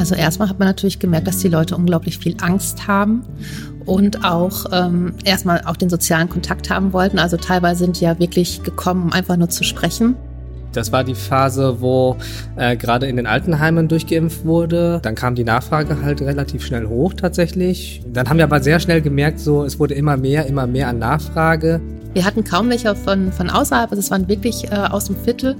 Also 0.00 0.14
erstmal 0.14 0.48
hat 0.48 0.58
man 0.58 0.66
natürlich 0.66 0.98
gemerkt, 0.98 1.26
dass 1.26 1.36
die 1.38 1.48
Leute 1.48 1.76
unglaublich 1.76 2.16
viel 2.18 2.34
Angst 2.40 2.88
haben 2.88 3.22
und 3.84 4.24
auch 4.24 4.64
ähm, 4.72 5.12
erstmal 5.24 5.62
auch 5.66 5.76
den 5.76 5.90
sozialen 5.90 6.30
Kontakt 6.30 6.70
haben 6.70 6.94
wollten. 6.94 7.18
Also 7.18 7.36
teilweise 7.36 7.84
sind 7.84 8.00
ja 8.00 8.18
wirklich 8.18 8.62
gekommen, 8.62 9.04
um 9.04 9.12
einfach 9.12 9.36
nur 9.36 9.50
zu 9.50 9.62
sprechen. 9.62 10.16
Das 10.72 10.90
war 10.90 11.04
die 11.04 11.14
Phase, 11.14 11.82
wo 11.82 12.16
äh, 12.56 12.76
gerade 12.76 13.08
in 13.08 13.16
den 13.16 13.26
Altenheimen 13.26 13.88
durchgeimpft 13.88 14.46
wurde. 14.46 15.00
Dann 15.02 15.16
kam 15.16 15.34
die 15.34 15.44
Nachfrage 15.44 16.00
halt 16.00 16.22
relativ 16.22 16.64
schnell 16.64 16.86
hoch 16.86 17.12
tatsächlich. 17.12 18.02
Dann 18.10 18.28
haben 18.28 18.38
wir 18.38 18.44
aber 18.44 18.60
sehr 18.60 18.80
schnell 18.80 19.02
gemerkt, 19.02 19.38
so 19.38 19.64
es 19.64 19.78
wurde 19.78 19.94
immer 19.94 20.16
mehr, 20.16 20.46
immer 20.46 20.66
mehr 20.66 20.88
an 20.88 20.98
Nachfrage. 20.98 21.82
Wir 22.12 22.24
hatten 22.24 22.42
kaum 22.42 22.68
welche 22.70 22.94
von, 22.96 23.30
von 23.32 23.48
außerhalb, 23.48 23.90
also 23.90 24.00
es 24.00 24.10
waren 24.10 24.26
wirklich 24.28 24.64
äh, 24.64 24.74
aus 24.74 25.04
dem 25.04 25.16
Viertel 25.16 25.54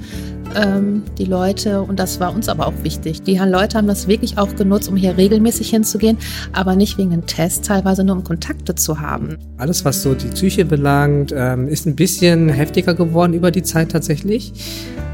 ähm, 0.56 1.04
die 1.16 1.24
Leute 1.24 1.82
und 1.82 2.00
das 2.00 2.18
war 2.18 2.34
uns 2.34 2.48
aber 2.48 2.66
auch 2.66 2.74
wichtig. 2.82 3.22
Die 3.22 3.36
Leute 3.36 3.78
haben 3.78 3.86
das 3.86 4.08
wirklich 4.08 4.36
auch 4.36 4.56
genutzt, 4.56 4.88
um 4.88 4.96
hier 4.96 5.16
regelmäßig 5.16 5.70
hinzugehen, 5.70 6.18
aber 6.52 6.74
nicht 6.74 6.98
wegen 6.98 7.12
einem 7.12 7.26
Test, 7.26 7.66
teilweise 7.66 8.02
nur 8.02 8.16
um 8.16 8.24
Kontakte 8.24 8.74
zu 8.74 8.98
haben. 8.98 9.38
Alles, 9.58 9.84
was 9.84 10.02
so 10.02 10.14
die 10.14 10.26
Psyche 10.26 10.64
belangt, 10.64 11.32
ähm, 11.36 11.68
ist 11.68 11.86
ein 11.86 11.94
bisschen 11.94 12.48
heftiger 12.48 12.94
geworden 12.94 13.32
über 13.32 13.52
die 13.52 13.62
Zeit 13.62 13.92
tatsächlich. 13.92 14.52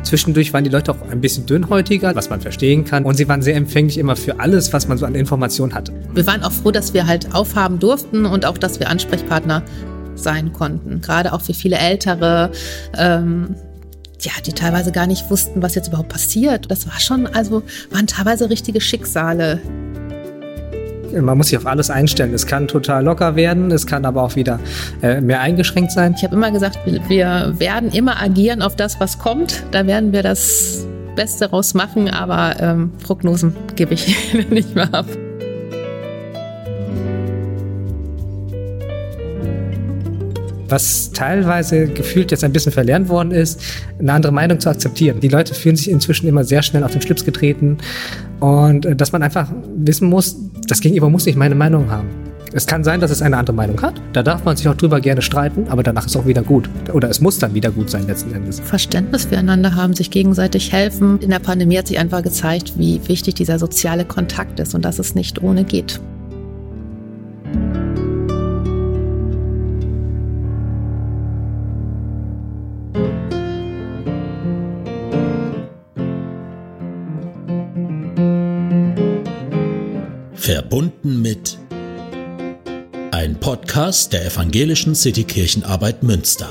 Zwischendurch 0.04 0.54
waren 0.54 0.64
die 0.64 0.70
Leute 0.70 0.92
auch 0.92 1.10
ein 1.10 1.20
bisschen 1.20 1.44
dünnhäutiger, 1.46 2.14
was 2.14 2.30
man 2.30 2.40
verstehen 2.40 2.84
kann. 2.84 3.04
Und 3.04 3.16
sie 3.16 3.28
waren 3.28 3.42
sehr 3.42 3.56
empfänglich 3.56 3.98
immer 3.98 4.14
für 4.14 4.38
alles, 4.38 4.72
was 4.72 4.86
man 4.86 4.96
so 4.98 5.04
an 5.04 5.16
Informationen 5.16 5.74
hatte. 5.74 5.92
Wir 6.14 6.26
waren 6.28 6.44
auch 6.44 6.52
froh, 6.52 6.70
dass 6.70 6.94
wir 6.94 7.08
halt 7.08 7.34
aufhaben 7.34 7.80
durften 7.80 8.24
und 8.24 8.46
auch, 8.46 8.56
dass 8.56 8.78
wir 8.78 8.88
Ansprechpartner 8.88 9.64
sein 10.16 10.52
konnten. 10.52 11.00
Gerade 11.00 11.32
auch 11.32 11.42
für 11.42 11.54
viele 11.54 11.76
Ältere, 11.76 12.50
ähm, 12.96 13.54
ja, 14.20 14.32
die 14.44 14.52
teilweise 14.52 14.92
gar 14.92 15.06
nicht 15.06 15.30
wussten, 15.30 15.62
was 15.62 15.74
jetzt 15.74 15.88
überhaupt 15.88 16.08
passiert. 16.08 16.70
Das 16.70 16.86
war 16.86 16.98
schon, 17.00 17.26
also 17.26 17.62
waren 17.90 18.06
teilweise 18.06 18.50
richtige 18.50 18.80
Schicksale. 18.80 19.60
Man 21.12 21.38
muss 21.38 21.48
sich 21.48 21.58
auf 21.58 21.66
alles 21.66 21.90
einstellen. 21.90 22.34
Es 22.34 22.46
kann 22.46 22.68
total 22.68 23.04
locker 23.04 23.36
werden, 23.36 23.70
es 23.70 23.86
kann 23.86 24.04
aber 24.04 24.22
auch 24.22 24.36
wieder 24.36 24.58
äh, 25.02 25.20
mehr 25.20 25.40
eingeschränkt 25.40 25.92
sein. 25.92 26.14
Ich 26.16 26.24
habe 26.24 26.34
immer 26.34 26.50
gesagt, 26.50 26.78
wir 27.08 27.54
werden 27.58 27.90
immer 27.90 28.20
agieren 28.20 28.60
auf 28.60 28.76
das, 28.76 29.00
was 29.00 29.18
kommt. 29.18 29.62
Da 29.70 29.86
werden 29.86 30.12
wir 30.12 30.22
das 30.22 30.86
Beste 31.14 31.50
rausmachen, 31.50 32.10
aber 32.10 32.56
ähm, 32.60 32.92
Prognosen 33.02 33.54
gebe 33.76 33.94
ich 33.94 34.34
nicht 34.50 34.74
mehr 34.74 34.92
ab. 34.92 35.06
Was 40.68 41.10
teilweise 41.12 41.86
gefühlt 41.86 42.30
jetzt 42.30 42.44
ein 42.44 42.52
bisschen 42.52 42.72
verlernt 42.72 43.08
worden 43.08 43.30
ist, 43.30 43.60
eine 43.98 44.12
andere 44.12 44.32
Meinung 44.32 44.60
zu 44.60 44.68
akzeptieren. 44.68 45.20
Die 45.20 45.28
Leute 45.28 45.54
fühlen 45.54 45.76
sich 45.76 45.90
inzwischen 45.90 46.28
immer 46.28 46.44
sehr 46.44 46.62
schnell 46.62 46.84
auf 46.84 46.92
den 46.92 47.02
Schlips 47.02 47.24
getreten 47.24 47.78
und 48.40 48.86
äh, 48.86 48.96
dass 48.96 49.12
man 49.12 49.22
einfach 49.22 49.50
wissen 49.76 50.08
muss, 50.08 50.36
das 50.68 50.80
Gegenüber 50.80 51.08
muss 51.08 51.26
nicht 51.26 51.36
meine 51.36 51.54
Meinung 51.54 51.90
haben. 51.90 52.08
Es 52.52 52.66
kann 52.66 52.84
sein, 52.84 53.00
dass 53.00 53.10
es 53.10 53.20
eine 53.20 53.36
andere 53.36 53.54
Meinung 53.54 53.82
hat. 53.82 54.00
Da 54.14 54.22
darf 54.22 54.44
man 54.44 54.56
sich 54.56 54.66
auch 54.66 54.74
drüber 54.74 55.00
gerne 55.00 55.20
streiten, 55.20 55.66
aber 55.68 55.82
danach 55.82 56.06
ist 56.06 56.16
auch 56.16 56.24
wieder 56.24 56.42
gut. 56.42 56.70
Oder 56.92 57.10
es 57.10 57.20
muss 57.20 57.38
dann 57.38 57.52
wieder 57.52 57.70
gut 57.70 57.90
sein 57.90 58.06
letzten 58.06 58.32
Endes. 58.32 58.60
Verständnis 58.60 59.26
füreinander 59.26 59.74
haben, 59.74 59.94
sich 59.94 60.10
gegenseitig 60.10 60.72
helfen. 60.72 61.18
In 61.20 61.30
der 61.30 61.38
Pandemie 61.38 61.76
hat 61.76 61.88
sich 61.88 61.98
einfach 61.98 62.22
gezeigt, 62.22 62.74
wie 62.78 63.00
wichtig 63.08 63.34
dieser 63.34 63.58
soziale 63.58 64.04
Kontakt 64.04 64.58
ist 64.60 64.74
und 64.74 64.84
dass 64.84 64.98
es 64.98 65.14
nicht 65.14 65.42
ohne 65.42 65.64
geht. 65.64 66.00
Podcast 83.76 84.14
der 84.14 84.24
Evangelischen 84.24 84.94
Citykirchenarbeit 84.94 86.02
Münster. 86.02 86.48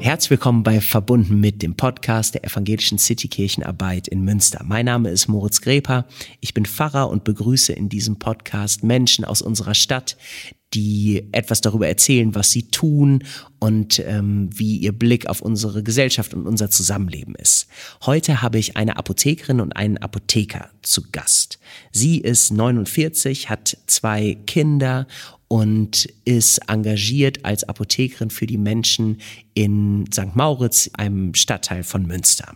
Herzlich 0.00 0.28
willkommen 0.28 0.62
bei 0.64 0.82
Verbunden 0.82 1.40
mit 1.40 1.62
dem 1.62 1.76
Podcast 1.76 2.34
der 2.34 2.44
Evangelischen 2.44 2.98
Citykirchenarbeit 2.98 4.06
in 4.06 4.20
Münster. 4.20 4.60
Mein 4.66 4.84
Name 4.84 5.08
ist 5.08 5.28
Moritz 5.28 5.62
Greper. 5.62 6.04
Ich 6.42 6.52
bin 6.52 6.66
Pfarrer 6.66 7.08
und 7.08 7.24
begrüße 7.24 7.72
in 7.72 7.88
diesem 7.88 8.18
Podcast 8.18 8.84
Menschen 8.84 9.24
aus 9.24 9.40
unserer 9.40 9.74
Stadt, 9.74 10.18
die 10.76 11.24
etwas 11.32 11.62
darüber 11.62 11.88
erzählen, 11.88 12.34
was 12.34 12.50
sie 12.50 12.64
tun 12.64 13.24
und 13.58 13.98
ähm, 14.00 14.50
wie 14.52 14.76
ihr 14.76 14.92
Blick 14.92 15.26
auf 15.26 15.40
unsere 15.40 15.82
Gesellschaft 15.82 16.34
und 16.34 16.46
unser 16.46 16.68
Zusammenleben 16.68 17.34
ist. 17.34 17.66
Heute 18.04 18.42
habe 18.42 18.58
ich 18.58 18.76
eine 18.76 18.98
Apothekerin 18.98 19.60
und 19.60 19.74
einen 19.74 19.96
Apotheker 19.96 20.68
zu 20.82 21.10
Gast. 21.12 21.58
Sie 21.92 22.18
ist 22.18 22.52
49, 22.52 23.48
hat 23.48 23.78
zwei 23.86 24.36
Kinder 24.46 25.06
und 25.48 26.12
ist 26.26 26.58
engagiert 26.68 27.44
als 27.46 27.64
Apothekerin 27.64 28.28
für 28.28 28.46
die 28.46 28.58
Menschen 28.58 29.22
in 29.54 30.04
St. 30.12 30.36
Mauritz, 30.36 30.90
einem 30.92 31.34
Stadtteil 31.34 31.84
von 31.84 32.06
Münster. 32.06 32.54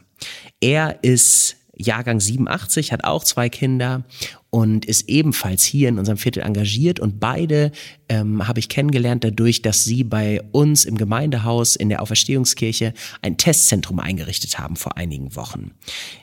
Er 0.61 1.03
ist 1.03 1.57
Jahrgang 1.81 2.21
87, 2.21 2.93
hat 2.93 3.05
auch 3.05 3.25
zwei 3.25 3.49
Kinder 3.49 4.05
und 4.51 4.85
ist 4.85 5.09
ebenfalls 5.09 5.63
hier 5.65 5.89
in 5.89 5.99
unserem 5.99 6.19
Viertel 6.19 6.43
engagiert. 6.43 6.99
Und 6.99 7.21
beide 7.21 7.71
ähm, 8.09 8.47
habe 8.47 8.59
ich 8.59 8.69
kennengelernt 8.69 9.23
dadurch, 9.23 9.63
dass 9.63 9.85
sie 9.85 10.03
bei 10.03 10.43
uns 10.51 10.85
im 10.85 10.97
Gemeindehaus 10.97 11.77
in 11.77 11.89
der 11.89 12.03
Auferstehungskirche 12.03 12.93
ein 13.23 13.37
Testzentrum 13.37 14.01
eingerichtet 14.01 14.59
haben 14.59 14.75
vor 14.75 14.97
einigen 14.97 15.37
Wochen. 15.37 15.71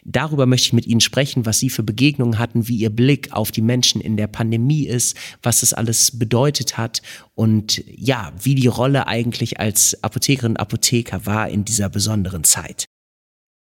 Darüber 0.03 0.45
möchte 0.45 0.67
ich 0.67 0.73
mit 0.73 0.87
Ihnen 0.87 0.99
sprechen, 0.99 1.45
was 1.45 1.59
Sie 1.59 1.69
für 1.69 1.83
Begegnungen 1.83 2.37
hatten, 2.37 2.67
wie 2.67 2.75
Ihr 2.75 2.89
Blick 2.89 3.31
auf 3.31 3.51
die 3.51 3.61
Menschen 3.61 4.01
in 4.01 4.17
der 4.17 4.27
Pandemie 4.27 4.85
ist, 4.85 5.15
was 5.41 5.61
das 5.61 5.73
alles 5.73 6.19
bedeutet 6.19 6.77
hat 6.77 7.01
und 7.33 7.81
ja, 7.87 8.33
wie 8.41 8.55
die 8.55 8.67
Rolle 8.67 9.07
eigentlich 9.07 9.59
als 9.59 10.03
Apothekerin 10.03 10.57
Apotheker 10.57 11.25
war 11.25 11.47
in 11.47 11.63
dieser 11.63 11.87
besonderen 11.87 12.43
Zeit. 12.43 12.87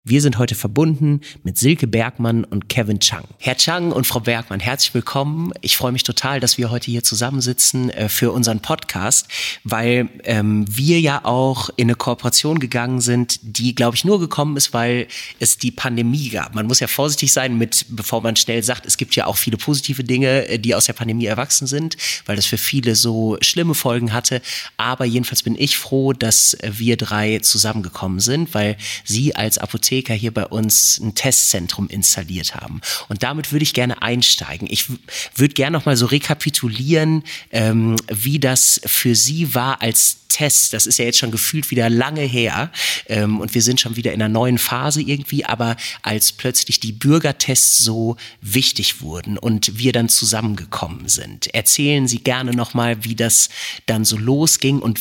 Wir 0.08 0.22
sind 0.22 0.38
heute 0.38 0.54
verbunden 0.54 1.22
mit 1.44 1.58
Silke 1.58 1.88
Bergmann 1.88 2.44
und 2.44 2.70
Kevin 2.70 3.00
Chang. 3.00 3.24
Herr 3.40 3.58
Chang 3.58 3.92
und 3.92 4.06
Frau 4.06 4.20
Bergmann, 4.20 4.60
herzlich 4.60 4.94
willkommen. 4.94 5.52
Ich 5.62 5.78
freue 5.78 5.92
mich 5.92 6.04
total, 6.04 6.40
dass 6.40 6.60
wir 6.60 6.70
heute 6.70 6.92
hier 6.92 7.02
zusammensitzen 7.02 7.90
äh, 7.90 8.08
für 8.08 8.32
unseren 8.32 8.60
Podcast, 8.60 9.28
weil 9.64 10.10
ähm, 10.26 10.64
wir 10.70 11.00
ja 11.00 11.26
auch 11.26 11.72
in 11.76 11.88
eine 11.88 11.96
Kooperation 11.96 12.60
gegangen 12.60 13.02
sind, 13.02 13.40
die, 13.42 13.74
glaube 13.74 13.96
ich, 13.96 14.06
nur 14.06 14.20
gekommen 14.20 14.58
ist, 14.58 14.74
weil 14.74 15.08
es 15.40 15.58
die 15.58 15.72
Pandemie 15.72 16.30
gab. 16.30 16.54
Man 16.54 16.68
muss 16.68 16.82
ja 16.82 16.86
vorsichtig 16.86 17.34
sein, 17.34 17.58
mit, 17.58 17.88
bevor 17.90 18.22
man 18.22 18.36
schnell 18.36 18.62
sagt, 18.62 18.86
es 18.86 18.98
gibt 18.98 19.16
ja 19.16 19.26
auch 19.26 19.38
viele 19.38 19.58
positive 19.58 20.04
Dinge, 20.04 20.48
äh, 20.48 20.60
die 20.60 20.76
aus 20.76 20.86
der 20.86 20.94
Pandemie 20.94 21.26
erwachsen 21.26 21.66
sind, 21.66 21.98
weil 22.28 22.36
das 22.36 22.46
für 22.46 22.60
viele 22.60 22.94
so 22.94 23.38
schlimme 23.42 23.74
Folgen 23.74 24.14
hatte. 24.14 24.44
Aber 24.78 25.06
jedenfalls 25.06 25.42
bin 25.42 25.56
ich 25.58 25.80
froh, 25.80 26.14
dass 26.14 26.54
äh, 26.54 26.74
wir 26.76 26.96
drei 26.96 27.40
zusammengekommen 27.40 28.20
sind, 28.20 28.54
weil 28.54 28.78
Sie 29.04 29.36
als 29.36 29.58
Apotheker 29.58 29.95
Apotheker 29.96 30.14
hier 30.14 30.34
bei 30.34 30.46
uns 30.46 31.00
ein 31.00 31.16
Testzentrum 31.16 31.88
installiert 31.88 32.56
haben. 32.56 32.82
Und 33.08 33.24
damit 33.24 33.52
würde 33.52 33.64
ich 33.64 33.74
gerne 33.74 34.02
einsteigen. 34.02 34.68
Ich 34.70 34.88
würde 35.36 35.54
gerne 35.54 35.78
noch 35.78 35.86
mal 35.86 35.96
so 35.96 36.06
rekapitulieren, 36.06 37.24
ähm, 37.52 37.96
wie 38.12 38.40
das 38.40 38.82
für 38.86 39.16
Sie 39.16 39.56
war 39.56 39.82
als 39.82 40.18
Test. 40.36 40.74
Das 40.74 40.86
ist 40.86 41.00
ja 41.00 41.06
jetzt 41.06 41.18
schon 41.18 41.32
gefühlt 41.32 41.72
wieder 41.72 41.90
lange 41.90 42.22
her 42.22 42.70
ähm, 43.08 43.40
und 43.40 43.54
wir 43.54 43.62
sind 43.62 43.80
schon 43.80 43.96
wieder 43.96 44.12
in 44.12 44.22
einer 44.22 44.28
neuen 44.28 44.58
Phase 44.58 45.02
irgendwie. 45.02 45.46
Aber 45.46 45.78
als 46.02 46.34
plötzlich 46.34 46.82
die 46.82 46.92
Bürgertests 46.92 47.78
so 47.78 48.18
wichtig 48.42 49.00
wurden 49.00 49.38
und 49.38 49.78
wir 49.78 49.94
dann 49.94 50.10
zusammengekommen 50.10 51.08
sind, 51.08 51.54
erzählen 51.54 52.10
Sie 52.10 52.20
gerne 52.20 52.52
noch 52.52 52.74
mal, 52.74 53.06
wie 53.06 53.16
das 53.16 53.48
dann 53.86 54.04
so 54.04 54.18
losging 54.18 54.80
und 54.80 55.00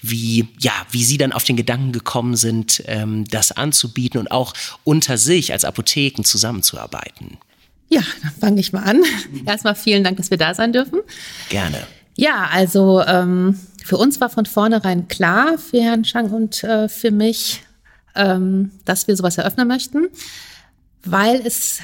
wie 0.00 0.48
ja, 0.58 0.72
wie 0.90 1.04
Sie 1.04 1.18
dann 1.18 1.32
auf 1.32 1.44
den 1.44 1.56
Gedanken 1.56 1.92
gekommen 1.92 2.36
sind, 2.36 2.82
ähm, 2.86 3.26
das 3.26 3.52
anzubieten 3.52 4.18
und 4.18 4.29
auch 4.30 4.54
unter 4.84 5.18
sich 5.18 5.52
als 5.52 5.64
Apotheken 5.64 6.24
zusammenzuarbeiten. 6.24 7.38
Ja, 7.88 8.02
dann 8.22 8.32
fange 8.40 8.60
ich 8.60 8.72
mal 8.72 8.84
an. 8.84 9.02
Erstmal 9.46 9.74
vielen 9.74 10.04
Dank, 10.04 10.16
dass 10.16 10.30
wir 10.30 10.38
da 10.38 10.54
sein 10.54 10.72
dürfen. 10.72 11.00
Gerne. 11.48 11.86
Ja, 12.16 12.48
also 12.52 13.02
ähm, 13.02 13.58
für 13.84 13.96
uns 13.96 14.20
war 14.20 14.30
von 14.30 14.46
vornherein 14.46 15.08
klar, 15.08 15.58
für 15.58 15.82
Herrn 15.82 16.04
Chang 16.04 16.30
und 16.30 16.62
äh, 16.62 16.88
für 16.88 17.10
mich, 17.10 17.62
ähm, 18.14 18.70
dass 18.84 19.08
wir 19.08 19.16
sowas 19.16 19.38
eröffnen 19.38 19.66
möchten, 19.66 20.08
weil 21.02 21.40
es 21.44 21.80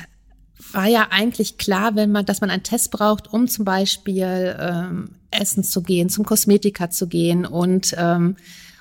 war 0.73 0.87
ja 0.87 1.09
eigentlich 1.11 1.59
klar, 1.59 1.97
wenn 1.97 2.13
man, 2.13 2.27
dass 2.27 2.41
man 2.41 2.51
einen 2.51 2.63
Test 2.63 2.91
braucht, 2.91 3.33
um 3.33 3.49
zum 3.49 3.65
Beispiel 3.65 4.57
ähm, 4.59 5.11
essen 5.31 5.65
zu 5.65 5.83
gehen, 5.83 6.09
zum 6.09 6.25
Kosmetiker 6.25 6.91
zu 6.91 7.09
gehen 7.09 7.47
und 7.47 7.95
ähm, 7.97 8.37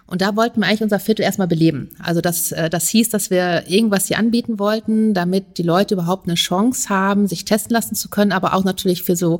und 0.07 0.21
da 0.21 0.35
wollten 0.35 0.59
wir 0.59 0.67
eigentlich 0.67 0.83
unser 0.83 0.99
Viertel 0.99 1.23
erstmal 1.23 1.47
beleben. 1.47 1.89
Also 1.99 2.21
das, 2.21 2.51
äh, 2.51 2.69
das 2.69 2.87
hieß, 2.89 3.09
dass 3.09 3.29
wir 3.31 3.67
irgendwas 3.67 4.07
hier 4.07 4.19
anbieten 4.19 4.59
wollten, 4.59 5.13
damit 5.13 5.57
die 5.57 5.63
Leute 5.63 5.95
überhaupt 5.95 6.27
eine 6.27 6.35
Chance 6.35 6.89
haben, 6.89 7.27
sich 7.27 7.45
testen 7.45 7.73
lassen 7.73 7.95
zu 7.95 8.09
können, 8.09 8.31
aber 8.31 8.53
auch 8.53 8.63
natürlich 8.63 9.03
für 9.03 9.15
so 9.15 9.39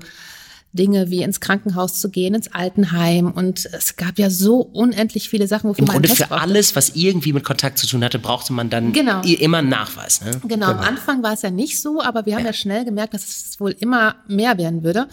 Dinge 0.74 1.10
wie 1.10 1.22
ins 1.24 1.40
Krankenhaus 1.40 2.00
zu 2.00 2.10
gehen, 2.10 2.34
ins 2.34 2.54
Altenheim. 2.54 3.32
Und 3.32 3.66
es 3.72 3.96
gab 3.96 4.20
ja 4.20 4.30
so 4.30 4.58
unendlich 4.60 5.30
viele 5.30 5.48
Sachen, 5.48 5.70
wofür 5.70 5.84
Im 5.84 5.86
man 5.86 5.94
Grunde 5.94 6.10
für 6.10 6.28
brauchte. 6.28 6.42
alles, 6.42 6.76
was 6.76 6.90
irgendwie 6.96 7.32
mit 7.32 7.44
Kontakt 7.44 7.78
zu 7.78 7.88
tun 7.88 8.04
hatte, 8.04 8.20
brauchte 8.20 8.52
man 8.52 8.70
dann 8.70 8.92
genau. 8.92 9.22
immer 9.22 9.60
einen 9.60 9.70
Nachweis. 9.70 10.22
Ne? 10.22 10.32
Genau, 10.32 10.48
genau, 10.48 10.68
am 10.68 10.80
Anfang 10.80 11.24
war 11.24 11.34
es 11.34 11.44
ja 11.44 11.52
nicht 11.52 11.82
so, 11.82 12.02
aber 12.02 12.26
wir 12.26 12.34
haben 12.34 12.42
ja, 12.42 12.48
ja 12.48 12.54
schnell 12.54 12.84
gemerkt, 12.86 13.14
dass 13.14 13.24
es 13.24 13.60
wohl 13.60 13.76
immer 13.80 14.16
mehr 14.28 14.58
werden 14.58 14.84
würde. 14.84 15.08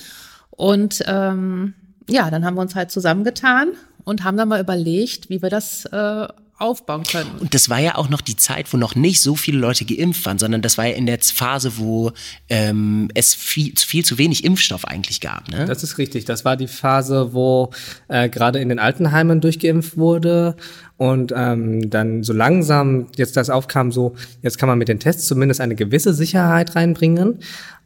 Und 0.50 1.04
ähm, 1.06 1.74
ja, 2.08 2.30
dann 2.30 2.44
haben 2.44 2.56
wir 2.56 2.62
uns 2.62 2.74
halt 2.74 2.90
zusammengetan 2.90 3.68
und 4.04 4.24
haben 4.24 4.36
dann 4.36 4.48
mal 4.48 4.60
überlegt, 4.60 5.30
wie 5.30 5.42
wir 5.42 5.50
das 5.50 5.84
äh, 5.86 6.28
aufbauen 6.62 7.02
können. 7.02 7.30
Und 7.40 7.54
das 7.54 7.68
war 7.68 7.80
ja 7.80 7.96
auch 7.96 8.08
noch 8.08 8.20
die 8.20 8.36
Zeit, 8.36 8.72
wo 8.72 8.76
noch 8.76 8.94
nicht 8.94 9.20
so 9.20 9.34
viele 9.34 9.58
Leute 9.58 9.84
geimpft 9.84 10.24
waren, 10.24 10.38
sondern 10.38 10.62
das 10.62 10.78
war 10.78 10.86
ja 10.86 10.94
in 10.94 11.06
der 11.06 11.18
Phase, 11.18 11.72
wo 11.76 12.12
ähm, 12.48 13.08
es 13.14 13.34
viel, 13.34 13.72
viel 13.76 14.04
zu 14.04 14.16
wenig 14.16 14.44
Impfstoff 14.44 14.84
eigentlich 14.84 15.20
gab. 15.20 15.50
Ne? 15.50 15.64
Das 15.66 15.82
ist 15.82 15.98
richtig. 15.98 16.24
Das 16.24 16.44
war 16.44 16.56
die 16.56 16.68
Phase, 16.68 17.34
wo 17.34 17.70
äh, 18.08 18.28
gerade 18.28 18.60
in 18.60 18.68
den 18.68 18.78
Altenheimen 18.78 19.40
durchgeimpft 19.40 19.96
wurde 19.96 20.56
und 20.96 21.32
ähm, 21.34 21.90
dann 21.90 22.22
so 22.22 22.32
langsam 22.32 23.08
jetzt 23.16 23.36
das 23.36 23.50
aufkam, 23.50 23.90
so 23.90 24.14
jetzt 24.40 24.56
kann 24.56 24.68
man 24.68 24.78
mit 24.78 24.88
den 24.88 25.00
Tests 25.00 25.26
zumindest 25.26 25.60
eine 25.60 25.74
gewisse 25.74 26.14
Sicherheit 26.14 26.76
reinbringen. 26.76 27.40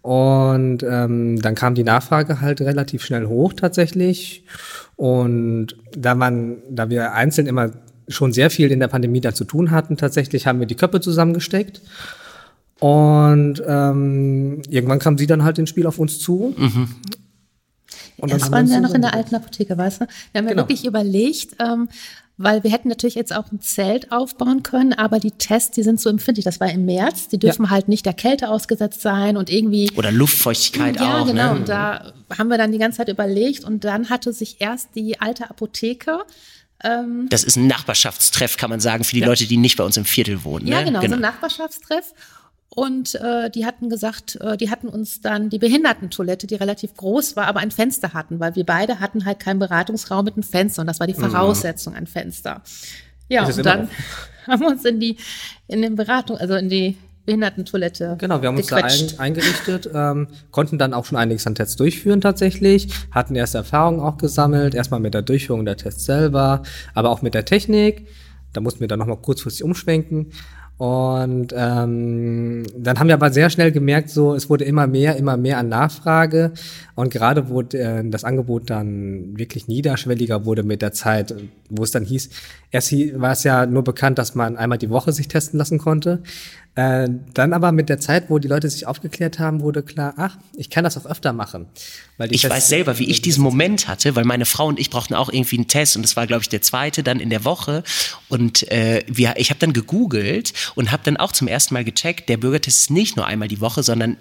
Und 0.07 0.85
ähm, 0.89 1.43
dann 1.43 1.57
kam 1.57 1.75
die 1.75 1.83
Nachfrage 1.83 2.41
halt 2.41 2.61
relativ 2.61 3.05
schnell 3.05 3.27
hoch 3.27 3.55
tatsächlich. 3.55 4.45
Und 4.95 5.75
da 5.97 6.15
man, 6.15 6.59
da 6.71 6.89
wir 6.89 7.13
einzeln 7.13 7.49
immer 7.49 7.73
schon 8.07 8.33
sehr 8.33 8.51
viel 8.51 8.71
in 8.71 8.79
der 8.79 8.87
Pandemie 8.87 9.21
da 9.21 9.35
zu 9.35 9.43
tun 9.43 9.73
hatten. 9.73 9.97
Tatsächlich 9.97 10.47
haben 10.47 10.61
wir 10.61 10.69
die 10.69 10.77
Köpfe 10.77 11.01
zusammengesteckt. 11.01 11.81
Und 12.79 13.61
ähm, 13.67 14.63
irgendwann 14.69 15.01
kam 15.01 15.19
sie 15.19 15.27
dann 15.27 15.43
halt 15.43 15.59
ins 15.59 15.71
Spiel 15.71 15.89
auf 15.89 15.99
uns 15.99 16.21
zu. 16.21 16.55
Mhm. 16.57 16.89
Und 18.19 18.33
das 18.33 18.53
waren 18.53 18.69
wir 18.69 18.81
noch 18.81 18.95
in 18.95 19.03
der 19.03 19.13
alten 19.13 19.35
Apotheke, 19.35 19.77
weißt 19.77 20.03
du? 20.03 20.07
Wir 20.31 20.39
haben 20.39 20.47
genau. 20.47 20.63
ja 20.63 20.69
wirklich 20.69 20.87
überlegt, 20.87 21.57
ähm, 21.59 21.89
weil 22.39 22.63
wir 22.63 22.71
hätten 22.71 22.89
natürlich 22.89 23.15
jetzt 23.15 23.35
auch 23.35 23.51
ein 23.51 23.61
Zelt 23.61 24.13
aufbauen 24.13 24.63
können, 24.63 24.93
aber 24.93 25.21
die 25.21 25.33
Tests, 25.33 25.71
die 25.71 25.83
sind 25.83 26.01
so 26.01 26.11
empfindlich. 26.11 26.45
Das 26.45 26.61
war 26.61 26.71
im 26.71 26.85
März, 26.85 27.29
die 27.29 27.39
dürfen 27.39 27.65
ja. 27.65 27.71
halt 27.71 27.89
nicht 27.89 28.05
der 28.05 28.13
Kälte 28.13 28.51
ausgesetzt 28.51 29.01
sein 29.01 29.37
und 29.37 29.51
irgendwie. 29.51 29.91
Oder 29.97 30.13
Luftfeuchtigkeit 30.13 30.97
ja, 30.97 31.03
auch. 31.03 31.27
Ja, 31.27 31.33
genau. 31.33 31.55
Ne? 31.55 31.61
Und 31.61 31.69
da 31.69 32.13
haben 32.37 32.49
wir 32.49 32.59
dann 32.59 32.73
die 32.73 32.79
ganze 32.79 32.99
Zeit 32.99 33.09
überlegt 33.09 33.65
und 33.65 33.85
dann 33.85 34.11
hatte 34.11 34.33
sich 34.33 34.61
erst 34.61 34.95
die 34.95 35.21
alte 35.21 35.49
Apotheke 35.49 36.25
ähm, 36.85 37.27
das 37.31 37.43
ist 37.43 37.57
ein 37.57 37.67
Nachbarschaftstreff, 37.67 38.57
kann 38.57 38.71
man 38.71 38.81
sagen, 38.81 39.05
für 39.05 39.15
die 39.15 39.23
ja. 39.23 39.27
Leute, 39.27 39.47
die 39.47 39.57
nicht 39.57 39.77
bei 39.77 39.85
uns 39.85 39.97
im 39.97 40.05
Viertel 40.05 40.45
wohnen. 40.45 40.67
Ja, 40.67 40.81
ne? 40.81 40.85
genau, 40.87 41.01
genau, 41.01 41.13
so 41.13 41.17
ein 41.17 41.23
Nachbarschaftstreff. 41.23 42.13
Und 42.77 43.15
äh, 43.15 43.49
die 43.49 43.65
hatten 43.65 43.89
gesagt, 43.89 44.37
äh, 44.43 44.59
die 44.59 44.71
hatten 44.71 44.89
uns 44.89 45.23
dann 45.23 45.49
die 45.49 45.59
Behindertentoilette, 45.59 46.47
die 46.47 46.57
relativ 46.57 46.93
groß 46.95 47.35
war, 47.35 47.47
aber 47.47 47.61
ein 47.61 47.71
Fenster 47.71 48.13
hatten, 48.13 48.39
weil 48.39 48.55
wir 48.55 48.67
beide 48.67 49.01
hatten 49.01 49.25
halt 49.25 49.41
keinen 49.41 49.59
Beratungsraum 49.59 50.27
mit 50.27 50.35
einem 50.35 50.43
Fenster 50.43 50.83
und 50.83 50.87
das 50.87 51.01
war 51.01 51.07
die 51.07 51.15
mhm. 51.15 51.31
Voraussetzung, 51.31 51.95
ein 51.95 52.07
Fenster. 52.07 52.61
Ja, 53.31 53.47
und 53.47 53.65
dann 53.65 53.89
haben 54.47 54.61
wir 54.61 54.69
uns 54.69 54.85
in 54.85 55.01
die, 55.01 55.17
in 55.69 55.81
den 55.81 55.97
Beratung, 55.97 56.37
also 56.37 56.55
in 56.55 56.69
die 56.69 56.99
Behindertentoilette. 57.25 58.17
Genau, 58.19 58.43
wir 58.43 58.49
haben 58.49 58.59
uns 58.59 58.67
gequetscht. 58.67 59.13
da 59.13 59.17
ein, 59.21 59.21
eingerichtet, 59.21 59.89
ähm, 59.95 60.29
konnten 60.51 60.77
dann 60.77 60.93
auch 60.93 61.07
schon 61.07 61.17
einiges 61.17 61.47
an 61.47 61.55
Tests 61.55 61.77
durchführen 61.77 62.21
tatsächlich, 62.21 62.93
hatten 63.11 63.35
erste 63.37 63.57
Erfahrungen 63.57 64.01
auch 64.01 64.19
gesammelt, 64.19 64.75
erstmal 64.75 65.01
mit 65.01 65.15
der 65.15 65.23
Durchführung 65.23 65.65
der 65.65 65.79
Tests 65.79 66.05
selber, 66.05 66.63
aber 66.93 67.09
auch 67.09 67.23
mit 67.23 67.33
der 67.33 67.47
Technik. 67.47 68.07
Da 68.53 68.61
mussten 68.61 68.81
wir 68.81 68.89
dann 68.89 68.99
nochmal 68.99 69.17
kurzfristig 69.17 69.65
umschwenken. 69.65 70.33
Und 70.79 71.55
ähm, 71.57 72.65
dann 72.77 72.99
haben 72.99 73.09
wir 73.09 73.15
aber 73.15 73.31
sehr 73.31 73.49
schnell 73.49 73.73
gemerkt, 73.73 74.11
so 74.11 74.35
es 74.35 74.51
wurde 74.51 74.65
immer 74.65 74.87
mehr, 74.87 75.17
immer 75.17 75.39
mehr 75.39 75.57
an 75.57 75.71
Nachfrage. 75.71 76.53
Und 76.95 77.11
gerade 77.11 77.49
wo 77.49 77.63
äh, 77.63 78.03
das 78.09 78.25
Angebot 78.25 78.69
dann 78.69 79.39
wirklich 79.39 79.69
niederschwelliger 79.69 80.45
wurde 80.45 80.65
mit 80.65 80.83
der 80.83 80.93
Zeit, 80.93 81.35
wo 81.71 81.83
es 81.83 81.93
dann 81.93 82.05
hieß, 82.05 82.29
erst 82.71 82.93
war 83.19 83.33
es 83.33 83.43
ja 83.45 83.65
nur 83.65 83.85
bekannt, 83.85 84.19
dass 84.19 84.35
man 84.35 84.59
einmal 84.59 84.79
die 84.79 84.91
Woche 84.91 85.13
sich 85.13 85.29
testen 85.29 85.59
lassen 85.59 85.79
konnte. 85.79 86.23
Äh, 86.77 87.09
dann 87.33 87.55
aber 87.55 87.73
mit 87.73 87.89
der 87.89 87.99
Zeit, 87.99 88.29
wo 88.29 88.39
die 88.39 88.49
Leute 88.49 88.69
sich 88.69 88.87
aufgeklärt 88.87 89.39
haben, 89.39 89.63
wurde 89.63 89.83
klar, 89.83 90.13
ach, 90.19 90.37
ich 90.55 90.69
kann 90.69 90.85
das 90.85 90.99
auch 90.99 91.07
öfter 91.07 91.33
machen. 91.33 91.67
Weil 92.19 92.35
ich 92.35 92.49
weiß 92.49 92.69
selber, 92.69 92.99
wie 92.99 93.09
ich 93.09 93.23
diesen 93.23 93.43
Moment 93.43 93.89
hatte, 93.89 94.15
weil 94.15 94.25
meine 94.25 94.45
Frau 94.45 94.67
und 94.67 94.79
ich 94.79 94.91
brauchten 94.91 95.15
auch 95.15 95.33
irgendwie 95.33 95.57
einen 95.57 95.69
Test 95.69 95.97
und 95.97 96.03
das 96.03 96.17
war, 96.17 96.27
glaube 96.27 96.43
ich, 96.43 96.51
der 96.51 96.61
zweite 96.61 97.03
dann 97.03 97.19
in 97.19 97.31
der 97.31 97.45
Woche. 97.45 97.83
Und 98.29 98.71
äh, 98.71 99.03
wir, 99.07 99.35
ich 99.39 99.49
habe 99.49 99.59
dann 99.59 99.73
gegoogelt 99.73 100.53
und 100.75 100.93
habe 100.93 101.03
dann 101.03 101.17
auch 101.17 101.33
zum 101.33 101.49
ersten 101.49 101.73
Mal 101.73 101.85
gecheckt, 101.85 102.29
der 102.29 102.37
Bürgertest 102.37 102.83
ist 102.83 102.91
nicht 102.91 103.17
nur 103.17 103.27
einmal 103.27 103.49
die 103.49 103.63
Woche, 103.63 103.83
sondern 103.83 104.19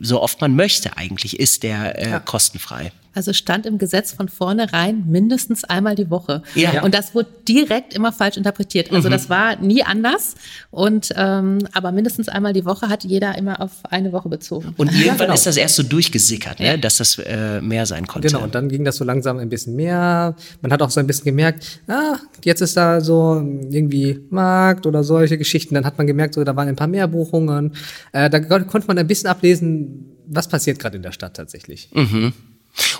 so 0.00 0.22
oft 0.22 0.40
man 0.40 0.54
möchte 0.54 0.96
eigentlich, 0.96 1.40
ist 1.40 1.64
der 1.64 1.98
äh, 1.98 2.10
ja. 2.10 2.20
kostenfrei. 2.20 2.92
Also 3.14 3.32
stand 3.32 3.66
im 3.66 3.78
Gesetz 3.78 4.12
von 4.12 4.28
vornherein 4.28 5.04
mindestens 5.06 5.64
einmal 5.64 5.94
die 5.94 6.10
Woche. 6.10 6.42
Ja. 6.54 6.82
Und 6.82 6.94
das 6.94 7.14
wurde 7.14 7.28
direkt 7.48 7.94
immer 7.94 8.12
falsch 8.12 8.36
interpretiert. 8.36 8.92
Also 8.92 9.08
mhm. 9.08 9.12
das 9.12 9.30
war 9.30 9.56
nie 9.56 9.82
anders. 9.84 10.34
Und 10.70 11.10
ähm, 11.16 11.58
aber 11.72 11.92
mindestens 11.92 12.28
einmal 12.28 12.52
die 12.52 12.64
Woche 12.64 12.88
hat 12.88 13.04
jeder 13.04 13.38
immer 13.38 13.60
auf 13.60 13.72
eine 13.88 14.12
Woche 14.12 14.28
bezogen. 14.28 14.74
Und 14.76 14.88
irgendwann 14.92 15.06
ja, 15.06 15.14
genau. 15.24 15.34
ist 15.34 15.46
das 15.46 15.56
erst 15.56 15.76
so 15.76 15.82
durchgesickert, 15.82 16.60
ne? 16.60 16.78
dass 16.78 16.96
das 16.98 17.18
äh, 17.18 17.60
mehr 17.60 17.86
sein 17.86 18.06
konnte. 18.06 18.28
Genau, 18.28 18.42
und 18.42 18.54
dann 18.54 18.68
ging 18.68 18.84
das 18.84 18.96
so 18.96 19.04
langsam 19.04 19.38
ein 19.38 19.48
bisschen 19.48 19.76
mehr. 19.76 20.34
Man 20.60 20.72
hat 20.72 20.82
auch 20.82 20.90
so 20.90 21.00
ein 21.00 21.06
bisschen 21.06 21.24
gemerkt, 21.24 21.80
ah, 21.86 22.16
jetzt 22.42 22.60
ist 22.60 22.76
da 22.76 23.00
so 23.00 23.36
irgendwie 23.70 24.20
Markt 24.30 24.86
oder 24.86 25.04
solche 25.04 25.38
Geschichten. 25.38 25.74
Dann 25.74 25.84
hat 25.84 25.98
man 25.98 26.06
gemerkt, 26.06 26.34
so, 26.34 26.44
da 26.44 26.56
waren 26.56 26.68
ein 26.68 26.76
paar 26.76 26.88
mehr 26.88 27.06
Buchungen. 27.08 27.72
Äh, 28.12 28.30
da 28.30 28.40
konnte 28.40 28.86
man 28.86 28.98
ein 28.98 29.06
bisschen 29.06 29.28
ablesen, 29.28 30.10
was 30.26 30.48
passiert 30.48 30.78
gerade 30.78 30.96
in 30.96 31.02
der 31.02 31.12
Stadt 31.12 31.36
tatsächlich. 31.36 31.90
Mhm. 31.92 32.32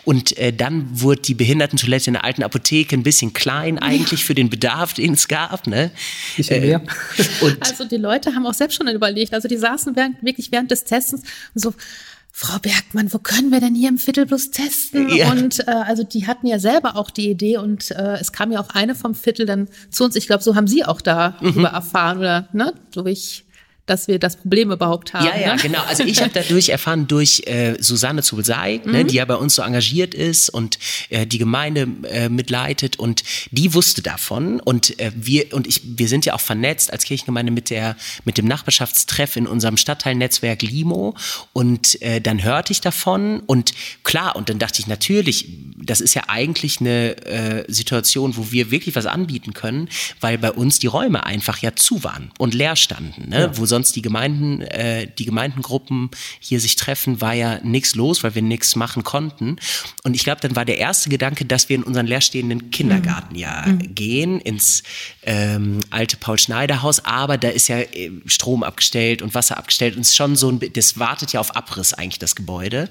Und 0.04 0.36
äh, 0.38 0.52
dann 0.52 0.88
wurde 1.00 1.22
die 1.22 1.34
Behindertentoilette 1.34 2.08
in 2.08 2.14
der 2.14 2.24
alten 2.24 2.42
Apotheke 2.42 2.94
ein 2.94 3.02
bisschen 3.02 3.32
klein 3.32 3.78
eigentlich 3.78 4.24
für 4.24 4.34
den 4.34 4.50
Bedarf, 4.50 4.94
den 4.94 5.14
es 5.14 5.28
gab. 5.28 5.66
Ne? 5.66 5.90
Bisschen 6.36 6.60
mehr. 6.60 6.82
Äh, 7.16 7.44
und 7.44 7.62
also 7.62 7.84
die 7.84 7.96
Leute 7.96 8.34
haben 8.34 8.46
auch 8.46 8.54
selbst 8.54 8.76
schon 8.76 8.88
überlegt. 8.88 9.34
Also 9.34 9.48
die 9.48 9.56
saßen 9.56 9.96
während, 9.96 10.22
wirklich 10.22 10.52
während 10.52 10.70
des 10.70 10.84
Testens 10.84 11.22
und 11.54 11.60
so, 11.60 11.74
Frau 12.36 12.58
Bergmann, 12.58 13.12
wo 13.12 13.20
können 13.20 13.52
wir 13.52 13.60
denn 13.60 13.76
hier 13.76 13.88
im 13.88 13.96
Viertel 13.96 14.26
bloß 14.26 14.50
testen? 14.50 15.08
Ja. 15.14 15.30
Und 15.30 15.60
äh, 15.68 15.70
also 15.70 16.02
die 16.02 16.26
hatten 16.26 16.48
ja 16.48 16.58
selber 16.58 16.96
auch 16.96 17.10
die 17.10 17.30
Idee 17.30 17.58
und 17.58 17.92
äh, 17.92 18.16
es 18.18 18.32
kam 18.32 18.50
ja 18.50 18.60
auch 18.60 18.70
eine 18.70 18.96
vom 18.96 19.14
Viertel 19.14 19.46
dann 19.46 19.68
zu 19.90 20.02
uns. 20.02 20.16
Ich 20.16 20.26
glaube, 20.26 20.42
so 20.42 20.56
haben 20.56 20.66
Sie 20.66 20.84
auch 20.84 21.00
darüber 21.00 21.60
mhm. 21.60 21.64
erfahren 21.66 22.18
oder 22.18 22.48
ne, 22.52 22.74
durch 22.90 23.43
dass 23.86 24.08
wir 24.08 24.18
das 24.18 24.36
Problem 24.36 24.70
überhaupt 24.70 25.12
haben. 25.12 25.26
Ja, 25.26 25.36
ja, 25.36 25.54
ne? 25.56 25.62
genau. 25.62 25.82
Also 25.86 26.04
ich 26.04 26.20
habe 26.20 26.30
dadurch 26.34 26.70
erfahren 26.70 27.06
durch 27.06 27.42
äh, 27.46 27.76
Susanne 27.80 28.22
Zulseig, 28.22 28.86
ne, 28.86 28.92
mhm. 28.92 28.98
ne, 28.98 29.04
die 29.04 29.16
ja 29.16 29.24
bei 29.24 29.36
uns 29.36 29.54
so 29.54 29.62
engagiert 29.62 30.14
ist 30.14 30.48
und 30.48 30.78
äh, 31.10 31.26
die 31.26 31.38
Gemeinde 31.38 31.88
äh, 32.10 32.28
mitleitet 32.28 32.98
und 32.98 33.22
die 33.50 33.74
wusste 33.74 34.02
davon 34.02 34.60
und 34.60 34.98
äh, 34.98 35.12
wir 35.14 35.52
und 35.52 35.66
ich 35.66 35.82
wir 35.84 36.08
sind 36.08 36.24
ja 36.24 36.34
auch 36.34 36.40
vernetzt 36.40 36.92
als 36.92 37.04
Kirchengemeinde 37.04 37.52
mit 37.52 37.70
der 37.70 37.96
mit 38.24 38.38
dem 38.38 38.46
Nachbarschaftstreff 38.46 39.36
in 39.36 39.46
unserem 39.46 39.76
Stadtteilnetzwerk 39.76 40.62
Limo 40.62 41.14
und 41.52 42.00
äh, 42.00 42.20
dann 42.20 42.42
hörte 42.42 42.72
ich 42.72 42.80
davon 42.80 43.40
und 43.40 43.72
klar 44.02 44.36
und 44.36 44.48
dann 44.48 44.58
dachte 44.58 44.80
ich 44.80 44.86
natürlich, 44.86 45.48
das 45.76 46.00
ist 46.00 46.14
ja 46.14 46.22
eigentlich 46.28 46.80
eine 46.80 47.16
äh, 47.26 47.64
Situation, 47.68 48.36
wo 48.36 48.50
wir 48.50 48.70
wirklich 48.70 48.96
was 48.96 49.06
anbieten 49.06 49.52
können, 49.52 49.88
weil 50.20 50.38
bei 50.38 50.50
uns 50.50 50.78
die 50.78 50.86
Räume 50.86 51.26
einfach 51.26 51.58
ja 51.58 51.76
zu 51.76 52.02
waren 52.04 52.30
und 52.38 52.54
leer 52.54 52.76
standen, 52.76 53.28
ne, 53.28 53.40
ja. 53.40 53.58
wo 53.58 53.66
sonst 53.74 53.96
die 53.96 54.02
Gemeinden, 54.02 54.62
äh, 54.62 55.08
die 55.18 55.24
Gemeindengruppen 55.24 56.10
hier 56.38 56.60
sich 56.60 56.76
treffen, 56.76 57.20
war 57.20 57.34
ja 57.34 57.58
nichts 57.64 57.94
los, 57.96 58.22
weil 58.22 58.34
wir 58.34 58.42
nichts 58.42 58.76
machen 58.76 59.02
konnten. 59.02 59.56
Und 60.04 60.14
ich 60.14 60.22
glaube, 60.22 60.40
dann 60.40 60.54
war 60.54 60.64
der 60.64 60.78
erste 60.78 61.10
Gedanke, 61.10 61.44
dass 61.44 61.68
wir 61.68 61.76
in 61.76 61.82
unseren 61.82 62.06
leerstehenden 62.06 62.70
Kindergarten 62.70 63.34
mhm. 63.34 63.40
ja 63.40 63.64
mhm. 63.66 63.94
gehen, 63.94 64.40
ins 64.40 64.84
ähm, 65.24 65.80
alte 65.90 66.16
Paul-Schneider-Haus, 66.16 67.04
aber 67.04 67.36
da 67.36 67.48
ist 67.48 67.68
ja 67.68 67.80
äh, 67.80 68.12
Strom 68.26 68.62
abgestellt 68.62 69.22
und 69.22 69.34
Wasser 69.34 69.58
abgestellt 69.58 69.96
und 69.96 70.02
es 70.02 70.08
ist 70.08 70.16
schon 70.16 70.36
so 70.36 70.50
ein, 70.50 70.60
das 70.72 70.98
wartet 70.98 71.32
ja 71.32 71.40
auf 71.40 71.56
Abriss 71.56 71.94
eigentlich, 71.94 72.20
das 72.20 72.36
Gebäude. 72.36 72.88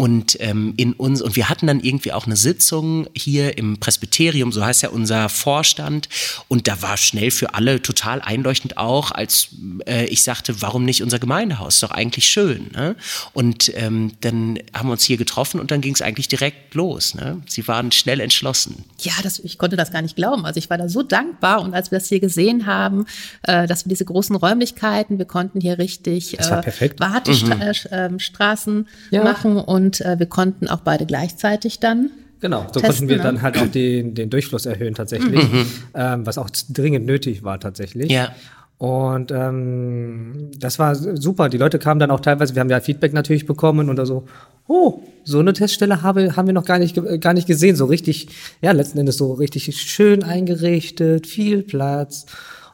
Und 0.00 0.36
ähm, 0.40 0.74
in 0.76 0.92
uns 0.92 1.20
und 1.20 1.34
wir 1.34 1.48
hatten 1.48 1.66
dann 1.66 1.80
irgendwie 1.80 2.12
auch 2.12 2.26
eine 2.26 2.36
Sitzung 2.36 3.08
hier 3.16 3.58
im 3.58 3.80
Presbyterium, 3.80 4.52
so 4.52 4.64
heißt 4.64 4.84
ja 4.84 4.90
unser 4.90 5.28
Vorstand. 5.28 6.08
Und 6.46 6.68
da 6.68 6.80
war 6.82 6.96
schnell 6.96 7.32
für 7.32 7.54
alle 7.54 7.82
total 7.82 8.20
einleuchtend 8.20 8.78
auch, 8.78 9.10
als 9.10 9.48
äh, 9.88 10.04
ich 10.04 10.22
sagte, 10.22 10.62
warum 10.62 10.84
nicht 10.84 11.02
unser 11.02 11.18
Gemeindehaus? 11.18 11.74
Ist 11.74 11.82
doch 11.82 11.90
eigentlich 11.90 12.28
schön. 12.28 12.70
Ne? 12.72 12.94
Und 13.32 13.72
ähm, 13.74 14.12
dann 14.20 14.60
haben 14.72 14.88
wir 14.88 14.92
uns 14.92 15.02
hier 15.02 15.16
getroffen 15.16 15.58
und 15.58 15.72
dann 15.72 15.80
ging 15.80 15.94
es 15.94 16.00
eigentlich 16.00 16.28
direkt 16.28 16.74
los. 16.74 17.16
Ne? 17.16 17.42
Sie 17.48 17.66
waren 17.66 17.90
schnell 17.90 18.20
entschlossen. 18.20 18.84
Ja, 19.00 19.14
das, 19.24 19.40
ich 19.40 19.58
konnte 19.58 19.74
das 19.74 19.90
gar 19.90 20.02
nicht 20.02 20.14
glauben. 20.14 20.46
Also 20.46 20.58
ich 20.58 20.70
war 20.70 20.78
da 20.78 20.88
so 20.88 21.02
dankbar 21.02 21.60
und 21.60 21.74
als 21.74 21.90
wir 21.90 21.98
das 21.98 22.06
hier 22.08 22.20
gesehen 22.20 22.66
haben, 22.66 23.06
äh, 23.42 23.66
dass 23.66 23.84
wir 23.84 23.90
diese 23.90 24.04
großen 24.04 24.36
Räumlichkeiten, 24.36 25.18
wir 25.18 25.26
konnten 25.26 25.60
hier 25.60 25.78
richtig 25.78 26.38
äh, 26.38 26.50
Wartestraßen 26.98 28.74
mhm. 28.76 28.86
Äh, 29.10 29.16
ja. 29.16 29.24
machen 29.24 29.56
und 29.56 29.87
und 29.88 30.02
äh, 30.02 30.18
wir 30.18 30.26
konnten 30.26 30.68
auch 30.68 30.80
beide 30.80 31.06
gleichzeitig 31.06 31.80
dann. 31.80 32.10
Genau, 32.40 32.66
so 32.70 32.80
testen, 32.80 32.82
konnten 32.82 33.08
wir 33.08 33.16
ne? 33.16 33.22
dann 33.22 33.42
halt 33.42 33.58
auch 33.58 33.66
den, 33.66 34.14
den 34.14 34.28
Durchfluss 34.28 34.66
erhöhen 34.66 34.94
tatsächlich, 34.94 35.50
mhm. 35.50 35.66
ähm, 35.94 36.26
was 36.26 36.36
auch 36.36 36.50
dringend 36.68 37.06
nötig 37.06 37.42
war 37.42 37.58
tatsächlich. 37.58 38.12
Ja. 38.12 38.32
Und 38.76 39.32
ähm, 39.32 40.50
das 40.56 40.78
war 40.78 40.94
super. 40.94 41.48
Die 41.48 41.56
Leute 41.56 41.80
kamen 41.80 41.98
dann 41.98 42.12
auch 42.12 42.20
teilweise, 42.20 42.54
wir 42.54 42.60
haben 42.60 42.70
ja 42.70 42.78
Feedback 42.80 43.12
natürlich 43.12 43.46
bekommen 43.46 43.88
oder 43.88 44.06
so, 44.06 44.26
oh, 44.68 45.02
so 45.24 45.40
eine 45.40 45.52
Teststelle 45.52 46.02
habe, 46.02 46.36
haben 46.36 46.46
wir 46.46 46.54
noch 46.54 46.66
gar 46.66 46.78
nicht, 46.78 47.00
gar 47.20 47.32
nicht 47.32 47.48
gesehen. 47.48 47.74
So 47.74 47.86
richtig, 47.86 48.28
ja, 48.60 48.70
letzten 48.72 48.98
Endes 48.98 49.16
so 49.16 49.32
richtig 49.32 49.74
schön 49.74 50.22
eingerichtet, 50.22 51.26
viel 51.26 51.62
Platz. 51.62 52.26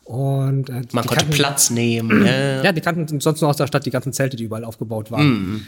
Und 0.03 0.69
äh, 0.69 0.83
man 0.93 1.07
konnte 1.07 1.25
kannten, 1.25 1.31
Platz 1.31 1.71
nehmen. 1.71 2.19
Ne? 2.25 2.61
Ja, 2.63 2.73
die 2.73 2.83
kannten 2.83 3.21
sonst 3.21 3.41
nur 3.41 3.49
aus 3.49 3.57
der 3.57 3.67
Stadt 3.67 3.87
die 3.87 3.91
ganzen 3.91 4.13
Zelte, 4.13 4.37
die 4.37 4.45
überall 4.45 4.65
aufgebaut 4.65 5.11
waren. 5.11 5.27
Mm. 5.27 5.63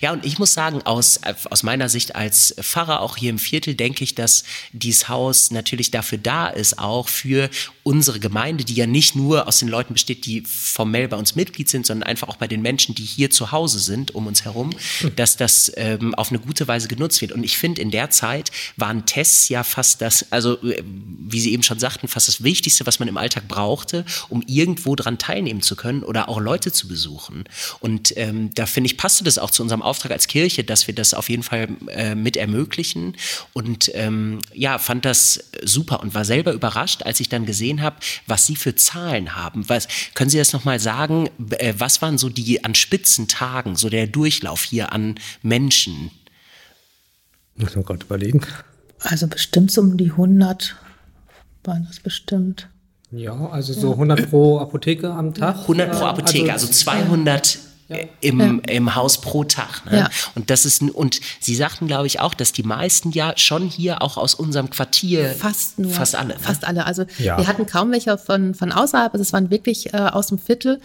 Ja, 0.00 0.12
und 0.12 0.26
ich 0.26 0.38
muss 0.38 0.52
sagen, 0.52 0.82
aus, 0.82 1.20
aus 1.48 1.62
meiner 1.62 1.88
Sicht 1.88 2.16
als 2.16 2.54
Pfarrer 2.60 3.00
auch 3.00 3.16
hier 3.16 3.30
im 3.30 3.38
Viertel 3.38 3.74
denke 3.74 4.02
ich, 4.02 4.14
dass 4.14 4.44
dieses 4.72 5.08
Haus 5.08 5.50
natürlich 5.50 5.90
dafür 5.90 6.18
da 6.18 6.48
ist, 6.48 6.78
auch 6.78 7.08
für 7.08 7.50
unsere 7.84 8.18
Gemeinde, 8.18 8.64
die 8.64 8.74
ja 8.74 8.86
nicht 8.86 9.14
nur 9.14 9.46
aus 9.46 9.58
den 9.58 9.68
Leuten 9.68 9.92
besteht, 9.92 10.26
die 10.26 10.42
formell 10.42 11.06
bei 11.06 11.16
uns 11.16 11.36
Mitglied 11.36 11.68
sind, 11.68 11.86
sondern 11.86 12.08
einfach 12.08 12.28
auch 12.28 12.36
bei 12.36 12.48
den 12.48 12.62
Menschen, 12.62 12.94
die 12.94 13.04
hier 13.04 13.30
zu 13.30 13.52
Hause 13.52 13.78
sind, 13.78 14.14
um 14.14 14.26
uns 14.26 14.44
herum, 14.44 14.70
dass 15.16 15.36
das 15.36 15.72
ähm, 15.76 16.14
auf 16.16 16.30
eine 16.30 16.40
gute 16.40 16.66
Weise 16.66 16.88
genutzt 16.88 17.20
wird. 17.20 17.32
Und 17.32 17.44
ich 17.44 17.56
finde, 17.56 17.80
in 17.80 17.90
der 17.90 18.10
Zeit 18.10 18.50
waren 18.76 19.06
Tests 19.06 19.48
ja 19.48 19.62
fast 19.62 20.02
das, 20.02 20.26
also 20.30 20.60
äh, 20.64 20.82
wie 20.84 21.40
Sie 21.40 21.52
eben 21.52 21.62
schon 21.62 21.78
sagten, 21.78 22.08
fast 22.08 22.26
das 22.26 22.42
Wichtigste, 22.42 22.86
was 22.86 22.98
man 22.98 23.08
im 23.08 23.16
Alltag 23.16 23.46
brauchte, 23.46 24.04
um 24.28 24.42
irgendwo 24.46 24.96
dran 24.96 25.18
teilnehmen 25.18 25.62
zu 25.62 25.76
können 25.76 26.02
oder 26.02 26.28
auch 26.28 26.40
Leute 26.40 26.72
zu 26.72 26.88
besuchen. 26.88 27.44
Und 27.78 28.16
ähm, 28.16 28.50
da 28.54 28.66
finde 28.66 28.88
ich, 28.88 28.96
passte 28.96 29.22
das 29.22 29.38
auch 29.38 29.50
zu 29.50 29.59
unserem 29.60 29.82
Auftrag 29.82 30.12
als 30.12 30.26
Kirche, 30.26 30.64
dass 30.64 30.86
wir 30.86 30.94
das 30.94 31.14
auf 31.14 31.28
jeden 31.28 31.42
Fall 31.42 31.68
äh, 31.88 32.14
mit 32.14 32.36
ermöglichen. 32.36 33.16
Und 33.52 33.90
ähm, 33.94 34.40
ja, 34.52 34.78
fand 34.78 35.04
das 35.04 35.50
super 35.62 36.00
und 36.00 36.14
war 36.14 36.24
selber 36.24 36.52
überrascht, 36.52 37.02
als 37.02 37.20
ich 37.20 37.28
dann 37.28 37.46
gesehen 37.46 37.82
habe, 37.82 37.96
was 38.26 38.46
Sie 38.46 38.56
für 38.56 38.74
Zahlen 38.74 39.36
haben. 39.36 39.68
Was, 39.68 39.88
können 40.14 40.30
Sie 40.30 40.38
das 40.38 40.52
nochmal 40.52 40.80
sagen? 40.80 41.28
Äh, 41.58 41.74
was 41.78 42.02
waren 42.02 42.18
so 42.18 42.28
die 42.28 42.64
an 42.64 42.74
Spitzentagen, 42.74 43.76
so 43.76 43.88
der 43.88 44.06
Durchlauf 44.06 44.62
hier 44.62 44.92
an 44.92 45.16
Menschen? 45.42 46.10
Muss 47.56 47.74
man 47.74 47.84
gerade 47.84 48.04
überlegen. 48.04 48.40
Also 49.00 49.26
bestimmt 49.26 49.70
so 49.70 49.80
um 49.80 49.96
die 49.96 50.10
100 50.10 50.76
waren 51.64 51.86
das 51.86 52.00
bestimmt. 52.00 52.68
Ja, 53.12 53.34
also 53.48 53.72
so 53.72 53.92
100 53.92 54.30
pro 54.30 54.58
Apotheke 54.60 55.10
am 55.10 55.34
Tag. 55.34 55.60
100 55.62 55.90
pro 55.90 56.04
Apotheke, 56.04 56.52
also, 56.52 56.68
also 56.68 56.78
200 56.78 57.58
ja. 57.90 57.98
im, 58.20 58.40
ja. 58.40 58.72
im 58.72 58.94
Haus 58.94 59.20
pro 59.20 59.44
Tag. 59.44 59.84
Ne? 59.86 59.98
Ja. 59.98 60.10
Und 60.34 60.50
das 60.50 60.64
ist 60.64 60.82
und 60.82 61.20
Sie 61.40 61.54
sagten, 61.54 61.86
glaube 61.86 62.06
ich, 62.06 62.20
auch, 62.20 62.34
dass 62.34 62.52
die 62.52 62.62
meisten 62.62 63.10
ja 63.10 63.32
schon 63.36 63.68
hier 63.68 64.02
auch 64.02 64.16
aus 64.16 64.34
unserem 64.34 64.70
Quartier 64.70 65.34
fast 65.38 65.78
nur 65.78 65.90
fast 65.90 66.14
alle, 66.14 66.34
ne? 66.34 66.40
fast 66.40 66.64
alle. 66.64 66.86
Also 66.86 67.04
wir 67.18 67.46
hatten 67.46 67.66
kaum 67.66 67.90
welche 67.92 68.16
von 68.18 68.54
von 68.54 68.72
außerhalb. 68.72 69.12
Also 69.12 69.22
es 69.22 69.32
waren 69.32 69.50
wirklich 69.50 69.92
äh, 69.92 69.98
aus 69.98 70.28
dem 70.28 70.38
Viertel 70.38 70.80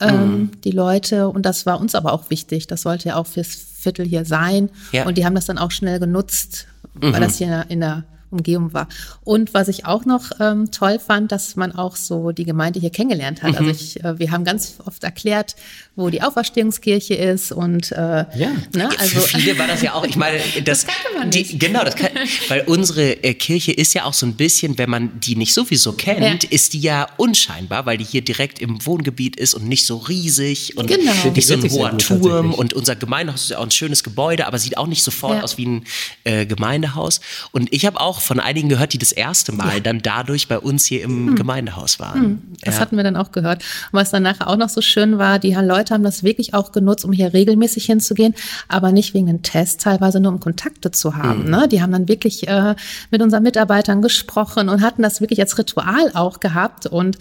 ähm, 0.00 0.10
mhm. 0.10 0.60
die 0.62 0.70
Leute 0.70 1.28
und 1.28 1.44
das 1.44 1.66
war 1.66 1.80
uns 1.80 1.94
aber 1.94 2.12
auch 2.12 2.30
wichtig. 2.30 2.66
Das 2.66 2.82
sollte 2.82 3.10
ja 3.10 3.16
auch 3.16 3.26
fürs 3.26 3.54
Viertel 3.54 4.06
hier 4.06 4.24
sein. 4.24 4.70
Und 5.04 5.18
die 5.18 5.26
haben 5.26 5.34
das 5.34 5.46
dann 5.46 5.58
auch 5.58 5.70
schnell 5.70 5.98
genutzt, 5.98 6.66
weil 6.94 7.10
mhm. 7.10 7.24
das 7.24 7.36
hier 7.36 7.66
in 7.68 7.80
der 7.80 8.04
Umgebung 8.34 8.72
war. 8.72 8.88
Und 9.22 9.54
was 9.54 9.68
ich 9.68 9.86
auch 9.86 10.04
noch 10.04 10.30
ähm, 10.40 10.70
toll 10.70 10.98
fand, 10.98 11.32
dass 11.32 11.56
man 11.56 11.72
auch 11.72 11.96
so 11.96 12.32
die 12.32 12.44
Gemeinde 12.44 12.80
hier 12.80 12.90
kennengelernt 12.90 13.42
hat. 13.42 13.52
Also 13.52 13.62
mhm. 13.62 13.68
Also 13.70 13.84
ich, 13.84 14.04
äh, 14.04 14.18
wir 14.18 14.30
haben 14.30 14.44
ganz 14.44 14.74
oft 14.84 15.02
erklärt, 15.04 15.56
wo 15.96 16.10
die 16.10 16.22
Auferstehungskirche 16.22 17.14
ist 17.14 17.52
und 17.52 17.92
äh, 17.92 17.96
ja. 18.36 18.52
Ne, 18.74 18.88
also 18.98 19.20
für 19.20 19.38
viele 19.38 19.58
war 19.58 19.66
das 19.66 19.82
ja 19.82 19.94
auch. 19.94 20.04
Ich 20.04 20.16
meine, 20.16 20.38
das, 20.64 20.84
das 20.84 20.86
kannte 20.86 21.18
man 21.18 21.28
nicht. 21.28 21.52
Die, 21.52 21.58
genau, 21.58 21.84
das 21.84 21.96
kann, 21.96 22.10
weil 22.48 22.62
unsere 22.62 23.22
äh, 23.22 23.34
Kirche 23.34 23.72
ist 23.72 23.94
ja 23.94 24.04
auch 24.04 24.14
so 24.14 24.26
ein 24.26 24.34
bisschen, 24.34 24.78
wenn 24.78 24.90
man 24.90 25.20
die 25.20 25.36
nicht 25.36 25.54
sowieso 25.54 25.92
kennt, 25.92 26.44
ja. 26.44 26.50
ist 26.50 26.72
die 26.72 26.80
ja 26.80 27.06
unscheinbar, 27.16 27.86
weil 27.86 27.96
die 27.98 28.04
hier 28.04 28.22
direkt 28.22 28.58
im 28.58 28.84
Wohngebiet 28.84 29.36
ist 29.36 29.54
und 29.54 29.68
nicht 29.68 29.86
so 29.86 29.98
riesig 29.98 30.76
und 30.76 30.86
genau. 30.86 31.12
nicht 31.34 31.46
so 31.46 31.54
ein 31.54 31.70
hoher 31.70 31.96
Turm 31.98 32.52
und 32.52 32.74
unser 32.74 32.96
Gemeindehaus 32.96 33.44
ist 33.44 33.50
ja 33.50 33.58
auch 33.58 33.62
ein 33.62 33.70
schönes 33.70 34.02
Gebäude, 34.02 34.46
aber 34.46 34.58
sieht 34.58 34.76
auch 34.76 34.86
nicht 34.86 35.02
sofort 35.02 35.38
ja. 35.38 35.42
aus 35.42 35.58
wie 35.58 35.66
ein 35.66 35.84
äh, 36.24 36.46
Gemeindehaus. 36.46 37.20
Und 37.52 37.72
ich 37.72 37.86
habe 37.86 38.00
auch 38.00 38.20
von 38.24 38.40
einigen 38.40 38.68
gehört, 38.68 38.92
die 38.92 38.98
das 38.98 39.12
erste 39.12 39.52
Mal 39.52 39.74
ja. 39.74 39.80
dann 39.80 40.00
dadurch 40.00 40.48
bei 40.48 40.58
uns 40.58 40.86
hier 40.86 41.02
im 41.02 41.28
hm. 41.28 41.36
Gemeindehaus 41.36 42.00
waren. 42.00 42.20
Hm. 42.20 42.42
Das 42.62 42.76
ja. 42.76 42.80
hatten 42.80 42.96
wir 42.96 43.04
dann 43.04 43.16
auch 43.16 43.32
gehört. 43.32 43.62
Und 43.92 43.98
was 43.98 44.10
dann 44.10 44.22
nachher 44.22 44.48
auch 44.48 44.56
noch 44.56 44.68
so 44.68 44.80
schön 44.80 45.18
war, 45.18 45.38
die 45.38 45.54
Leute 45.54 45.94
haben 45.94 46.02
das 46.02 46.22
wirklich 46.22 46.54
auch 46.54 46.72
genutzt, 46.72 47.04
um 47.04 47.12
hier 47.12 47.32
regelmäßig 47.32 47.84
hinzugehen, 47.86 48.34
aber 48.68 48.92
nicht 48.92 49.14
wegen 49.14 49.26
den 49.26 49.42
Tests, 49.42 49.82
teilweise 49.82 50.20
nur 50.20 50.32
um 50.32 50.40
Kontakte 50.40 50.90
zu 50.90 51.16
haben. 51.16 51.44
Mhm. 51.44 51.50
Ne? 51.50 51.68
Die 51.68 51.82
haben 51.82 51.92
dann 51.92 52.08
wirklich 52.08 52.48
äh, 52.48 52.74
mit 53.10 53.22
unseren 53.22 53.42
Mitarbeitern 53.42 54.02
gesprochen 54.02 54.68
und 54.68 54.82
hatten 54.82 55.02
das 55.02 55.20
wirklich 55.20 55.40
als 55.40 55.58
Ritual 55.58 56.10
auch 56.14 56.40
gehabt 56.40 56.86
und 56.86 57.18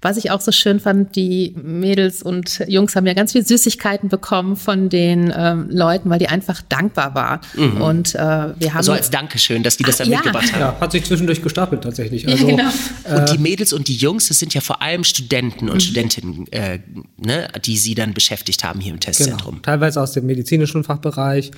was 0.00 0.16
ich 0.16 0.30
auch 0.30 0.40
so 0.40 0.52
schön 0.52 0.78
fand, 0.78 1.16
die 1.16 1.54
Mädels 1.60 2.22
und 2.22 2.62
Jungs 2.68 2.94
haben 2.94 3.06
ja 3.06 3.14
ganz 3.14 3.32
viel 3.32 3.44
Süßigkeiten 3.44 4.08
bekommen 4.08 4.54
von 4.54 4.88
den 4.88 5.32
ähm, 5.36 5.66
Leuten, 5.70 6.08
weil 6.08 6.20
die 6.20 6.28
einfach 6.28 6.62
dankbar 6.68 7.16
waren. 7.16 7.40
Mhm. 7.54 7.80
Und 7.80 8.14
äh, 8.14 8.18
wir 8.18 8.74
haben 8.74 8.82
so 8.84 8.92
als 8.92 9.10
Dankeschön, 9.10 9.64
dass 9.64 9.76
die 9.76 9.82
das 9.82 9.96
dann 9.96 10.08
ja. 10.08 10.18
mitgebracht 10.18 10.37
haben. 10.42 10.60
Ja, 10.60 10.76
hat 10.80 10.92
sich 10.92 11.04
zwischendurch 11.04 11.42
gestapelt 11.42 11.82
tatsächlich. 11.82 12.28
Also, 12.28 12.46
genau. 12.46 12.68
äh, 13.04 13.20
und 13.20 13.32
die 13.32 13.38
Mädels 13.38 13.72
und 13.72 13.88
die 13.88 13.96
Jungs, 13.96 14.28
das 14.28 14.38
sind 14.38 14.54
ja 14.54 14.60
vor 14.60 14.82
allem 14.82 15.04
Studenten 15.04 15.68
und 15.68 15.76
mhm. 15.76 15.80
Studentinnen, 15.80 16.52
äh, 16.52 16.78
ne, 17.16 17.48
die 17.64 17.76
sie 17.76 17.94
dann 17.94 18.14
beschäftigt 18.14 18.64
haben 18.64 18.80
hier 18.80 18.92
im 18.92 19.00
Testzentrum. 19.00 19.56
Genau. 19.56 19.62
Teilweise 19.62 20.00
aus 20.00 20.12
dem 20.12 20.26
medizinischen 20.26 20.84
Fachbereich, 20.84 21.50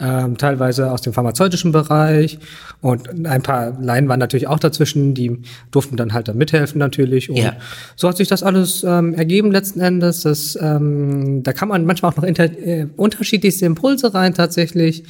ähm, 0.00 0.36
teilweise 0.38 0.90
aus 0.90 1.02
dem 1.02 1.12
pharmazeutischen 1.12 1.72
Bereich 1.72 2.38
und 2.80 3.26
ein 3.26 3.42
paar 3.42 3.80
Laien 3.80 4.08
waren 4.08 4.18
natürlich 4.18 4.48
auch 4.48 4.58
dazwischen, 4.58 5.14
die 5.14 5.40
durften 5.70 5.96
dann 5.96 6.12
halt 6.12 6.28
da 6.28 6.32
mithelfen 6.32 6.78
natürlich. 6.78 7.30
Und 7.30 7.36
ja. 7.36 7.54
so 7.96 8.08
hat 8.08 8.16
sich 8.16 8.28
das 8.28 8.42
alles 8.42 8.82
ähm, 8.84 9.14
ergeben 9.14 9.52
letzten 9.52 9.80
Endes. 9.80 10.22
Das, 10.22 10.58
ähm, 10.60 11.42
da 11.42 11.52
kann 11.52 11.68
man 11.68 11.86
manchmal 11.86 12.12
auch 12.12 12.16
noch 12.16 12.24
inter 12.24 12.44
äh, 12.44 12.86
unterschiedlichste 12.96 13.66
Impulse 13.66 14.12
rein 14.14 14.34
tatsächlich. 14.34 15.04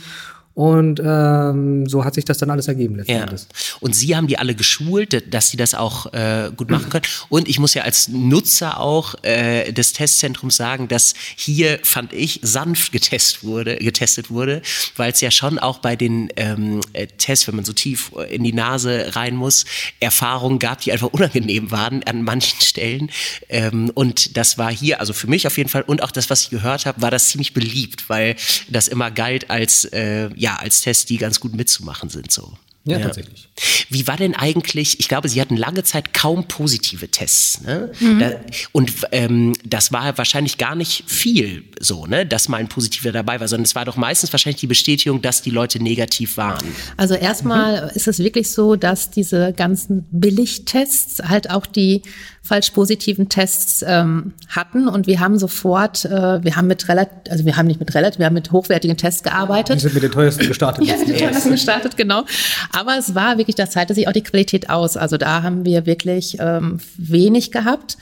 Und 0.55 1.01
ähm, 1.05 1.87
so 1.89 2.05
hat 2.05 2.15
sich 2.15 2.25
das 2.25 2.39
dann 2.39 2.51
alles 2.51 2.69
ergeben 2.69 2.97
letztendlich. 2.97 3.41
Ja. 3.43 3.79
Und 3.81 3.97
Sie 3.97 4.15
haben 4.15 4.29
die 4.29 4.39
alle 4.39 4.55
geschult, 4.55 5.35
dass 5.35 5.51
Sie 5.51 5.57
das 5.57 5.75
auch 5.75 6.13
äh, 6.13 6.51
gut 6.57 6.71
machen 6.71 6.91
können. 6.91 7.05
Und 7.29 7.49
ich 7.49 7.59
muss 7.59 7.75
ja 7.75 7.83
als 7.83 8.07
Nutzer 8.09 8.79
auch 8.79 9.17
äh, 9.23 9.73
des 9.73 9.93
Testzentrums 9.93 10.57
sagen, 10.57 10.87
dass 10.87 11.15
hier, 11.37 11.81
fand 11.83 12.13
ich, 12.13 12.39
sanft 12.43 12.93
getestet 12.93 13.43
wurde, 13.43 13.77
getestet 13.77 14.31
wurde, 14.31 14.63
weil 14.97 15.11
es 15.11 15.21
ja 15.21 15.33
schon 15.33 15.59
auch 15.59 15.79
bei 15.79 15.97
den 15.97 16.29
ähm, 16.37 16.81
äh, 16.93 17.09
Tests, 17.09 17.49
wenn 17.49 17.57
man 17.57 17.65
so 17.65 17.73
tief 17.73 18.13
in 18.31 18.45
die 18.45 18.53
Nase 18.53 19.17
rein 19.17 19.35
muss, 19.35 19.65
Erfahrungen 19.99 20.61
gab, 20.61 20.81
die 20.83 20.93
einfach 20.93 21.09
unangenehm 21.09 21.73
waren 21.73 22.05
an 22.05 22.23
manchen 22.23 22.61
Stellen. 22.61 23.11
Ähm, 23.49 23.91
und 23.95 24.37
das 24.37 24.57
war 24.57 24.71
hier, 24.71 25.01
also 25.01 25.13
für 25.13 25.27
mich 25.27 25.49
auf 25.49 25.59
jeden 25.59 25.69
Fall, 25.69 25.83
und 25.83 26.01
auch 26.03 26.13
das, 26.13 26.31
was 26.31 26.43
ich 26.43 26.51
gehört 26.51 26.87
habe, 26.87 27.03
war 27.03 27.11
das 27.11 27.29
ziemlich 27.29 27.55
beliebt, 27.55 28.09
weil 28.09 28.37
das 28.69 28.87
immer 28.87 29.11
galt 29.11 29.51
als 29.51 29.85
äh, 29.87 30.31
ja, 30.45 30.57
als 30.57 30.83
Test, 30.83 31.09
die 31.09 31.17
ganz 31.17 31.41
gut 31.41 31.55
mitzumachen 31.55 32.11
sind, 32.11 32.31
so. 32.31 32.53
Ja, 32.87 32.99
ja, 32.99 33.07
tatsächlich. 33.07 33.49
Wie 33.89 34.07
war 34.07 34.19
denn 34.19 34.35
eigentlich, 34.35 35.01
ich 35.01 35.09
glaube, 35.09 35.31
Sie 35.31 35.41
hatten 35.41 35.57
lange 35.57 35.85
Zeit 35.85 36.13
kaum 36.13 36.47
positive 36.49 37.09
Tests. 37.09 37.63
Ne? 37.63 37.91
Mhm. 37.99 38.19
Da, 38.19 38.33
und 38.73 38.93
ähm, 39.11 39.55
das 39.65 39.91
war 39.91 40.19
wahrscheinlich 40.19 40.59
gar 40.59 40.75
nicht 40.75 41.05
viel 41.07 41.65
so, 41.81 42.05
ne? 42.05 42.27
dass 42.27 42.51
mal 42.51 42.59
ein 42.59 42.69
positiver 42.69 43.11
dabei 43.11 43.41
war, 43.41 43.49
sondern 43.49 43.65
es 43.65 43.75
war 43.75 43.87
doch 43.87 43.97
meistens 43.97 44.35
wahrscheinlich 44.35 44.61
die 44.61 44.67
Bestätigung, 44.67 45.23
dass 45.23 45.41
die 45.41 45.49
Leute 45.49 45.83
negativ 45.83 46.37
waren. 46.37 46.63
Also 46.99 47.15
erstmal 47.15 47.87
mhm. 47.87 47.91
ist 47.95 48.07
es 48.07 48.19
wirklich 48.19 48.51
so, 48.51 48.77
dass 48.77 49.11
diese 49.11 49.55
ganzen 49.55 50.07
Billigtests 50.11 51.23
halt 51.27 51.49
auch 51.49 51.65
die 51.65 52.03
falsch 52.45 52.71
positiven 52.73 53.31
Tests 53.31 53.83
ähm, 53.89 54.35
hatten 54.49 54.87
und 54.87 55.07
wir 55.07 55.19
haben 55.19 55.39
sofort, 55.39 56.05
äh, 56.05 56.45
wir 56.45 56.57
haben 56.57 56.67
mit 56.67 56.87
relativ, 56.89 57.15
also 57.31 57.47
wir 57.47 57.57
haben 57.57 57.67
nicht 57.67 57.81
mit 57.81 57.95
relativ, 57.95 58.19
wir 58.19 58.27
haben 58.27 58.35
mit 58.35 58.53
hochwertigen 58.53 58.99
Tests 58.99 59.23
gearbeitet. 59.23 59.77
Wir 59.77 59.81
sind 59.81 59.95
mit 59.95 60.03
den 60.03 60.13
teuersten 60.13 60.47
gestartet. 60.47 60.85
ja, 60.87 60.95
mit 60.99 61.09
den 61.09 61.17
teuersten 61.17 61.51
gestartet, 61.53 61.97
genau. 61.97 62.25
Aber 62.71 62.99
es 62.99 63.15
war 63.15 63.39
wirklich, 63.39 63.57
da 63.57 63.69
zahlte 63.71 63.95
sich 63.95 64.09
auch 64.09 64.13
die 64.13 64.23
Qualität 64.23 64.69
aus. 64.69 64.99
Also 64.99 65.17
da 65.17 65.43
haben 65.43 65.65
wir 65.65 65.87
wirklich 65.87 66.37
ähm, 66.39 66.81
wenig 66.99 67.51
gehabt. 67.51 67.97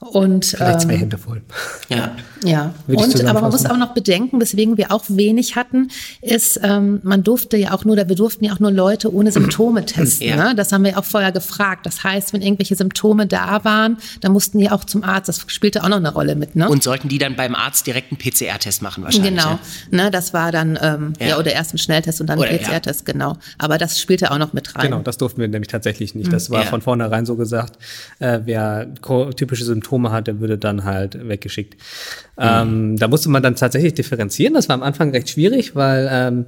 Und, 0.00 0.46
Vielleicht 0.46 0.80
zwei 0.80 0.94
ähm, 0.94 1.00
Hände 1.00 1.18
voll. 1.18 1.42
Ja. 1.90 2.12
Ja. 2.42 2.74
Und, 2.86 3.24
aber 3.26 3.42
man 3.42 3.50
muss 3.50 3.66
auch 3.66 3.76
noch 3.76 3.92
bedenken, 3.92 4.40
weswegen 4.40 4.78
wir 4.78 4.92
auch 4.92 5.04
wenig 5.08 5.56
hatten, 5.56 5.88
ist, 6.22 6.58
ähm, 6.62 7.00
man 7.02 7.22
durfte 7.22 7.58
ja 7.58 7.72
auch 7.72 7.84
nur, 7.84 7.96
wir 7.96 8.04
durften 8.04 8.46
ja 8.46 8.54
auch 8.54 8.60
nur 8.60 8.70
Leute 8.70 9.12
ohne 9.12 9.30
Symptome 9.30 9.84
testen. 9.84 10.26
Ja. 10.26 10.36
Ne? 10.36 10.54
Das 10.54 10.72
haben 10.72 10.84
wir 10.84 10.98
auch 10.98 11.04
vorher 11.04 11.32
gefragt. 11.32 11.84
Das 11.84 12.02
heißt, 12.02 12.32
wenn 12.32 12.40
irgendwelche 12.40 12.76
Symptome 12.76 13.26
da 13.26 13.62
waren, 13.64 13.98
dann 14.22 14.32
mussten 14.32 14.58
die 14.58 14.70
auch 14.70 14.84
zum 14.84 15.04
Arzt. 15.04 15.28
Das 15.28 15.44
spielte 15.48 15.84
auch 15.84 15.88
noch 15.88 15.98
eine 15.98 16.12
Rolle 16.12 16.34
mit. 16.34 16.56
Ne? 16.56 16.66
Und 16.66 16.82
sollten 16.82 17.08
die 17.08 17.18
dann 17.18 17.36
beim 17.36 17.54
Arzt 17.54 17.86
direkt 17.86 18.10
einen 18.10 18.18
PCR-Test 18.18 18.80
machen 18.80 19.04
wahrscheinlich? 19.04 19.34
Genau. 19.34 19.50
Ja? 19.50 19.58
Ne, 19.90 20.10
das 20.10 20.32
war 20.32 20.50
dann, 20.50 20.78
ähm, 20.80 21.12
ja. 21.20 21.28
ja, 21.28 21.38
oder 21.38 21.52
erst 21.52 21.74
ein 21.74 21.78
Schnelltest 21.78 22.22
und 22.22 22.26
dann 22.28 22.40
ein 22.40 22.58
PCR-Test, 22.58 23.04
genau. 23.04 23.36
Aber 23.58 23.76
das 23.76 24.00
spielte 24.00 24.30
auch 24.30 24.38
noch 24.38 24.54
mit 24.54 24.74
rein. 24.76 24.84
Genau, 24.84 25.02
das 25.02 25.18
durften 25.18 25.42
wir 25.42 25.48
nämlich 25.48 25.68
tatsächlich 25.68 26.14
nicht. 26.14 26.32
Das 26.32 26.48
war 26.48 26.64
von 26.64 26.80
vornherein 26.80 27.26
so 27.26 27.36
gesagt, 27.36 27.76
äh, 28.18 28.40
wer 28.44 28.88
typische 29.36 29.64
Symptome 29.64 29.89
Symptome 29.90 30.12
hat, 30.12 30.26
der 30.28 30.40
würde 30.40 30.56
dann 30.56 30.84
halt 30.84 31.28
weggeschickt. 31.28 31.76
Mhm. 32.36 32.42
Ähm, 32.42 32.96
da 32.96 33.08
musste 33.08 33.28
man 33.28 33.42
dann 33.42 33.56
tatsächlich 33.56 33.94
differenzieren. 33.94 34.54
Das 34.54 34.68
war 34.68 34.74
am 34.74 34.82
Anfang 34.82 35.10
recht 35.10 35.28
schwierig, 35.28 35.74
weil 35.74 36.08
ähm, 36.10 36.46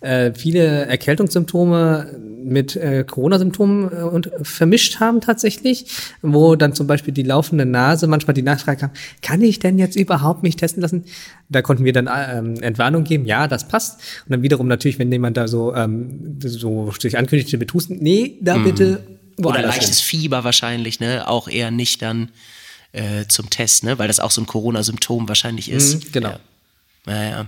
äh, 0.00 0.32
viele 0.34 0.86
Erkältungssymptome 0.86 2.18
mit 2.44 2.76
äh, 2.76 3.04
Corona-Symptomen 3.04 3.90
äh, 3.92 4.02
und 4.02 4.30
vermischt 4.42 5.00
haben 5.00 5.20
tatsächlich, 5.20 5.86
wo 6.22 6.54
dann 6.56 6.72
zum 6.72 6.86
Beispiel 6.86 7.12
die 7.12 7.22
laufende 7.22 7.66
Nase 7.66 8.06
manchmal 8.06 8.34
die 8.34 8.42
Nachfrage 8.42 8.80
kam, 8.80 8.90
kann 9.22 9.42
ich 9.42 9.58
denn 9.58 9.78
jetzt 9.78 9.96
überhaupt 9.96 10.42
mich 10.42 10.56
testen 10.56 10.80
lassen? 10.80 11.04
Da 11.48 11.62
konnten 11.62 11.84
wir 11.84 11.92
dann 11.92 12.08
ähm, 12.08 12.54
Entwarnung 12.62 13.04
geben, 13.04 13.24
ja, 13.24 13.48
das 13.48 13.66
passt. 13.68 14.00
Und 14.26 14.32
dann 14.32 14.42
wiederum 14.42 14.68
natürlich, 14.68 14.98
wenn 14.98 15.10
jemand 15.10 15.36
da 15.36 15.48
so 15.48 15.74
ähm, 15.74 16.38
so 16.40 16.92
sich 16.98 17.18
ankündigte 17.18 17.58
mit 17.58 17.72
Husten, 17.74 17.98
nee, 18.00 18.38
da 18.40 18.54
Mhm. 18.54 18.64
bitte 18.64 19.00
Oder 19.42 19.62
leichtes 19.62 20.00
Fieber 20.00 20.44
wahrscheinlich, 20.44 21.00
ne? 21.00 21.26
Auch 21.26 21.48
eher 21.48 21.70
nicht 21.70 22.02
dann 22.02 22.28
äh, 22.94 23.26
zum 23.28 23.50
Test, 23.50 23.84
ne? 23.84 23.98
Weil 23.98 24.08
das 24.08 24.20
auch 24.20 24.30
so 24.30 24.40
ein 24.40 24.46
Corona-Symptom 24.46 25.28
wahrscheinlich 25.28 25.70
ist. 25.70 26.04
Mhm, 26.06 26.12
genau. 26.12 26.30
Ja. 26.30 26.40
Naja, 27.06 27.46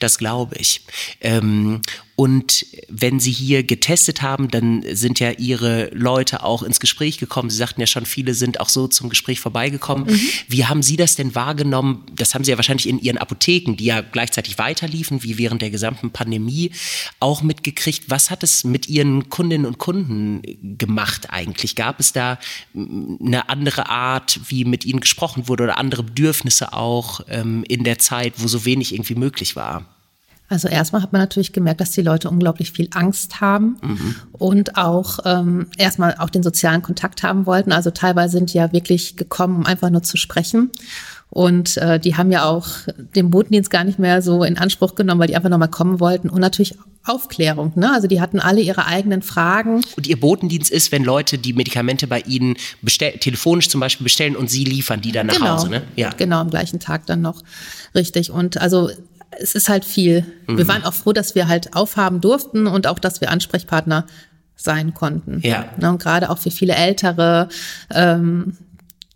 das 0.00 0.18
glaube 0.18 0.56
ich. 0.56 0.82
Ähm, 1.20 1.80
und 2.16 2.66
wenn 2.88 3.20
Sie 3.20 3.30
hier 3.30 3.62
getestet 3.62 4.22
haben, 4.22 4.50
dann 4.50 4.82
sind 4.90 5.20
ja 5.20 5.32
Ihre 5.32 5.90
Leute 5.92 6.42
auch 6.42 6.62
ins 6.62 6.80
Gespräch 6.80 7.18
gekommen. 7.18 7.50
Sie 7.50 7.58
sagten 7.58 7.82
ja 7.82 7.86
schon, 7.86 8.06
viele 8.06 8.32
sind 8.32 8.58
auch 8.58 8.70
so 8.70 8.88
zum 8.88 9.10
Gespräch 9.10 9.38
vorbeigekommen. 9.38 10.06
Mhm. 10.06 10.20
Wie 10.48 10.64
haben 10.64 10.82
Sie 10.82 10.96
das 10.96 11.14
denn 11.14 11.34
wahrgenommen? 11.34 12.06
Das 12.14 12.34
haben 12.34 12.42
Sie 12.42 12.50
ja 12.50 12.56
wahrscheinlich 12.56 12.88
in 12.88 12.98
Ihren 12.98 13.18
Apotheken, 13.18 13.76
die 13.76 13.84
ja 13.84 14.00
gleichzeitig 14.00 14.56
weiterliefen, 14.56 15.22
wie 15.24 15.36
während 15.36 15.60
der 15.60 15.68
gesamten 15.68 16.10
Pandemie, 16.10 16.70
auch 17.20 17.42
mitgekriegt. 17.42 18.04
Was 18.08 18.30
hat 18.30 18.42
es 18.42 18.64
mit 18.64 18.88
Ihren 18.88 19.28
Kundinnen 19.28 19.66
und 19.66 19.76
Kunden 19.76 20.40
gemacht 20.78 21.28
eigentlich? 21.28 21.76
Gab 21.76 22.00
es 22.00 22.14
da 22.14 22.38
mm, 22.72 23.26
eine 23.26 23.50
andere 23.50 23.90
Art, 23.90 24.40
wie 24.48 24.64
mit 24.64 24.86
Ihnen 24.86 25.00
gesprochen 25.00 25.48
wurde 25.48 25.64
oder 25.64 25.76
andere 25.76 26.02
Bedürfnisse 26.02 26.72
auch 26.72 27.20
ähm, 27.28 27.62
in 27.68 27.84
der 27.84 27.98
Zeit, 27.98 28.34
wo 28.38 28.48
so 28.48 28.64
wenig 28.64 28.94
irgendwie 28.94 29.16
möglich 29.16 29.54
war? 29.54 29.95
Also 30.48 30.68
erstmal 30.68 31.02
hat 31.02 31.12
man 31.12 31.20
natürlich 31.20 31.52
gemerkt, 31.52 31.80
dass 31.80 31.90
die 31.90 32.02
Leute 32.02 32.30
unglaublich 32.30 32.72
viel 32.72 32.88
Angst 32.92 33.40
haben 33.40 33.76
und 34.32 34.76
auch 34.76 35.18
ähm, 35.24 35.66
erstmal 35.76 36.16
auch 36.18 36.30
den 36.30 36.42
sozialen 36.42 36.82
Kontakt 36.82 37.22
haben 37.22 37.46
wollten. 37.46 37.72
Also 37.72 37.90
teilweise 37.90 38.38
sind 38.38 38.52
die 38.52 38.58
ja 38.58 38.72
wirklich 38.72 39.16
gekommen, 39.16 39.56
um 39.56 39.66
einfach 39.66 39.90
nur 39.90 40.02
zu 40.02 40.16
sprechen. 40.16 40.70
Und 41.30 41.76
äh, 41.78 41.98
die 41.98 42.16
haben 42.16 42.30
ja 42.30 42.44
auch 42.44 42.68
den 43.14 43.30
Botendienst 43.30 43.70
gar 43.70 43.84
nicht 43.84 43.98
mehr 43.98 44.22
so 44.22 44.44
in 44.44 44.56
Anspruch 44.56 44.94
genommen, 44.94 45.20
weil 45.20 45.26
die 45.26 45.36
einfach 45.36 45.50
nochmal 45.50 45.68
kommen 45.68 45.98
wollten. 45.98 46.30
Und 46.30 46.40
natürlich 46.40 46.76
Aufklärung. 47.04 47.72
Ne? 47.76 47.92
Also 47.92 48.08
die 48.08 48.20
hatten 48.20 48.40
alle 48.40 48.60
ihre 48.60 48.86
eigenen 48.86 49.22
Fragen. 49.22 49.82
Und 49.96 50.06
Ihr 50.06 50.18
Botendienst 50.18 50.70
ist, 50.70 50.92
wenn 50.92 51.04
Leute 51.04 51.38
die 51.38 51.52
Medikamente 51.52 52.06
bei 52.06 52.20
Ihnen 52.20 52.56
bestell 52.82 53.12
telefonisch 53.18 53.68
zum 53.68 53.80
Beispiel 53.80 54.04
bestellen 54.04 54.36
und 54.36 54.50
Sie 54.50 54.64
liefern 54.64 55.00
die 55.00 55.12
dann 55.12 55.26
nach 55.26 55.40
Hause, 55.40 55.68
ne? 55.68 55.82
Ja. 55.94 56.10
Genau, 56.16 56.40
am 56.40 56.50
gleichen 56.50 56.80
Tag 56.80 57.06
dann 57.06 57.22
noch. 57.22 57.42
Richtig. 57.94 58.30
Und 58.30 58.60
also 58.60 58.90
es 59.38 59.54
ist 59.54 59.68
halt 59.68 59.84
viel. 59.84 60.24
Mhm. 60.46 60.58
Wir 60.58 60.68
waren 60.68 60.84
auch 60.84 60.94
froh, 60.94 61.12
dass 61.12 61.34
wir 61.34 61.48
halt 61.48 61.74
aufhaben 61.74 62.20
durften 62.20 62.66
und 62.66 62.86
auch, 62.86 62.98
dass 62.98 63.20
wir 63.20 63.30
Ansprechpartner 63.30 64.06
sein 64.56 64.94
konnten. 64.94 65.40
Ja. 65.42 65.66
Ne, 65.78 65.90
und 65.90 66.02
gerade 66.02 66.30
auch 66.30 66.38
für 66.38 66.50
viele 66.50 66.74
Ältere, 66.74 67.48
ähm, 67.90 68.56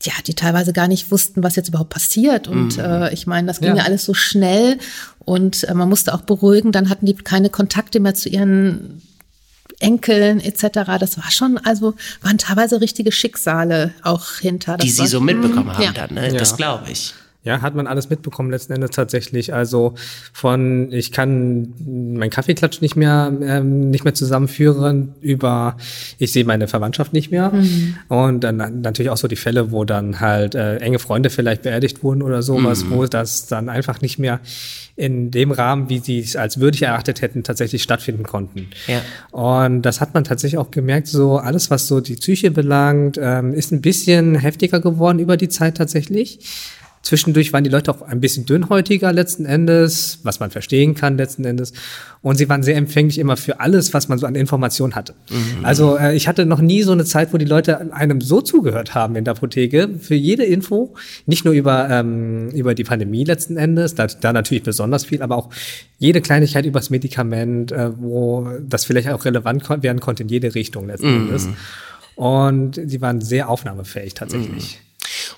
ja, 0.03 0.13
die 0.27 0.35
teilweise 0.35 0.73
gar 0.73 0.89
nicht 0.89 1.11
wussten, 1.11 1.43
was 1.43 1.57
jetzt 1.57 1.69
überhaupt 1.69 1.91
passiert. 1.91 2.49
Und 2.49 2.79
äh, 2.79 3.13
ich 3.13 3.27
meine, 3.27 3.47
das 3.47 3.61
ging 3.61 3.71
ja. 3.71 3.77
Ja. 3.77 3.85
alles 3.85 4.05
so 4.05 4.15
schnell 4.15 4.79
und 5.19 5.65
äh, 5.65 5.75
man 5.75 5.89
musste 5.89 6.15
auch 6.15 6.23
beruhigen. 6.23 6.73
Dann 6.73 6.89
hatten 6.89 7.07
die 7.07 7.15
keine 7.15 7.51
Kontakte 7.51 8.01
mehr 8.01 8.15
zu 8.15 8.29
ihren 8.29 9.03
Enkeln 9.79 10.41
etc. 10.41 10.63
Das 10.99 11.17
war 11.19 11.31
schon, 11.31 11.59
also 11.59 11.95
waren 12.23 12.39
teilweise 12.39 12.81
richtige 12.81 13.13
Schicksale 13.13 13.93
auch 14.03 14.27
hinter. 14.41 14.77
Das 14.77 14.85
Die 14.85 14.91
Sie 14.91 15.01
war, 15.01 15.07
so 15.07 15.21
mitbekommen 15.21 15.73
haben 15.73 15.83
ja. 15.83 15.93
dann, 15.93 16.15
ne? 16.15 16.33
Das 16.33 16.51
Ja. 16.51 16.57
glaube 16.57 16.91
ich. 16.91 17.15
Ja, 17.43 17.63
hat 17.63 17.75
man 17.75 17.87
alles 17.87 18.11
mitbekommen 18.11 18.51
letzten 18.51 18.75
Endes 18.75 18.91
tatsächlich. 18.91 19.55
Also 19.55 19.95
von 20.33 20.93
ich 20.93 21.11
kann 21.11 21.73
meinen 21.87 22.29
Kaffeeklatsch 22.29 22.83
nicht 22.83 22.97
mehr 22.97 23.33
ähm, 23.41 23.89
nicht 23.89 24.05
mehr 24.05 24.13
zusammenführen 24.13 25.15
über 25.23 25.79
ich 26.19 26.33
sehe 26.33 26.45
meine 26.45 26.69
Verwandtschaft 26.69 27.15
nicht 27.15 27.31
mehr 27.31 27.53
und 28.09 28.41
dann 28.41 28.83
natürlich 28.83 29.09
auch 29.09 29.17
so 29.17 29.27
die 29.27 29.37
Fälle, 29.37 29.73
wo 29.73 29.87
dann 29.87 30.21
halt 30.21 30.55
äh, 30.55 30.77
enge 30.77 30.99
Freunde 30.99 31.31
vielleicht 31.31 31.63
beerdigt 31.63 32.03
wurden 32.03 32.23
oder 32.23 32.43
sowas, 32.43 32.85
wo 32.91 33.07
das 33.07 33.47
dann 33.47 33.71
einfach 33.71 34.03
nicht 34.03 34.19
mehr 34.19 34.41
in 34.97 35.31
dem 35.31 35.51
Rahmen, 35.51 35.89
wie 35.89 35.99
sie 35.99 36.19
es 36.19 36.37
als 36.37 36.61
würdig 36.61 36.83
erachtet 36.83 37.23
hätten, 37.23 37.43
tatsächlich 37.43 37.83
stattfinden 37.83 38.25
konnten. 38.25 38.69
Ja. 38.87 39.01
Und 39.31 39.81
das 39.83 40.03
hat 40.03 40.13
man 40.13 40.25
tatsächlich 40.25 40.59
auch 40.59 40.71
gemerkt, 40.71 41.07
so 41.07 41.39
alles, 41.39 41.71
was 41.71 41.89
so 41.89 42.01
die 42.01 42.17
Psyche 42.17 42.51
belangt, 42.51 43.19
ähm, 43.19 43.55
ist 43.55 43.73
ein 43.73 43.81
bisschen 43.81 44.35
heftiger 44.35 44.81
geworden 44.81 45.19
über 45.19 45.39
die 45.39 45.49
Zeit 45.49 45.79
tatsächlich. 45.79 46.39
Zwischendurch 47.03 47.53
waren 47.55 47.65
die 47.65 47.71
Leute 47.71 47.91
auch 47.91 48.03
ein 48.03 48.21
bisschen 48.21 48.45
dünnhäutiger 48.45 49.11
letzten 49.11 49.47
Endes, 49.47 50.21
was 50.23 50.39
man 50.39 50.51
verstehen 50.51 50.95
kann 50.95 51.17
letzten 51.17 51.45
Endes. 51.47 51.73
Und 52.21 52.37
sie 52.37 52.47
waren 52.51 52.63
sehr 52.63 52.77
empfänglich 52.77 53.19
immer 53.19 53.39
für 53.39 53.59
alles, 53.59 53.95
was 53.95 54.09
man 54.09 54.19
so 54.19 54.27
an 54.27 54.35
Informationen 54.35 54.95
hatte. 54.95 55.15
Also 55.63 55.97
äh, 55.97 56.15
ich 56.15 56.29
hatte 56.29 56.45
noch 56.45 56.61
nie 56.61 56.83
so 56.83 56.93
eine 56.93 57.07
Zeit, 57.07 57.33
wo 57.33 57.39
die 57.39 57.47
Leute 57.47 57.95
einem 57.95 58.21
so 58.21 58.43
zugehört 58.43 58.95
haben 58.95 59.17
in 59.17 59.25
der 59.25 59.33
Apotheke 59.33 59.89
für 59.99 60.15
jede 60.15 60.45
Info, 60.45 60.95
nicht 61.25 61.47
nur 61.47 61.55
über 61.55 61.89
ähm, 61.89 62.51
über 62.51 62.75
die 62.75 62.85
Pandemie 62.85 63.25
letzten 63.25 63.57
Endes, 63.57 63.95
da, 63.95 64.07
da 64.07 64.35
natürlich 64.35 64.63
besonders 64.63 65.07
viel, 65.07 65.23
aber 65.23 65.37
auch 65.37 65.49
jede 65.99 66.21
Kleinigkeit 66.21 66.67
über 66.67 66.81
das 66.81 66.91
Medikament, 66.91 67.73
äh, 67.73 67.93
wo 67.99 68.47
das 68.69 68.85
vielleicht 68.85 69.09
auch 69.09 69.25
relevant 69.25 69.67
werden 69.83 70.01
konnte 70.01 70.23
in 70.23 70.29
jede 70.29 70.55
Richtung 70.55 70.87
letzten 70.89 71.07
Endes. 71.07 71.49
Und 72.15 72.79
sie 72.85 73.01
waren 73.01 73.23
sehr 73.23 73.49
aufnahmefähig 73.49 74.13
tatsächlich. 74.13 74.81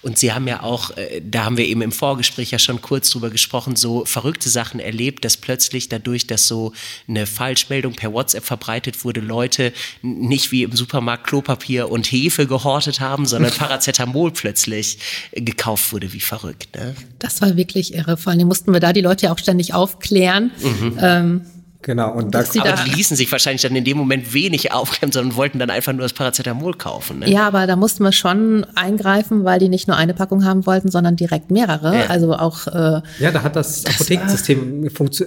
Und 0.00 0.18
Sie 0.18 0.32
haben 0.32 0.48
ja 0.48 0.62
auch, 0.62 0.96
äh, 0.96 1.20
da 1.22 1.44
haben 1.44 1.56
wir 1.56 1.66
eben 1.66 1.82
im 1.82 1.92
Vorgespräch 1.92 2.50
ja 2.50 2.58
schon 2.58 2.80
kurz 2.80 3.10
drüber 3.10 3.30
gesprochen, 3.30 3.76
so 3.76 4.04
verrückte 4.04 4.48
Sachen 4.48 4.80
erlebt, 4.80 5.24
dass 5.24 5.36
plötzlich 5.36 5.88
dadurch, 5.88 6.26
dass 6.26 6.46
so 6.46 6.72
eine 7.08 7.26
Falschmeldung 7.26 7.94
per 7.94 8.12
WhatsApp 8.12 8.44
verbreitet 8.44 9.04
wurde, 9.04 9.20
Leute 9.20 9.72
nicht 10.02 10.52
wie 10.52 10.62
im 10.62 10.72
Supermarkt 10.72 11.26
Klopapier 11.26 11.90
und 11.90 12.06
Hefe 12.06 12.46
gehortet 12.46 13.00
haben, 13.00 13.26
sondern 13.26 13.52
Paracetamol 13.56 14.30
plötzlich 14.32 14.98
äh, 15.32 15.40
gekauft 15.40 15.92
wurde, 15.92 16.12
wie 16.12 16.20
verrückt. 16.20 16.74
Ne? 16.76 16.94
Das 17.18 17.40
war 17.40 17.56
wirklich 17.56 17.94
irre. 17.94 18.16
Vor 18.16 18.32
allem 18.32 18.48
mussten 18.48 18.72
wir 18.72 18.80
da 18.80 18.92
die 18.92 19.00
Leute 19.00 19.26
ja 19.26 19.32
auch 19.32 19.38
ständig 19.38 19.74
aufklären. 19.74 20.50
Ähm, 20.98 21.42
Genau, 21.82 22.12
und 22.12 22.34
da, 22.34 22.40
Aber 22.40 22.48
da- 22.70 22.84
die 22.84 22.90
ließen 22.92 23.16
sich 23.16 23.30
wahrscheinlich 23.32 23.62
dann 23.62 23.74
in 23.74 23.84
dem 23.84 23.96
Moment 23.96 24.32
wenig 24.32 24.72
aufklären, 24.72 25.10
sondern 25.12 25.36
wollten 25.36 25.58
dann 25.58 25.68
einfach 25.70 25.92
nur 25.92 26.02
das 26.02 26.12
Paracetamol 26.12 26.74
kaufen. 26.74 27.18
Ne? 27.20 27.30
ja, 27.30 27.46
aber 27.46 27.66
da 27.66 27.76
mussten 27.76 28.04
wir 28.04 28.12
schon 28.12 28.64
eingreifen, 28.76 29.44
weil 29.44 29.58
die 29.58 29.68
nicht 29.68 29.88
nur 29.88 29.96
eine 29.96 30.14
Packung 30.14 30.44
haben 30.44 30.64
wollten, 30.66 30.90
sondern 30.90 31.16
direkt 31.16 31.50
mehrere. 31.50 31.94
Ja. 31.96 32.06
Also 32.06 32.34
auch 32.34 32.66
äh, 32.68 33.02
Ja, 33.18 33.30
da 33.32 33.42
hat 33.42 33.56
das, 33.56 33.84
Apothekensystem 33.84 34.88
funktio 34.90 35.26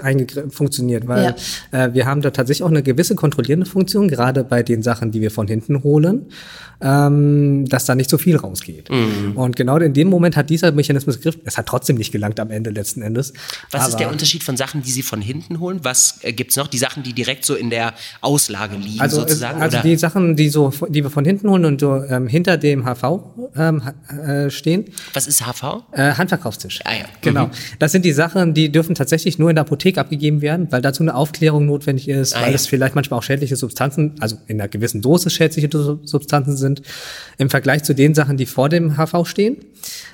funktioniert, 0.49 1.07
weil 1.07 1.35
äh, 1.71 1.93
wir 1.93 2.05
haben 2.05 2.21
da 2.21 2.31
tatsächlich 2.31 2.63
auch 2.63 2.69
eine 2.69 2.83
gewisse 2.83 3.15
kontrollierende 3.15 3.65
Funktion, 3.65 4.07
gerade 4.07 4.43
bei 4.43 4.63
den 4.63 4.81
Sachen, 4.81 5.11
die 5.11 5.21
wir 5.21 5.31
von 5.31 5.47
hinten 5.47 5.83
holen, 5.83 6.27
ähm, 6.81 7.65
dass 7.67 7.85
da 7.85 7.95
nicht 7.95 8.09
so 8.09 8.17
viel 8.17 8.35
rausgeht. 8.37 8.89
Mhm. 8.89 9.33
Und 9.35 9.55
genau 9.55 9.77
in 9.77 9.93
dem 9.93 10.09
Moment 10.09 10.35
hat 10.35 10.49
dieser 10.49 10.71
Mechanismus 10.71 11.17
gegriffen. 11.17 11.41
Es 11.45 11.57
hat 11.57 11.65
trotzdem 11.67 11.95
nicht 11.97 12.11
gelangt 12.11 12.39
am 12.39 12.51
Ende 12.51 12.69
letzten 12.69 13.01
Endes. 13.01 13.33
Was 13.71 13.83
ist 13.87 13.93
Aber- 13.93 13.97
der 13.97 14.11
Unterschied 14.11 14.43
von 14.43 14.57
Sachen, 14.57 14.81
die 14.81 14.91
Sie 14.91 15.01
von 15.01 15.21
hinten 15.21 15.59
holen? 15.59 15.79
Was 15.83 16.19
äh, 16.21 16.33
gibt's 16.45 16.55
noch? 16.57 16.67
Die 16.67 16.77
Sachen, 16.77 17.01
die 17.03 17.13
direkt 17.13 17.43
so 17.43 17.55
in 17.55 17.69
der 17.69 17.93
Auslage 18.21 18.75
liegen, 18.77 19.01
Also, 19.01 19.17
es, 19.17 19.21
sozusagen? 19.23 19.61
also 19.61 19.77
oder? 19.77 19.83
die 19.87 19.95
Sachen, 19.97 20.35
die 20.35 20.49
so, 20.49 20.71
die 20.89 21.03
wir 21.03 21.09
von 21.09 21.25
hinten 21.25 21.49
holen 21.49 21.65
und 21.65 21.81
so 21.81 22.03
ähm, 22.03 22.27
hinter 22.27 22.57
dem 22.57 22.85
HV 22.85 23.03
ähm, 23.55 23.81
äh, 24.27 24.49
stehen, 24.49 24.85
Was 25.13 25.25
ist 25.27 25.41
HV? 25.45 25.83
Äh, 25.91 26.13
Handverkaufstisch. 26.13 26.81
Ah 26.85 26.93
ja. 26.93 27.05
Genau. 27.21 27.49
Das 27.79 27.91
sind 27.91 28.05
die 28.05 28.11
Sachen, 28.13 28.53
die 28.53 28.71
dürfen 28.71 28.93
tatsächlich 28.95 29.39
nur 29.39 29.49
in 29.49 29.55
der 29.55 29.63
Apotheke 29.63 29.99
abgegeben 29.99 30.41
werden, 30.41 30.67
weil 30.71 30.81
dazu 30.81 31.01
eine 31.03 31.15
Aufklärung 31.15 31.65
notwendig 31.65 32.07
ist, 32.07 32.35
Ah 32.35 32.41
weil 32.41 32.49
ja. 32.49 32.55
es 32.55 32.67
vielleicht 32.67 32.95
manchmal 32.95 33.19
auch 33.19 33.23
schädliche 33.23 33.55
Substanzen, 33.55 34.13
also 34.19 34.37
in 34.47 34.59
einer 34.61 34.67
gewissen 34.69 35.01
Dosis 35.01 35.33
schädliche 35.33 35.69
Substanzen 36.03 36.55
sind, 36.57 36.81
im 37.37 37.49
Vergleich 37.49 37.83
zu 37.83 37.95
den 37.95 38.13
Sachen, 38.13 38.37
die 38.37 38.45
vor 38.45 38.69
dem 38.69 38.97
HV 38.97 39.25
stehen, 39.25 39.57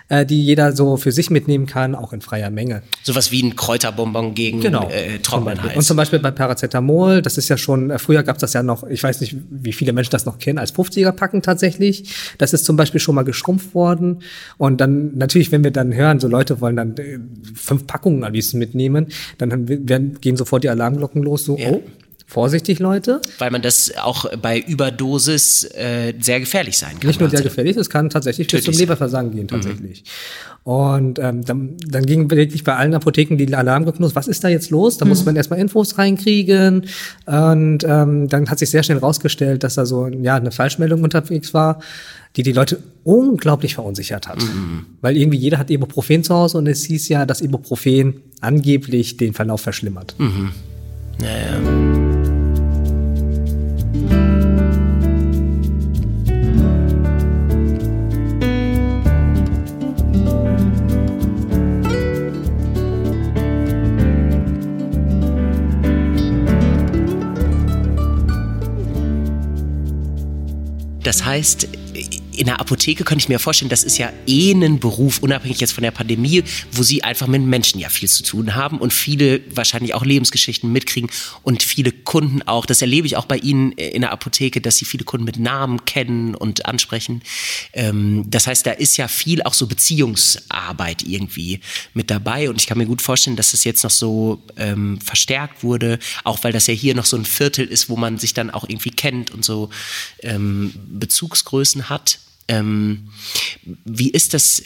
äh, 0.10 0.26
die 0.26 0.44
jeder 0.44 0.74
so 0.76 0.98
für 0.98 1.12
sich 1.12 1.30
mitnehmen 1.30 1.66
kann, 1.66 1.96
auch 1.96 2.14
in 2.14 2.22
freier 2.22 2.50
Menge. 2.50 2.82
Sowas 3.04 3.32
wie 3.32 3.44
ein 3.44 3.56
Kräuterbonbon 3.56 4.34
gegen 4.34 4.62
Genau. 4.62 4.90
äh, 4.90 5.14
Zum 5.14 5.24
trockenen 5.24 5.46
Beispiel. 5.56 5.70
Hals. 5.70 5.78
Und 5.78 5.84
zum 5.84 5.98
Beispiel 5.98 6.20
bei 6.22 6.32
Paracetamol, 6.32 7.22
das 7.22 7.38
ist 7.38 7.50
ja 7.50 7.58
schon, 7.58 7.90
äh, 7.92 8.00
früher 8.00 8.24
gab 8.24 8.38
es 8.38 8.42
das 8.42 8.54
ja 8.54 8.64
noch, 8.64 8.88
ich 8.88 9.04
weiß 9.04 9.22
nicht, 9.22 9.36
wie 9.50 9.74
viele 9.74 9.94
Menschen 9.94 10.12
das 10.12 10.26
noch 10.26 10.40
kennen, 10.40 10.58
als 10.60 10.74
50er-Packen 10.74 11.42
tatsächlich. 11.42 12.36
Das 12.38 12.54
ist 12.54 12.66
zum 12.66 12.76
Beispiel 12.78 13.00
schon 13.00 13.16
mal 13.16 13.24
geschrumpft 13.24 13.74
worden. 13.76 14.20
Und 14.58 14.82
dann 14.82 15.18
natürlich, 15.18 15.52
wenn 15.52 15.64
wir 15.64 15.72
dann 15.72 15.94
hören, 15.94 16.20
so 16.20 16.28
Leute 16.28 16.62
wollen 16.62 16.76
dann 16.76 16.96
äh, 16.98 17.20
fünf 17.54 17.88
Packungen 17.88 18.24
am 18.24 18.34
liebsten 18.34 18.58
mitnehmen, 18.60 19.08
dann 19.38 19.68
werden, 19.68 20.20
gehen 20.22 20.38
sofort 20.38 20.64
die 20.64 20.70
Alarmglocken 20.70 21.24
los, 21.24 21.46
so, 21.46 21.58
Ja. 21.58 21.70
oh, 21.72 21.82
vorsichtig, 22.32 22.80
Leute. 22.80 23.22
Weil 23.40 23.52
man 23.52 23.62
das 23.62 23.92
auch 24.02 24.26
bei 24.38 24.60
Überdosis 24.60 25.66
äh, 25.76 26.14
sehr 26.20 26.40
gefährlich 26.40 26.78
sein 26.78 27.00
kann. 27.00 27.08
Nicht 27.08 27.20
nur 27.20 27.30
sehr 27.30 27.42
gefährlich, 27.42 27.76
es 27.76 27.90
kann 27.90 28.10
tatsächlich 28.10 28.48
bis 28.48 28.64
zum. 28.64 28.74
Leberversagen 28.74 29.32
gehen, 29.32 29.48
tatsächlich. 29.50 30.06
Und 30.64 31.20
ähm, 31.20 31.44
dann, 31.44 31.76
dann 31.86 32.06
ging 32.06 32.30
wirklich 32.32 32.64
bei 32.64 32.76
allen 32.76 32.94
Apotheken 32.94 33.36
die 33.36 33.54
Alarmglocken 33.54 34.02
los. 34.02 34.16
Was 34.16 34.28
ist 34.28 34.44
da 34.44 34.48
jetzt 34.48 34.70
los? 34.70 34.98
Da 34.98 35.06
muss 35.06 35.26
man 35.26 35.36
erstmal 35.36 35.60
Infos 35.60 35.98
reinkriegen. 35.98 36.86
Und 37.26 37.84
ähm, 37.84 38.28
dann 38.30 38.50
hat 38.50 38.60
sich 38.60 38.70
sehr 38.70 38.84
schnell 38.84 39.00
rausgestellt, 39.00 39.64
dass 39.64 39.76
da 39.76 39.86
so 39.86 40.08
ja, 40.08 40.36
eine 40.36 40.52
Falschmeldung 40.52 41.04
unterwegs 41.04 41.54
war, 41.54 41.82
die 42.38 42.44
die 42.44 42.54
Leute 42.54 42.82
unglaublich 43.04 43.76
verunsichert 43.76 44.28
hat. 44.28 44.42
Weil 45.02 45.18
irgendwie 45.18 45.38
jeder 45.38 45.58
hat 45.58 45.70
Ibuprofen 45.70 46.24
zu 46.24 46.34
Hause 46.34 46.60
und 46.60 46.68
es 46.68 46.86
hieß 46.86 47.10
ja, 47.10 47.26
dass 47.26 47.42
Ibuprofen 47.42 48.22
angeblich 48.40 49.18
den 49.18 49.34
Verlauf 49.34 49.62
verschlimmert. 49.62 50.16
Naja. 51.20 52.21
Das 71.12 71.26
heißt, 71.26 71.68
in 72.36 72.46
der 72.46 72.60
Apotheke 72.60 73.04
könnte 73.04 73.24
ich 73.24 73.30
mir 73.30 73.40
vorstellen, 73.40 73.70
das 73.70 73.84
ist 73.84 73.98
ja 73.98 74.12
eh 74.28 74.52
ein 74.52 74.80
Beruf, 74.80 75.20
unabhängig 75.20 75.60
jetzt 75.60 75.74
von 75.74 75.84
der 75.84 75.92
Pandemie, 75.92 76.44
wo 76.72 76.84
sie 76.84 77.04
einfach 77.04 77.28
mit 77.28 77.42
Menschen 77.42 77.80
ja 77.80 77.90
viel 77.90 78.10
zu 78.10 78.24
tun 78.24 78.56
haben 78.56 78.80
und 78.80 78.94
viele 78.94 79.42
wahrscheinlich 79.56 79.94
auch 79.94 80.06
Lebensgeschichten 80.06 80.72
mitkriegen 80.72 81.10
und 81.44 81.64
viele 81.64 81.92
Kunden 81.92 82.42
auch. 82.44 82.66
Das 82.66 82.82
erlebe 82.82 83.08
ich 83.08 83.18
auch 83.18 83.26
bei 83.26 83.38
Ihnen 83.38 83.72
in 83.74 84.02
der 84.02 84.12
Apotheke, 84.12 84.62
dass 84.62 84.78
Sie 84.78 84.86
viele 84.86 85.04
Kunden 85.04 85.26
mit 85.26 85.40
Namen 85.40 85.86
kennen 85.86 86.36
und 86.36 86.66
ansprechen. 86.66 87.22
Ähm, 87.74 88.26
das 88.28 88.48
heißt, 88.48 88.66
da 88.66 88.72
ist 88.72 88.98
ja 88.98 89.08
viel 89.08 89.44
auch 89.44 89.54
so 89.54 89.68
Beziehungsarbeit 89.68 91.04
irgendwie 91.04 91.60
mit 91.94 92.10
dabei 92.10 92.50
und 92.50 92.62
ich 92.62 92.68
kann 92.68 92.78
mir 92.78 92.86
gut 92.86 93.02
vorstellen, 93.02 93.36
dass 93.36 93.52
das 93.52 93.64
jetzt 93.64 93.84
noch 93.84 93.92
so 93.92 94.44
ähm, 94.58 95.00
verstärkt 95.02 95.64
wurde, 95.64 96.00
auch 96.24 96.44
weil 96.44 96.54
das 96.54 96.68
ja 96.68 96.74
hier 96.74 96.96
noch 96.96 97.06
so 97.06 97.18
ein 97.18 97.26
Viertel 97.26 97.66
ist, 97.66 97.90
wo 97.90 97.96
man 97.96 98.18
sich 98.18 98.34
dann 98.34 98.50
auch 98.50 98.68
irgendwie 98.68 98.92
kennt 98.92 99.32
und 99.32 99.44
so 99.44 99.70
ähm, 100.24 100.74
Bezugsgrößen 100.90 101.90
hat. 101.90 102.20
Ähm, 102.52 103.08
wie 103.86 104.10
ist 104.10 104.34
das 104.34 104.64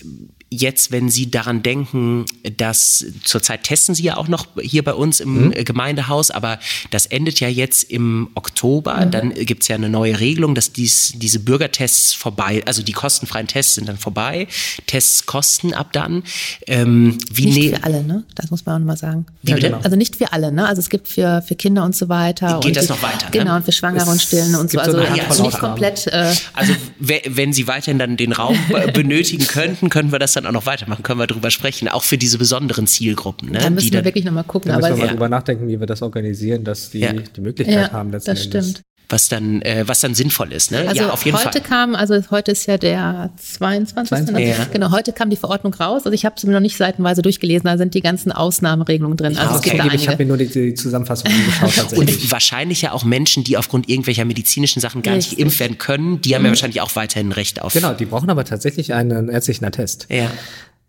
jetzt, 0.49 0.91
wenn 0.91 1.09
Sie 1.09 1.29
daran 1.29 1.63
denken, 1.63 2.25
dass 2.57 3.05
zurzeit 3.23 3.63
testen 3.63 3.95
Sie 3.95 4.03
ja 4.03 4.17
auch 4.17 4.27
noch 4.27 4.47
hier 4.61 4.83
bei 4.83 4.93
uns 4.93 5.19
im 5.19 5.47
mhm. 5.47 5.51
Gemeindehaus, 5.51 6.31
aber 6.31 6.59
das 6.91 7.05
endet 7.05 7.39
ja 7.39 7.47
jetzt 7.47 7.83
im 7.83 8.29
Oktober. 8.35 9.05
Mhm. 9.05 9.11
Dann 9.11 9.33
gibt 9.33 9.63
es 9.63 9.67
ja 9.67 9.75
eine 9.75 9.89
neue 9.89 10.19
Regelung, 10.19 10.55
dass 10.55 10.71
dies, 10.71 11.13
diese 11.15 11.39
Bürgertests 11.39 12.13
vorbei, 12.13 12.63
also 12.65 12.83
die 12.83 12.93
kostenfreien 12.93 13.47
Tests 13.47 13.75
sind 13.75 13.89
dann 13.89 13.97
vorbei. 13.97 14.47
Tests 14.87 15.25
kosten 15.25 15.73
ab 15.73 15.93
dann. 15.93 16.23
Ähm, 16.67 17.17
wie 17.31 17.45
nicht 17.45 17.71
ne 17.71 17.77
für 17.77 17.83
alle, 17.83 18.03
ne? 18.03 18.23
Das 18.35 18.51
muss 18.51 18.65
man 18.65 18.75
auch 18.75 18.79
nochmal 18.79 18.97
sagen. 18.97 19.25
Wie 19.43 19.53
bitte? 19.53 19.79
Also 19.83 19.95
nicht 19.95 20.15
für 20.15 20.31
alle, 20.31 20.51
ne? 20.51 20.67
Also 20.67 20.79
es 20.79 20.89
gibt 20.89 21.07
für, 21.07 21.43
für 21.45 21.55
Kinder 21.55 21.83
und 21.83 21.95
so 21.95 22.09
weiter. 22.09 22.59
Geht 22.61 22.77
das 22.77 22.87
die, 22.87 22.93
noch 22.93 23.01
weiter? 23.01 23.27
Genau, 23.31 23.51
ne? 23.51 23.57
und 23.57 23.65
für 23.65 23.71
Schwangere 23.71 24.09
und 24.09 24.21
Stillen 24.21 24.55
und 24.55 24.71
so. 24.71 24.79
Also, 24.79 24.97
also 24.97 25.43
nicht 25.43 25.59
komplett. 25.59 26.07
Äh, 26.07 26.33
also 26.53 26.73
wenn 26.99 27.53
Sie 27.53 27.67
weiterhin 27.75 27.99
dann 27.99 28.17
den 28.17 28.31
Raum 28.31 28.57
benötigen 28.93 29.45
könnten, 29.47 29.89
können 29.89 30.11
wir 30.11 30.19
das 30.19 30.33
dann 30.33 30.45
auch 30.45 30.51
noch 30.51 30.65
weitermachen, 30.65 31.03
können 31.03 31.19
wir 31.19 31.27
darüber 31.27 31.51
sprechen, 31.51 31.88
auch 31.88 32.03
für 32.03 32.17
diese 32.17 32.38
besonderen 32.38 32.88
Zielgruppen. 32.88 33.51
Ne? 33.51 33.59
Da 33.59 33.69
müssen 33.69 33.91
wir 33.91 34.05
wirklich 34.05 34.25
nochmal 34.25 34.43
gucken. 34.45 34.71
Da 34.71 34.77
müssen 34.77 34.91
wir 34.91 34.97
mal 34.97 35.05
ja. 35.05 35.11
drüber 35.11 35.29
nachdenken, 35.29 35.67
wie 35.67 35.79
wir 35.79 35.88
das 35.88 36.01
organisieren, 36.01 36.63
dass 36.63 36.91
die 36.91 36.99
ja. 36.99 37.13
die 37.13 37.41
Möglichkeit 37.41 37.75
ja, 37.75 37.91
haben, 37.91 38.11
letzten 38.11 38.31
das 38.31 38.45
Endes. 38.45 38.69
stimmt 38.71 38.85
was 39.09 39.29
dann, 39.29 39.61
äh, 39.61 39.83
was 39.87 39.99
dann 40.01 40.15
sinnvoll 40.15 40.51
ist. 40.51 40.71
Ne? 40.71 40.87
Also 40.87 41.03
ja, 41.03 41.09
auf 41.09 41.25
jeden 41.25 41.37
heute 41.37 41.59
Fall. 41.59 41.61
kam, 41.61 41.95
also 41.95 42.19
heute 42.31 42.51
ist 42.51 42.65
ja 42.65 42.77
der 42.77 43.31
22. 43.37 44.09
22. 44.09 44.47
Ja. 44.47 44.65
Genau, 44.71 44.91
heute 44.91 45.13
kam 45.13 45.29
die 45.29 45.35
Verordnung 45.35 45.73
raus. 45.73 46.03
Also 46.05 46.11
ich 46.13 46.25
habe 46.25 46.39
sie 46.39 46.47
mir 46.47 46.53
noch 46.53 46.59
nicht 46.59 46.77
seitenweise 46.77 47.21
durchgelesen, 47.21 47.65
da 47.65 47.77
sind 47.77 47.93
die 47.93 48.01
ganzen 48.01 48.31
Ausnahmeregelungen 48.31 49.17
drin. 49.17 49.37
Also 49.37 49.41
ah, 49.41 49.57
okay. 49.57 49.77
es 49.77 49.83
gibt 49.83 49.93
ich 49.93 50.07
habe 50.07 50.23
mir 50.23 50.27
nur 50.27 50.37
die, 50.37 50.47
die 50.47 50.73
Zusammenfassung 50.73 51.31
angeschaut. 51.31 51.93
Und 51.97 52.31
wahrscheinlich 52.31 52.81
ja 52.81 52.91
auch 52.91 53.03
Menschen, 53.03 53.43
die 53.43 53.57
aufgrund 53.57 53.89
irgendwelcher 53.89 54.25
medizinischen 54.25 54.79
Sachen 54.79 55.01
gar 55.01 55.15
Richtig. 55.15 55.37
nicht 55.37 55.39
geimpft 55.39 55.59
werden 55.59 55.77
können, 55.77 56.21
die 56.21 56.35
haben 56.35 56.41
mhm. 56.41 56.47
ja 56.47 56.51
wahrscheinlich 56.51 56.81
auch 56.81 56.95
weiterhin 56.95 57.31
Recht 57.31 57.61
auf. 57.61 57.73
Genau, 57.73 57.93
die 57.93 58.05
brauchen 58.05 58.29
aber 58.29 58.45
tatsächlich 58.45 58.93
einen 58.93 59.29
ärztlichen 59.29 59.65
Attest. 59.65 60.07
Ja. 60.09 60.31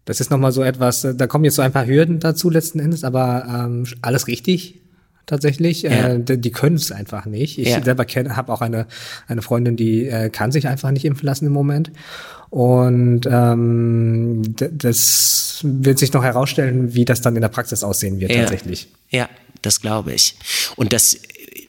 Das 0.05 0.21
ist 0.21 0.31
nochmal 0.31 0.53
so 0.53 0.63
etwas, 0.63 1.07
da 1.17 1.27
kommen 1.27 1.45
jetzt 1.45 1.57
so 1.57 1.63
ein 1.63 1.73
paar 1.73 1.87
Hürden 1.87 2.21
dazu 2.21 2.49
letzten 2.49 2.79
Endes, 2.79 3.03
aber 3.03 3.45
ähm, 3.49 3.87
alles 4.03 4.29
richtig 4.29 4.86
tatsächlich. 5.27 5.83
Ja. 5.83 5.91
Äh, 5.91 6.21
die, 6.21 6.41
die 6.41 6.51
können 6.51 6.77
es 6.77 6.91
einfach 6.93 7.27
nicht. 7.27 7.59
Ich 7.59 7.69
ja. 7.69 7.83
selber 7.83 8.05
habe 8.05 8.53
auch 8.53 8.61
eine, 8.61 8.87
eine 9.29 9.43
Freundin, 9.43 9.77
die 9.77 10.07
äh, 10.07 10.31
kann 10.31 10.53
sich 10.53 10.69
einfach 10.69 10.91
nicht 10.91 11.05
impfen 11.05 11.27
lassen 11.27 11.47
im 11.47 11.53
Moment. 11.53 11.91
Und 12.51 13.23
ähm, 13.31 14.43
das 14.57 15.61
wird 15.63 15.99
sich 15.99 16.13
noch 16.13 16.23
herausstellen, 16.23 16.95
wie 16.95 17.05
das 17.05 17.21
dann 17.21 17.35
in 17.35 17.43
der 17.43 17.49
Praxis 17.49 17.83
aussehen 17.83 18.21
wird 18.21 18.31
ja. 18.31 18.41
tatsächlich. 18.41 18.89
Ja, 19.11 19.29
das 19.63 19.81
glaube 19.81 20.13
ich. 20.13 20.37
Und 20.77 20.93
das 20.93 21.19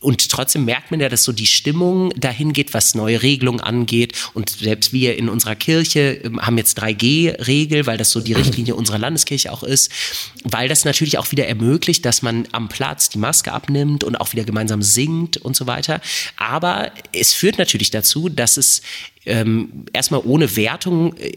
und 0.08 0.30
trotzdem 0.30 0.63
merkt 0.63 0.89
man 0.89 1.02
ja, 1.02 1.10
dass 1.10 1.26
so 1.26 1.34
die 1.34 1.46
Stimmung 1.46 2.12
dahin 2.12 2.54
geht, 2.54 2.74
was 2.74 2.96
neue 2.96 3.22
Regelungen 3.24 3.60
angeht. 3.60 4.13
Und 4.34 4.50
selbst 4.50 4.93
wir 4.93 5.17
in 5.17 5.28
unserer 5.28 5.58
Kirche 5.58 6.22
ähm, 6.24 6.41
haben 6.41 6.58
jetzt 6.58 6.82
3G-Regel, 6.82 7.86
weil 7.88 7.98
das 7.98 8.12
so 8.12 8.22
die 8.22 8.32
Richtlinie 8.32 8.74
unserer 8.76 9.00
Landeskirche 9.00 9.52
auch 9.52 9.63
ist, 9.63 9.91
weil 10.46 10.70
das 10.70 10.86
natürlich 10.86 11.17
auch 11.17 11.30
wieder 11.32 11.46
ermöglicht, 11.48 12.06
dass 12.06 12.22
man 12.22 12.48
am 12.54 12.70
Platz 12.70 13.10
die 13.10 13.17
Maske 13.17 13.52
abnimmt 13.52 14.06
und 14.06 14.15
auch 14.15 14.32
wieder 14.32 14.46
gemeinsam 14.46 14.82
singt 14.82 15.36
und 15.36 15.58
so 15.58 15.67
weiter. 15.67 16.00
Aber 16.38 16.89
es 17.12 17.34
führt 17.34 17.58
natürlich 17.58 17.91
dazu, 17.91 18.30
dass 18.30 18.56
es 18.56 18.84
ähm, 19.26 19.88
erstmal 19.91 20.22
ohne 20.24 20.56
Wertung 20.56 21.17
äh, 21.17 21.34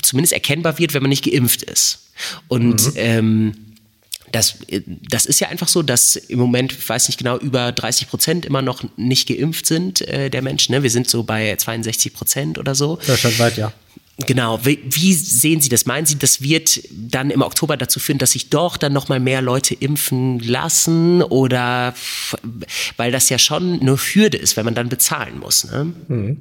zumindest 0.00 0.32
erkennbar 0.32 0.78
wird, 0.78 0.94
wenn 0.94 1.02
man 1.02 1.10
nicht 1.10 1.30
geimpft 1.30 1.62
ist. 1.62 2.08
Und 2.48 2.86
mhm. 2.86 2.92
ähm, 2.96 3.52
das, 4.34 4.58
das 5.08 5.26
ist 5.26 5.40
ja 5.40 5.48
einfach 5.48 5.68
so, 5.68 5.82
dass 5.82 6.16
im 6.16 6.38
Moment, 6.38 6.72
ich 6.72 6.88
weiß 6.88 7.08
nicht 7.08 7.18
genau, 7.18 7.38
über 7.38 7.70
30 7.70 8.08
Prozent 8.08 8.44
immer 8.44 8.62
noch 8.62 8.84
nicht 8.96 9.28
geimpft 9.28 9.66
sind 9.66 10.00
äh, 10.02 10.28
der 10.28 10.42
Menschen. 10.42 10.74
Ne? 10.74 10.82
Wir 10.82 10.90
sind 10.90 11.08
so 11.08 11.22
bei 11.22 11.54
62 11.54 12.12
Prozent 12.12 12.58
oder 12.58 12.74
so. 12.74 12.98
Deutschlandweit, 13.06 13.56
ja. 13.56 13.72
Genau. 14.26 14.64
Wie, 14.64 14.78
wie, 14.84 15.12
sehen 15.12 15.60
Sie 15.60 15.68
das? 15.68 15.86
Meinen 15.86 16.06
Sie, 16.06 16.16
das 16.16 16.40
wird 16.40 16.80
dann 16.90 17.30
im 17.30 17.42
Oktober 17.42 17.76
dazu 17.76 17.98
führen, 17.98 18.18
dass 18.18 18.32
sich 18.32 18.48
doch 18.48 18.76
dann 18.76 18.92
noch 18.92 19.08
mal 19.08 19.18
mehr 19.18 19.42
Leute 19.42 19.74
impfen 19.74 20.38
lassen 20.38 21.22
oder 21.22 21.94
weil 22.96 23.10
das 23.10 23.28
ja 23.28 23.38
schon 23.38 23.80
eine 23.80 23.96
Hürde 23.96 24.38
ist, 24.38 24.56
wenn 24.56 24.64
man 24.64 24.74
dann 24.74 24.88
bezahlen 24.88 25.40
muss? 25.40 25.64
Ne? 25.64 25.92
Mhm. 26.08 26.36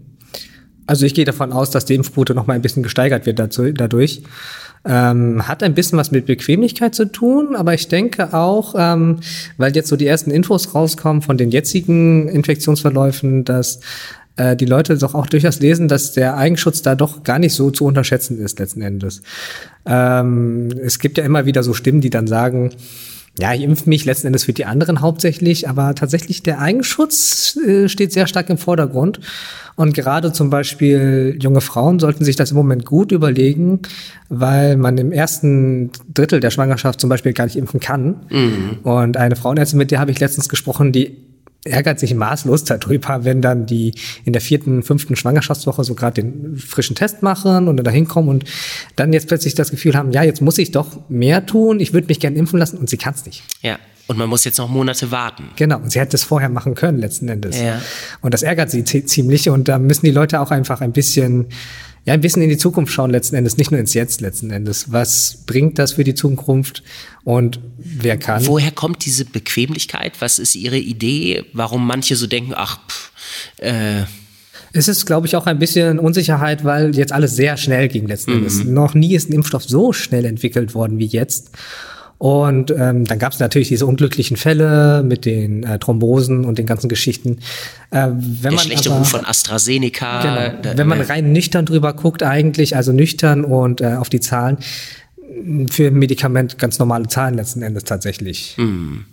Also 0.86 1.06
ich 1.06 1.14
gehe 1.14 1.26
davon 1.26 1.52
aus, 1.52 1.70
dass 1.70 1.86
die 1.86 1.96
Impfquote 1.96 2.34
noch 2.34 2.48
mal 2.48 2.54
ein 2.54 2.62
bisschen 2.62 2.84
gesteigert 2.84 3.26
wird 3.26 3.40
dazu, 3.40 3.72
dadurch. 3.72 4.24
Ähm, 4.86 5.48
hat 5.48 5.64
ein 5.64 5.76
bisschen 5.76 5.98
was 5.98 6.12
mit 6.12 6.26
Bequemlichkeit 6.26 6.94
zu 6.94 7.10
tun, 7.10 7.56
aber 7.56 7.74
ich 7.74 7.88
denke 7.88 8.34
auch, 8.34 8.76
ähm, 8.78 9.20
weil 9.58 9.74
jetzt 9.76 9.88
so 9.88 9.96
die 9.96 10.08
ersten 10.08 10.30
Infos 10.30 10.76
rauskommen 10.76 11.22
von 11.22 11.38
den 11.38 11.52
jetzigen 11.52 12.28
Infektionsverläufen, 12.28 13.46
dass 13.46 13.80
äh, 14.36 14.58
die 14.58 14.66
Leute 14.66 14.98
doch 14.98 15.16
auch 15.16 15.28
durchaus 15.28 15.62
lesen, 15.62 15.88
dass 15.88 16.12
der 16.12 16.36
Eigenschutz 16.36 16.82
da 16.82 16.96
doch 16.96 17.24
gar 17.24 17.40
nicht 17.40 17.54
so 17.54 17.72
zu 17.72 17.86
unterschätzen 17.86 18.40
ist 18.40 18.60
letzten 18.60 18.82
Endes. 18.82 19.22
Ähm, 19.86 20.70
es 20.84 21.00
gibt 21.00 21.18
ja 21.18 21.24
immer 21.24 21.46
wieder 21.46 21.64
so 21.64 21.74
Stimmen, 21.74 22.02
die 22.02 22.10
dann 22.10 22.28
sagen, 22.28 22.72
ja, 23.40 23.54
ich 23.54 23.64
impfe 23.64 23.90
mich 23.90 24.06
letzten 24.06 24.28
Endes 24.28 24.44
für 24.44 24.54
die 24.54 24.66
anderen 24.66 25.02
hauptsächlich, 25.02 25.68
aber 25.68 25.96
tatsächlich 25.96 26.44
der 26.44 26.60
Eigenschutz 26.60 27.58
äh, 27.58 27.90
steht 27.90 28.14
sehr 28.14 28.28
stark 28.28 28.50
im 28.50 28.60
Vordergrund. 28.60 29.20
Und 29.76 29.96
gerade 29.96 30.32
zum 30.32 30.52
Beispiel 30.52 31.38
junge 31.42 31.62
Frauen 31.62 32.00
sollten 32.00 32.24
sich 32.24 32.36
das 32.36 32.52
im 32.52 32.58
Moment 32.58 32.86
gut 32.86 33.12
überlegen, 33.12 33.80
weil 34.30 34.78
man 34.78 35.00
im 35.00 35.12
ersten 35.12 35.90
Drittel 36.14 36.42
der 36.42 36.52
Schwangerschaft 36.52 37.02
zum 37.02 37.10
Beispiel 37.10 37.34
gar 37.34 37.46
nicht 37.46 37.56
impfen 37.56 37.80
kann. 37.80 38.18
Mhm. 38.30 38.80
Und 38.84 39.18
eine 39.18 39.36
Frauenärztin, 39.36 39.80
mit 39.80 39.90
der 39.90 40.00
habe 40.00 40.12
ich 40.12 40.20
letztens 40.20 40.48
gesprochen, 40.48 40.92
die 40.92 41.18
ärgert 41.66 42.00
sich 42.00 42.14
maßlos 42.14 42.66
darüber, 42.66 43.24
wenn 43.24 43.42
dann 43.42 43.66
die 43.66 43.94
in 44.26 44.34
der 44.34 44.42
vierten, 44.42 44.84
fünften 44.84 45.16
Schwangerschaftswoche 45.16 45.84
so 45.84 45.96
gerade 45.96 46.22
den 46.22 46.58
frischen 46.58 46.96
Test 46.96 47.24
machen 47.24 47.68
und 47.68 47.78
dann 47.78 47.86
da 47.86 47.92
hinkommen 47.92 48.30
und 48.30 48.44
dann 48.96 49.14
jetzt 49.14 49.28
plötzlich 49.28 49.56
das 49.56 49.72
Gefühl 49.72 49.96
haben, 49.96 50.12
ja, 50.12 50.24
jetzt 50.24 50.42
muss 50.42 50.58
ich 50.58 50.72
doch 50.72 51.10
mehr 51.10 51.46
tun, 51.46 51.80
ich 51.80 51.94
würde 51.94 52.08
mich 52.08 52.20
gerne 52.20 52.38
impfen 52.38 52.60
lassen 52.60 52.78
und 52.78 52.90
sie 52.90 52.98
kann 52.98 53.14
es 53.14 53.26
nicht. 53.26 53.44
Ja. 53.62 53.78
Und 54.08 54.18
man 54.18 54.28
muss 54.28 54.44
jetzt 54.44 54.58
noch 54.58 54.68
Monate 54.68 55.12
warten. 55.12 55.46
Genau, 55.56 55.78
und 55.78 55.90
sie 55.90 56.00
hätte 56.00 56.18
es 56.18 56.26
vorher 56.26 56.50
machen 56.50 56.76
können, 56.76 57.00
letzten 57.00 57.30
Endes. 57.30 57.60
Ja. 57.62 57.82
Und 58.20 58.34
das 58.34 58.44
ärgert 58.44 58.70
sie 58.70 58.84
ziemlich 58.84 59.50
und 59.50 59.70
da 59.70 59.80
müssen 59.80 60.06
die 60.06 60.12
Leute 60.12 60.42
auch 60.42 60.52
einfach 60.52 60.82
ein 60.82 60.92
bisschen 60.92 61.46
ja, 62.06 62.14
ein 62.14 62.22
bisschen 62.22 62.42
in 62.42 62.50
die 62.50 62.58
Zukunft 62.58 62.92
schauen 62.92 63.12
letzten 63.12 63.36
Endes, 63.36 63.58
nicht 63.58 63.72
nur 63.72 63.80
ins 63.80 63.94
Jetzt 63.94 64.20
letzten 64.20 64.52
Endes. 64.52 64.92
Was 64.92 65.44
bringt 65.46 65.80
das 65.80 65.94
für 65.94 66.04
die 66.04 66.16
Zukunft 66.16 66.84
und 67.24 67.60
wer 67.78 68.18
kann? 68.18 68.46
Woher 68.46 68.72
kommt 68.72 69.06
diese 69.06 69.24
Bequemlichkeit? 69.24 70.20
Was 70.20 70.38
ist 70.38 70.56
Ihre 70.56 70.78
Idee, 70.78 71.46
warum 71.54 71.88
manche 71.88 72.16
so 72.16 72.28
denken, 72.28 72.54
ach, 72.56 72.80
pff, 72.88 73.12
äh, 73.60 74.04
es 74.74 74.88
ist, 74.88 75.06
glaube 75.06 75.28
ich, 75.28 75.36
auch 75.36 75.46
ein 75.46 75.60
bisschen 75.60 76.00
Unsicherheit, 76.00 76.66
weil 76.66 76.96
jetzt 76.96 77.14
alles 77.14 77.36
sehr 77.36 77.58
schnell 77.58 77.88
ging 77.88 78.08
letzten 78.08 78.32
mhm. 78.32 78.38
Endes. 78.40 78.64
Noch 78.64 78.96
nie 78.96 79.16
ist 79.16 79.30
ein 79.30 79.34
Impfstoff 79.34 79.64
so 79.64 79.94
schnell 79.94 80.26
entwickelt 80.26 80.74
worden 80.74 80.98
wie 80.98 81.06
jetzt. 81.06 81.52
Und 82.24 82.72
ähm, 82.72 83.04
dann 83.04 83.20
gab 83.20 83.34
es 83.34 83.40
natürlich 83.40 83.68
diese 83.68 83.86
unglücklichen 83.86 84.38
Fälle 84.38 85.04
mit 85.04 85.26
den 85.26 85.64
äh, 85.64 85.78
Thrombosen 85.78 86.46
und 86.46 86.58
den 86.58 86.66
ganzen 86.66 86.88
Geschichten. 86.88 87.40
Äh, 87.92 88.08
wenn 88.14 88.42
Der 88.44 88.52
man 88.54 88.60
schlechte 88.60 88.92
aber, 88.92 89.00
Ruf 89.00 89.10
von 89.10 89.26
AstraZeneca. 89.26 90.22
Genau, 90.22 90.62
da, 90.62 90.78
wenn 90.78 90.88
man 90.88 91.02
rein 91.02 91.34
nüchtern 91.34 91.66
drüber 91.66 91.92
guckt 91.92 92.24
eigentlich, 92.24 92.78
also 92.78 92.94
nüchtern 92.94 93.44
und 93.44 93.82
äh, 93.82 93.96
auf 93.96 94.08
die 94.08 94.22
Zahlen, 94.22 94.58
für 95.70 95.88
ein 95.88 95.96
Medikament 95.96 96.58
ganz 96.58 96.80
normale 96.80 97.08
Zahlen 97.08 97.34
letzten 97.34 97.62
Endes 97.62 97.84
tatsächlich. 97.84 98.56
Mhm. 98.58 99.04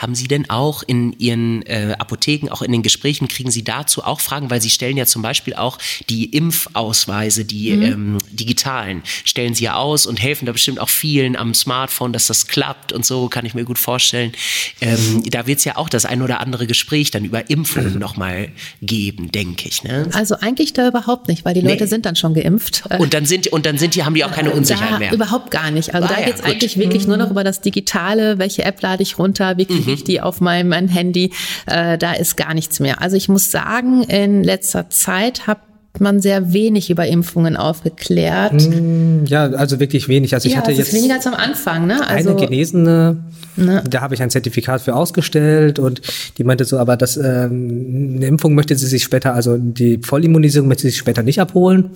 Haben 0.00 0.14
Sie 0.14 0.28
denn 0.28 0.48
auch 0.48 0.82
in 0.82 1.14
Ihren 1.18 1.60
äh, 1.66 1.94
Apotheken, 1.98 2.48
auch 2.50 2.62
in 2.62 2.72
den 2.72 2.82
Gesprächen, 2.82 3.28
kriegen 3.28 3.50
Sie 3.50 3.62
dazu 3.62 4.02
auch 4.02 4.20
Fragen? 4.20 4.48
Weil 4.48 4.62
Sie 4.62 4.70
stellen 4.70 4.96
ja 4.96 5.04
zum 5.04 5.20
Beispiel 5.20 5.52
auch 5.52 5.78
die 6.08 6.24
Impfausweise, 6.24 7.44
die 7.44 7.72
mhm. 7.72 7.82
ähm, 7.82 8.18
digitalen, 8.30 9.02
stellen 9.24 9.52
Sie 9.52 9.64
ja 9.64 9.74
aus 9.74 10.06
und 10.06 10.16
helfen 10.16 10.46
da 10.46 10.52
bestimmt 10.52 10.80
auch 10.80 10.88
vielen 10.88 11.36
am 11.36 11.52
Smartphone, 11.52 12.14
dass 12.14 12.26
das 12.28 12.46
klappt 12.46 12.94
und 12.94 13.04
so, 13.04 13.28
kann 13.28 13.44
ich 13.44 13.52
mir 13.52 13.64
gut 13.64 13.78
vorstellen. 13.78 14.32
Ähm, 14.80 15.22
da 15.28 15.46
wird 15.46 15.58
es 15.58 15.66
ja 15.66 15.76
auch 15.76 15.90
das 15.90 16.06
ein 16.06 16.22
oder 16.22 16.40
andere 16.40 16.66
Gespräch 16.66 17.10
dann 17.10 17.26
über 17.26 17.50
Impfungen 17.50 17.92
mhm. 17.92 18.00
nochmal 18.00 18.48
geben, 18.80 19.30
denke 19.30 19.68
ich. 19.68 19.84
Ne? 19.84 20.08
Also 20.14 20.36
eigentlich 20.40 20.72
da 20.72 20.88
überhaupt 20.88 21.28
nicht, 21.28 21.44
weil 21.44 21.52
die 21.52 21.60
Leute 21.60 21.84
nee. 21.84 21.90
sind 21.90 22.06
dann 22.06 22.16
schon 22.16 22.32
geimpft. 22.32 22.84
Und 22.98 23.12
dann 23.12 23.26
sind, 23.26 23.48
und 23.48 23.66
dann 23.66 23.76
sind 23.76 23.94
die, 23.94 24.04
haben 24.04 24.14
die 24.14 24.24
auch 24.24 24.32
keine 24.32 24.52
Unsicherheit 24.52 24.94
da 24.94 24.98
mehr. 24.98 25.12
Überhaupt 25.12 25.50
gar 25.50 25.70
nicht. 25.70 25.94
Also 25.94 26.08
ah, 26.08 26.14
da 26.16 26.24
geht 26.24 26.36
es 26.36 26.40
ja, 26.40 26.46
eigentlich 26.46 26.78
wirklich 26.78 27.06
nur 27.06 27.18
noch 27.18 27.30
über 27.30 27.44
das 27.44 27.60
Digitale, 27.60 28.38
welche 28.38 28.64
App 28.64 28.80
lade 28.80 29.02
ich 29.02 29.18
runter, 29.18 29.58
wie 29.58 29.66
kriege 29.66 29.89
kriege 29.90 29.94
ich 29.94 30.04
die 30.04 30.20
auf 30.20 30.40
meinem 30.40 30.68
mein 30.68 30.88
Handy. 30.88 31.32
Äh, 31.66 31.98
da 31.98 32.12
ist 32.12 32.36
gar 32.36 32.54
nichts 32.54 32.80
mehr. 32.80 33.02
Also 33.02 33.16
ich 33.16 33.28
muss 33.28 33.50
sagen, 33.50 34.02
in 34.04 34.44
letzter 34.44 34.88
Zeit 34.90 35.46
habe 35.46 35.60
man 35.98 36.20
sehr 36.20 36.52
wenig 36.52 36.88
über 36.88 37.06
Impfungen 37.06 37.56
aufgeklärt. 37.56 38.54
Mm, 38.54 39.24
ja, 39.26 39.46
also 39.50 39.80
wirklich 39.80 40.06
wenig. 40.08 40.34
Also 40.34 40.46
ich 40.46 40.54
ja, 40.54 40.60
hatte 40.60 40.70
jetzt 40.70 40.94
weniger 40.94 41.14
als 41.14 41.26
am 41.26 41.34
Anfang, 41.34 41.86
ne? 41.86 42.06
Also, 42.06 42.30
eine 42.30 42.40
Genesene, 42.40 43.24
ne? 43.56 43.82
da 43.90 44.00
habe 44.00 44.14
ich 44.14 44.22
ein 44.22 44.30
Zertifikat 44.30 44.80
für 44.80 44.94
ausgestellt 44.94 45.80
und 45.80 46.00
die 46.38 46.44
meinte 46.44 46.64
so, 46.64 46.78
aber 46.78 46.96
das 46.96 47.16
ähm, 47.16 48.14
eine 48.16 48.26
Impfung 48.26 48.54
möchte 48.54 48.76
sie 48.76 48.86
sich 48.86 49.02
später, 49.02 49.34
also 49.34 49.58
die 49.58 49.98
Vollimmunisierung 49.98 50.68
möchte 50.68 50.82
sie 50.82 50.90
sich 50.90 50.98
später 50.98 51.24
nicht 51.24 51.40
abholen. 51.40 51.90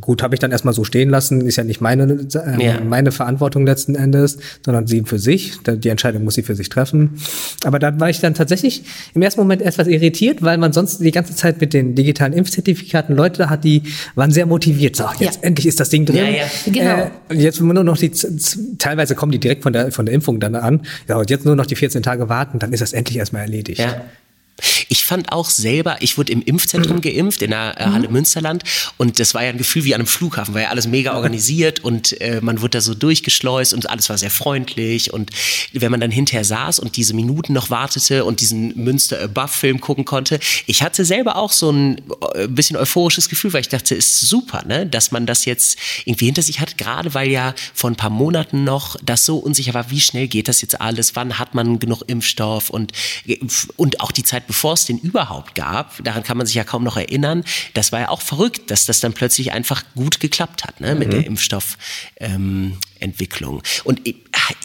Gut, 0.00 0.22
habe 0.22 0.36
ich 0.36 0.38
dann 0.38 0.52
erstmal 0.52 0.72
so 0.72 0.84
stehen 0.84 1.10
lassen, 1.10 1.40
ist 1.40 1.56
ja 1.56 1.64
nicht 1.64 1.80
meine, 1.80 2.04
äh, 2.04 2.64
ja. 2.64 2.80
meine 2.80 3.10
Verantwortung 3.10 3.66
letzten 3.66 3.96
Endes, 3.96 4.38
sondern 4.64 4.86
sie 4.86 5.02
für 5.04 5.18
sich. 5.18 5.54
Die 5.66 5.88
Entscheidung 5.88 6.22
muss 6.22 6.34
sie 6.34 6.44
für 6.44 6.54
sich 6.54 6.68
treffen. 6.68 7.18
Aber 7.64 7.80
da 7.80 7.98
war 7.98 8.08
ich 8.08 8.20
dann 8.20 8.34
tatsächlich 8.34 8.84
im 9.14 9.22
ersten 9.22 9.40
Moment 9.40 9.62
etwas 9.62 9.88
irritiert, 9.88 10.42
weil 10.42 10.58
man 10.58 10.72
sonst 10.72 11.00
die 11.00 11.10
ganze 11.10 11.34
Zeit 11.34 11.60
mit 11.60 11.74
den 11.74 11.96
digitalen 11.96 12.32
Impfzertifikaten 12.32 13.16
Leute 13.16 13.50
hat, 13.50 13.64
die 13.64 13.82
waren 14.14 14.30
sehr 14.30 14.46
motiviert. 14.46 14.94
So, 14.94 15.06
jetzt 15.18 15.40
ja. 15.42 15.48
endlich 15.48 15.66
ist 15.66 15.80
das 15.80 15.88
Ding 15.88 16.06
drin. 16.06 16.18
Ja, 16.18 16.28
ja. 16.28 16.44
Genau. 16.66 17.10
Äh, 17.28 17.42
jetzt 17.42 17.60
nur 17.60 17.74
noch 17.74 17.98
die, 17.98 18.12
teilweise 18.78 19.16
kommen 19.16 19.32
die 19.32 19.40
direkt 19.40 19.64
von 19.64 19.72
der, 19.72 19.90
von 19.90 20.06
der 20.06 20.14
Impfung 20.14 20.38
dann 20.38 20.54
an. 20.54 20.82
Ja, 21.08 21.16
und 21.16 21.30
jetzt 21.30 21.44
nur 21.44 21.56
noch 21.56 21.66
die 21.66 21.74
14 21.74 22.04
Tage 22.04 22.28
warten, 22.28 22.60
dann 22.60 22.72
ist 22.72 22.80
das 22.80 22.92
endlich 22.92 23.18
erstmal 23.18 23.42
erledigt. 23.42 23.80
Ja. 23.80 24.02
Ich 24.88 25.04
fand 25.04 25.32
auch 25.32 25.50
selber, 25.50 25.96
ich 26.00 26.18
wurde 26.18 26.32
im 26.32 26.42
Impfzentrum 26.42 26.96
mhm. 26.96 27.02
geimpft 27.02 27.42
in 27.42 27.50
der 27.50 27.80
äh, 27.80 27.84
Halle 27.84 28.08
mhm. 28.08 28.14
Münsterland. 28.14 28.64
Und 28.96 29.18
das 29.18 29.34
war 29.34 29.42
ja 29.42 29.50
ein 29.50 29.58
Gefühl 29.58 29.84
wie 29.84 29.94
an 29.94 30.00
einem 30.00 30.06
Flughafen, 30.06 30.54
war 30.54 30.62
ja 30.62 30.68
alles 30.68 30.86
mega 30.86 31.14
organisiert 31.14 31.80
und 31.80 32.20
äh, 32.20 32.40
man 32.42 32.60
wurde 32.60 32.78
da 32.78 32.80
so 32.80 32.94
durchgeschleust 32.94 33.74
und 33.74 33.88
alles 33.88 34.08
war 34.08 34.18
sehr 34.18 34.30
freundlich. 34.30 35.12
Und 35.12 35.30
wenn 35.72 35.90
man 35.90 36.00
dann 36.00 36.10
hinterher 36.10 36.44
saß 36.44 36.78
und 36.78 36.96
diese 36.96 37.14
Minuten 37.14 37.52
noch 37.52 37.70
wartete 37.70 38.24
und 38.24 38.40
diesen 38.40 38.76
Münster 38.76 39.22
Above-Film 39.22 39.80
gucken 39.80 40.04
konnte, 40.04 40.40
ich 40.66 40.82
hatte 40.82 41.04
selber 41.04 41.36
auch 41.36 41.52
so 41.52 41.70
ein 41.70 42.00
äh, 42.34 42.48
bisschen 42.48 42.76
euphorisches 42.76 43.28
Gefühl, 43.28 43.52
weil 43.52 43.62
ich 43.62 43.68
dachte, 43.68 43.94
ist 43.94 44.20
super, 44.20 44.64
ne, 44.66 44.86
dass 44.86 45.12
man 45.12 45.26
das 45.26 45.44
jetzt 45.44 45.78
irgendwie 46.04 46.26
hinter 46.26 46.42
sich 46.42 46.60
hat, 46.60 46.78
gerade 46.78 47.14
weil 47.14 47.30
ja 47.30 47.54
vor 47.74 47.90
ein 47.90 47.96
paar 47.96 48.10
Monaten 48.10 48.64
noch 48.64 48.96
das 49.02 49.24
so 49.24 49.38
unsicher 49.38 49.74
war, 49.74 49.90
wie 49.90 50.00
schnell 50.00 50.28
geht 50.28 50.48
das 50.48 50.60
jetzt 50.62 50.80
alles, 50.80 51.16
wann 51.16 51.38
hat 51.38 51.54
man 51.54 51.78
genug 51.78 52.02
Impfstoff? 52.06 52.70
Und, 52.70 52.92
äh, 53.26 53.38
und 53.76 54.00
auch 54.00 54.12
die 54.12 54.24
Zeit 54.24 54.46
bevor 54.50 54.72
es 54.72 54.84
den 54.84 54.98
überhaupt 54.98 55.54
gab, 55.54 56.02
daran 56.02 56.24
kann 56.24 56.36
man 56.36 56.44
sich 56.44 56.56
ja 56.56 56.64
kaum 56.64 56.82
noch 56.82 56.96
erinnern, 56.96 57.44
das 57.74 57.92
war 57.92 58.00
ja 58.00 58.08
auch 58.08 58.20
verrückt, 58.20 58.72
dass 58.72 58.84
das 58.84 58.98
dann 58.98 59.12
plötzlich 59.12 59.52
einfach 59.52 59.84
gut 59.94 60.18
geklappt 60.18 60.64
hat 60.64 60.80
ne, 60.80 60.96
mit 60.96 61.06
mhm. 61.06 61.12
der 61.12 61.24
Impfstoffentwicklung. 61.24 63.58
Ähm, 63.58 63.62
und 63.84 64.00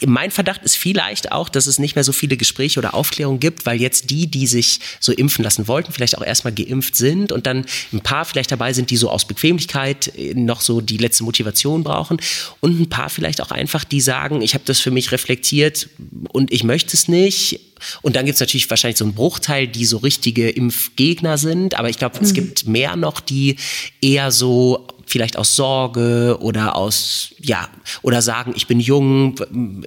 mein 0.04 0.32
Verdacht 0.32 0.64
ist 0.64 0.76
vielleicht 0.76 1.32
auch, 1.32 1.50
dass 1.50 1.68
es 1.68 1.78
nicht 1.78 1.94
mehr 1.94 2.04
so 2.04 2.14
viele 2.14 2.36
Gespräche 2.36 2.80
oder 2.80 2.96
Aufklärungen 2.96 3.40
gibt, 3.40 3.68
weil 3.68 3.80
jetzt 3.80 4.10
die, 4.10 4.26
die 4.26 4.48
sich 4.48 4.80
so 5.00 5.12
impfen 5.12 5.44
lassen 5.44 5.68
wollten, 5.68 5.92
vielleicht 5.92 6.18
auch 6.18 6.26
erstmal 6.26 6.56
geimpft 6.56 6.96
sind 6.96 7.32
und 7.32 7.46
dann 7.46 7.68
ein 7.94 8.02
paar 8.02 8.26
vielleicht 8.26 8.52
dabei 8.52 8.74
sind, 8.74 8.90
die 8.90 8.98
so 8.98 9.12
aus 9.12 9.28
Bequemlichkeit 9.28 10.18
äh, 10.18 10.34
noch 10.34 10.62
so 10.62 10.82
die 10.82 10.98
letzte 10.98 11.24
Motivation 11.24 11.84
brauchen 11.84 12.18
und 12.60 12.80
ein 12.80 12.90
paar 12.90 13.12
vielleicht 13.12 13.40
auch 13.40 13.52
einfach, 13.52 13.84
die 13.84 14.02
sagen, 14.02 14.42
ich 14.42 14.56
habe 14.56 14.64
das 14.66 14.80
für 14.80 14.90
mich 14.90 15.12
reflektiert 15.12 15.90
und 16.30 16.52
ich 16.52 16.64
möchte 16.64 16.98
es 16.98 17.08
nicht 17.08 17.60
und 18.02 18.16
dann 18.16 18.26
gibt 18.26 18.36
es 18.36 18.40
natürlich 18.40 18.70
wahrscheinlich 18.70 18.98
so 18.98 19.06
einen 19.06 19.14
Bruchteil, 19.14 19.68
die 19.68 19.86
so 19.86 19.98
richtige 19.98 20.50
Impfgegner 20.50 21.38
sind. 21.38 21.78
Aber 21.78 21.90
ich 21.90 21.98
glaube, 21.98 22.18
mhm. 22.18 22.26
es 22.26 22.34
gibt 22.34 22.68
mehr 22.68 22.96
noch, 22.96 23.20
die 23.20 23.58
eher 24.02 24.32
so 24.32 24.88
vielleicht 25.08 25.38
aus 25.38 25.56
Sorge 25.56 26.38
oder 26.42 26.76
aus, 26.76 27.30
ja, 27.40 27.68
oder 28.02 28.22
sagen, 28.22 28.54
ich 28.56 28.68
bin 28.68 28.80
jung, 28.80 29.36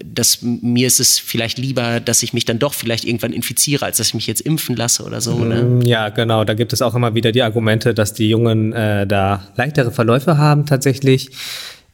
dass 0.05 0.43
mir 0.43 0.87
ist 0.87 1.01
es 1.01 1.19
vielleicht 1.19 1.59
lieber, 1.59 2.01
dass 2.01 2.23
ich 2.23 2.33
mich 2.33 2.45
dann 2.45 2.59
doch 2.59 2.73
vielleicht 2.73 3.05
irgendwann 3.05 3.33
infiziere, 3.33 3.85
als 3.85 3.99
dass 3.99 4.09
ich 4.09 4.15
mich 4.15 4.27
jetzt 4.27 4.41
impfen 4.41 4.77
lasse 4.77 5.03
oder 5.03 5.21
so. 5.21 5.39
Ne? 5.39 5.63
Mm, 5.63 5.83
ja, 5.83 6.09
genau. 6.11 6.45
Da 6.45 6.55
gibt 6.55 6.73
es 6.73 6.83
auch 6.83 6.95
immer 6.95 7.15
wieder 7.15 7.33
die 7.33 7.43
Argumente, 7.43 7.95
dass 7.95 8.15
die 8.15 8.29
Jungen 8.29 8.73
äh, 8.73 9.07
da 9.07 9.49
leichtere 9.57 9.91
Verläufe 9.91 10.39
haben 10.39 10.67
tatsächlich. 10.67 11.31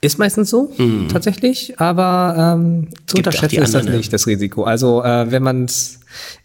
Ist 0.01 0.19
meistens 0.19 0.51
so, 0.51 0.73
mhm. 0.77 1.09
tatsächlich, 1.09 1.81
aber 1.81 2.57
ähm, 2.59 2.89
zu 3.07 3.17
unterschätzen 3.17 3.63
ist 3.63 3.75
das 3.75 3.87
nicht, 3.87 4.13
das 4.13 4.27
Risiko. 4.27 4.65
Also 4.65 5.03
äh, 5.03 5.31
wenn 5.31 5.43
man 5.43 5.67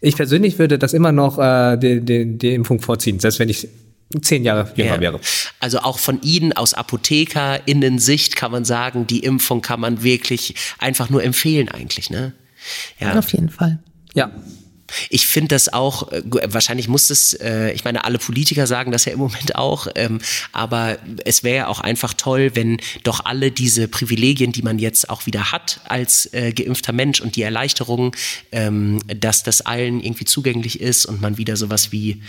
ich 0.00 0.16
persönlich 0.16 0.58
würde 0.58 0.78
das 0.78 0.94
immer 0.94 1.12
noch 1.12 1.38
äh, 1.38 1.76
die, 1.76 2.00
die, 2.00 2.38
die 2.38 2.54
Impfung 2.54 2.80
vorziehen, 2.80 3.20
selbst 3.20 3.38
wenn 3.38 3.48
ich 3.48 3.68
zehn 4.22 4.44
Jahre 4.44 4.70
jünger 4.74 4.94
ja. 4.94 5.00
wäre. 5.00 5.20
Also 5.60 5.80
auch 5.80 5.98
von 5.98 6.20
Ihnen 6.22 6.52
aus 6.52 6.74
Apothekerinnen-Sicht 6.74 8.34
kann 8.34 8.50
man 8.50 8.64
sagen, 8.64 9.06
die 9.06 9.20
Impfung 9.20 9.62
kann 9.62 9.80
man 9.80 10.02
wirklich 10.02 10.54
einfach 10.78 11.10
nur 11.10 11.22
empfehlen 11.22 11.68
eigentlich, 11.68 12.10
ne? 12.10 12.32
Ja. 12.98 13.16
Auf 13.18 13.32
jeden 13.32 13.50
Fall. 13.50 13.78
Ja. 14.14 14.30
Ich 15.08 15.26
finde 15.26 15.48
das 15.48 15.72
auch, 15.72 16.10
äh, 16.12 16.22
wahrscheinlich 16.46 16.88
muss 16.88 17.10
es, 17.10 17.34
äh, 17.34 17.72
ich 17.72 17.84
meine, 17.84 18.04
alle 18.04 18.18
Politiker 18.18 18.66
sagen 18.66 18.92
das 18.92 19.04
ja 19.04 19.12
im 19.12 19.18
Moment 19.18 19.54
auch, 19.54 19.86
ähm, 19.94 20.20
aber 20.52 20.98
es 21.24 21.42
wäre 21.42 21.56
ja 21.56 21.66
auch 21.68 21.80
einfach 21.80 22.14
toll, 22.14 22.52
wenn 22.54 22.78
doch 23.02 23.24
alle 23.24 23.50
diese 23.50 23.88
Privilegien, 23.88 24.52
die 24.52 24.62
man 24.62 24.78
jetzt 24.78 25.10
auch 25.10 25.26
wieder 25.26 25.52
hat 25.52 25.80
als 25.84 26.32
äh, 26.32 26.52
geimpfter 26.52 26.92
Mensch 26.92 27.20
und 27.20 27.36
die 27.36 27.42
Erleichterung, 27.42 28.14
ähm, 28.52 29.00
dass 29.06 29.42
das 29.42 29.60
allen 29.62 30.00
irgendwie 30.00 30.24
zugänglich 30.24 30.80
ist 30.80 31.06
und 31.06 31.20
man 31.20 31.38
wieder 31.38 31.56
sowas 31.56 31.92
wie 31.92 32.22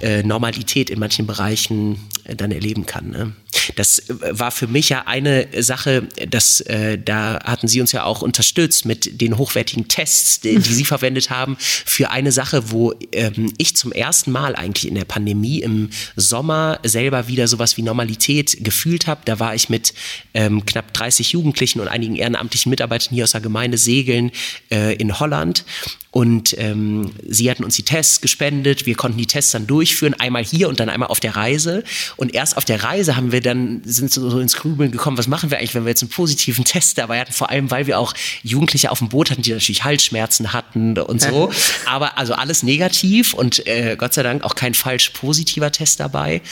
äh, 0.00 0.22
Normalität 0.22 0.90
in 0.90 0.98
manchen 0.98 1.26
Bereichen 1.26 2.08
äh, 2.24 2.34
dann 2.34 2.52
erleben 2.52 2.86
kann. 2.86 3.10
Ne? 3.10 3.32
Das 3.76 3.98
äh, 4.08 4.14
war 4.38 4.50
für 4.50 4.66
mich 4.66 4.88
ja 4.88 5.06
eine 5.06 5.48
Sache, 5.62 6.08
dass 6.28 6.60
äh, 6.60 6.98
da 6.98 7.38
hatten 7.44 7.68
Sie 7.68 7.80
uns 7.80 7.92
ja 7.92 8.04
auch 8.04 8.22
unterstützt 8.22 8.84
mit 8.84 9.20
den 9.20 9.36
hochwertigen 9.38 9.88
Tests, 9.88 10.40
die, 10.40 10.58
die 10.58 10.74
Sie 10.74 10.84
verwendet 10.90 11.30
haben, 11.30 11.56
für 12.00 12.10
eine 12.10 12.32
Sache, 12.32 12.70
wo 12.70 12.94
ähm, 13.12 13.52
ich 13.58 13.76
zum 13.76 13.92
ersten 13.92 14.30
Mal 14.30 14.56
eigentlich 14.56 14.88
in 14.88 14.94
der 14.94 15.04
Pandemie 15.04 15.60
im 15.60 15.90
Sommer 16.16 16.80
selber 16.82 17.28
wieder 17.28 17.46
sowas 17.46 17.76
wie 17.76 17.82
Normalität 17.82 18.64
gefühlt 18.64 19.06
habe. 19.06 19.20
Da 19.26 19.38
war 19.38 19.54
ich 19.54 19.68
mit 19.68 19.92
ähm, 20.32 20.64
knapp 20.64 20.94
30 20.94 21.32
Jugendlichen 21.32 21.78
und 21.78 21.88
einigen 21.88 22.16
ehrenamtlichen 22.16 22.70
Mitarbeitern 22.70 23.12
hier 23.12 23.24
aus 23.24 23.32
der 23.32 23.42
Gemeinde 23.42 23.76
Segeln 23.76 24.30
äh, 24.70 24.94
in 24.94 25.20
Holland 25.20 25.66
und 26.12 26.56
ähm, 26.58 27.12
sie 27.28 27.50
hatten 27.50 27.62
uns 27.62 27.76
die 27.76 27.84
Tests 27.84 28.20
gespendet. 28.20 28.84
Wir 28.84 28.96
konnten 28.96 29.18
die 29.18 29.26
Tests 29.26 29.52
dann 29.52 29.66
durchführen, 29.68 30.14
einmal 30.14 30.44
hier 30.44 30.68
und 30.68 30.80
dann 30.80 30.88
einmal 30.88 31.08
auf 31.08 31.20
der 31.20 31.36
Reise. 31.36 31.84
Und 32.16 32.34
erst 32.34 32.56
auf 32.56 32.64
der 32.64 32.82
Reise 32.82 33.16
haben 33.16 33.30
wir 33.30 33.40
dann 33.40 33.82
sind 33.84 34.12
so, 34.12 34.28
so 34.28 34.40
ins 34.40 34.56
Grübeln 34.56 34.90
gekommen, 34.90 35.18
was 35.18 35.28
machen 35.28 35.50
wir 35.50 35.58
eigentlich, 35.58 35.74
wenn 35.74 35.84
wir 35.84 35.90
jetzt 35.90 36.02
einen 36.02 36.10
positiven 36.10 36.64
Test 36.64 36.98
dabei 36.98 37.20
hatten? 37.20 37.32
Vor 37.32 37.50
allem, 37.50 37.70
weil 37.70 37.86
wir 37.86 37.98
auch 37.98 38.12
Jugendliche 38.42 38.90
auf 38.90 38.98
dem 38.98 39.08
Boot 39.08 39.30
hatten, 39.30 39.42
die 39.42 39.52
natürlich 39.52 39.84
Halsschmerzen 39.84 40.52
hatten 40.52 40.98
und 40.98 41.22
so. 41.22 41.52
Aber 41.86 42.18
also 42.18 42.34
alles 42.34 42.64
negativ 42.64 43.32
und 43.32 43.64
äh, 43.68 43.94
Gott 43.96 44.12
sei 44.12 44.24
Dank 44.24 44.42
auch 44.42 44.56
kein 44.56 44.74
falsch 44.74 45.10
positiver 45.10 45.70
Test 45.70 46.00
dabei. 46.00 46.42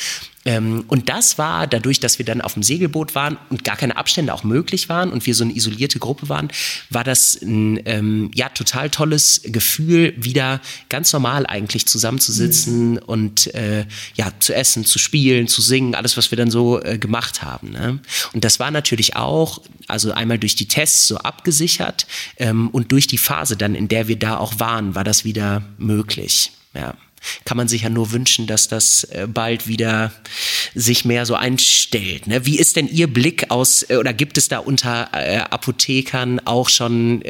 Ähm, 0.49 0.87
und 0.89 1.11
das 1.11 1.37
war 1.37 1.67
dadurch, 1.67 2.01
dass 2.01 2.19
wir 2.19 2.25
dann 2.25 2.41
auf 2.41 2.55
dem 2.55 2.63
Segelboot 2.63 3.15
waren 3.15 3.37
und 3.51 3.65
gar 3.65 3.77
keine 3.77 3.99
Abstände 3.99 4.33
auch 4.33 4.45
möglich 4.45 4.89
waren 4.89 5.13
und 5.13 5.27
wir 5.27 5.35
so 5.35 5.45
eine 5.45 5.55
isolierte 5.55 5.99
Gruppe 5.99 6.31
waren, 6.31 6.49
war 6.89 7.05
das 7.05 7.39
ein 7.43 7.83
ähm, 7.85 8.31
ja 8.35 8.49
total 8.49 8.89
tolles 8.89 9.43
Gefühl, 9.45 10.15
wieder 10.17 10.63
ganz 10.89 11.13
normal 11.13 11.45
eigentlich 11.47 11.85
zusammenzusitzen 11.85 12.93
mhm. 12.93 12.99
und 13.05 13.55
äh, 13.55 13.85
ja 14.15 14.33
zu 14.39 14.55
essen, 14.55 14.87
zu 14.87 14.99
spielen, 14.99 15.49
zu 15.49 15.61
singen, 15.61 15.95
alles 15.95 16.17
was 16.17 16.31
wir 16.33 16.39
dann 16.39 16.51
so 16.51 16.83
äh, 16.83 16.97
gemacht 16.97 17.43
haben. 17.43 17.73
Ne? 17.73 17.99
Und 18.33 18.43
das 18.43 18.59
war 18.59 18.71
natürlich 18.71 19.17
auch 19.17 19.61
also 19.87 20.13
einmal 20.13 20.39
durch 20.39 20.55
die 20.55 20.67
Tests 20.67 21.09
so 21.09 21.19
abgesichert 21.19 22.07
ähm, 22.39 22.69
und 22.69 22.91
durch 22.91 23.07
die 23.07 23.19
Phase 23.19 23.59
dann, 23.59 23.75
in 23.75 23.89
der 23.89 24.09
wir 24.09 24.19
da 24.19 24.39
auch 24.39 24.59
waren, 24.59 24.95
war 24.95 25.05
das 25.05 25.27
wieder 25.27 25.63
möglich. 25.77 26.53
Ja 26.73 26.95
kann 27.45 27.57
man 27.57 27.69
sich 27.69 27.83
ja 27.83 27.89
nur 27.89 28.13
wünschen, 28.13 28.47
dass 28.47 28.69
das 28.69 29.05
äh, 29.05 29.27
bald 29.27 29.67
wieder 29.67 30.13
sich 30.75 31.05
mehr 31.05 31.27
so 31.27 31.35
einstellt. 31.35 32.27
Ne? 32.27 32.47
Wie 32.47 32.59
ist 32.59 32.77
denn 32.77 32.89
Ihr 32.89 33.07
Blick 33.07 33.51
aus, 33.51 33.85
äh, 33.89 33.97
oder 33.97 34.13
gibt 34.13 34.39
es 34.39 34.49
da 34.49 34.59
unter 34.59 35.09
äh, 35.13 35.39
Apothekern 35.39 36.41
auch 36.45 36.69
schon 36.69 37.23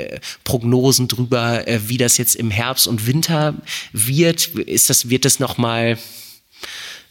Prognosen 0.45 1.09
drüber, 1.09 1.65
wie 1.87 1.97
das 1.97 2.19
jetzt 2.19 2.35
im 2.37 2.51
Herbst 2.51 2.87
und 2.87 3.07
Winter 3.07 3.55
wird? 3.93 4.47
Ist 4.47 4.91
das, 4.91 5.09
wird 5.09 5.25
das 5.25 5.39
nochmal 5.39 5.99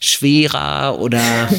schwerer 0.00 0.98
oder? 1.00 1.48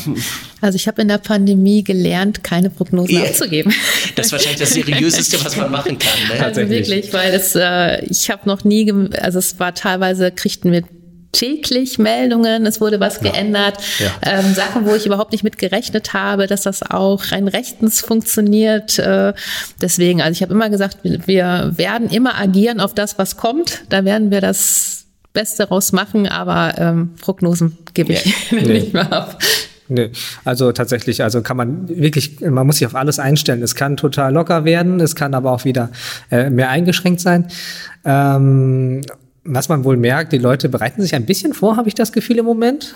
Also 0.61 0.75
ich 0.75 0.89
habe 0.89 1.01
in 1.01 1.07
der 1.07 1.19
Pandemie 1.19 1.85
gelernt, 1.85 2.43
keine 2.43 2.69
Prognosen 2.69 3.15
yeah. 3.15 3.29
abzugeben. 3.29 3.73
Das 4.15 4.25
ist 4.25 4.31
wahrscheinlich 4.33 4.59
das 4.59 4.73
Seriöseste, 4.73 5.43
was 5.45 5.55
man 5.55 5.71
machen 5.71 5.97
kann. 5.97 6.19
Ne? 6.27 6.43
Also 6.43 6.69
wirklich, 6.69 7.13
weil 7.13 7.33
es, 7.33 7.55
äh, 7.55 8.03
ich 8.03 8.29
habe 8.29 8.41
noch 8.45 8.65
nie, 8.65 8.91
also 9.13 9.39
es 9.39 9.57
war 9.57 9.73
teilweise, 9.73 10.33
kriegten 10.33 10.73
wir 10.73 10.83
täglich 11.31 11.99
Meldungen, 11.99 12.65
es 12.65 12.81
wurde 12.81 12.99
was 12.99 13.21
ja. 13.21 13.31
geändert, 13.31 13.77
ja. 13.99 14.11
Ähm, 14.21 14.53
Sachen, 14.53 14.85
wo 14.85 14.95
ich 14.95 15.05
überhaupt 15.05 15.31
nicht 15.31 15.43
mit 15.43 15.57
gerechnet 15.57 16.13
habe, 16.13 16.47
dass 16.47 16.63
das 16.63 16.81
auch 16.83 17.31
rein 17.31 17.47
rechtens 17.47 18.01
funktioniert. 18.01 18.97
Äh, 18.99 19.33
deswegen, 19.81 20.21
also 20.21 20.31
ich 20.31 20.41
habe 20.41 20.53
immer 20.53 20.69
gesagt, 20.69 20.97
wir, 21.03 21.27
wir 21.27 21.73
werden 21.75 22.09
immer 22.09 22.39
agieren 22.39 22.79
auf 22.79 22.93
das, 22.93 23.17
was 23.17 23.37
kommt. 23.37 23.83
Da 23.89 24.05
werden 24.05 24.31
wir 24.31 24.41
das 24.41 25.05
Beste 25.33 25.67
raus 25.67 25.91
machen, 25.91 26.27
aber 26.27 26.73
ähm, 26.77 27.15
Prognosen 27.21 27.77
gebe 27.93 28.13
ich 28.13 28.51
ja. 28.51 28.61
nicht 28.61 28.93
mehr 28.93 29.11
ab. 29.11 29.39
Nee, 29.91 30.11
also 30.45 30.71
tatsächlich, 30.71 31.23
also 31.23 31.41
kann 31.41 31.57
man 31.57 31.89
wirklich, 31.89 32.41
man 32.41 32.65
muss 32.67 32.77
sich 32.77 32.85
auf 32.85 32.95
alles 32.95 33.17
einstellen. 33.17 33.63
Es 33.63 33.73
kann 33.73 33.97
total 33.97 34.33
locker 34.33 34.63
werden, 34.63 34.99
es 34.99 35.15
kann 35.15 35.33
aber 35.33 35.51
auch 35.51 35.65
wieder 35.65 35.89
äh, 36.29 36.51
mehr 36.51 36.69
eingeschränkt 36.69 37.21
sein. 37.21 37.47
Ähm, 38.05 39.01
was 39.53 39.69
man 39.69 39.83
wohl 39.83 39.97
merkt, 39.97 40.31
die 40.31 40.37
Leute 40.37 40.69
bereiten 40.69 41.01
sich 41.01 41.15
ein 41.15 41.25
bisschen 41.25 41.53
vor, 41.53 41.77
habe 41.77 41.87
ich 41.87 41.95
das 41.95 42.11
Gefühl 42.11 42.37
im 42.37 42.45
Moment. 42.45 42.95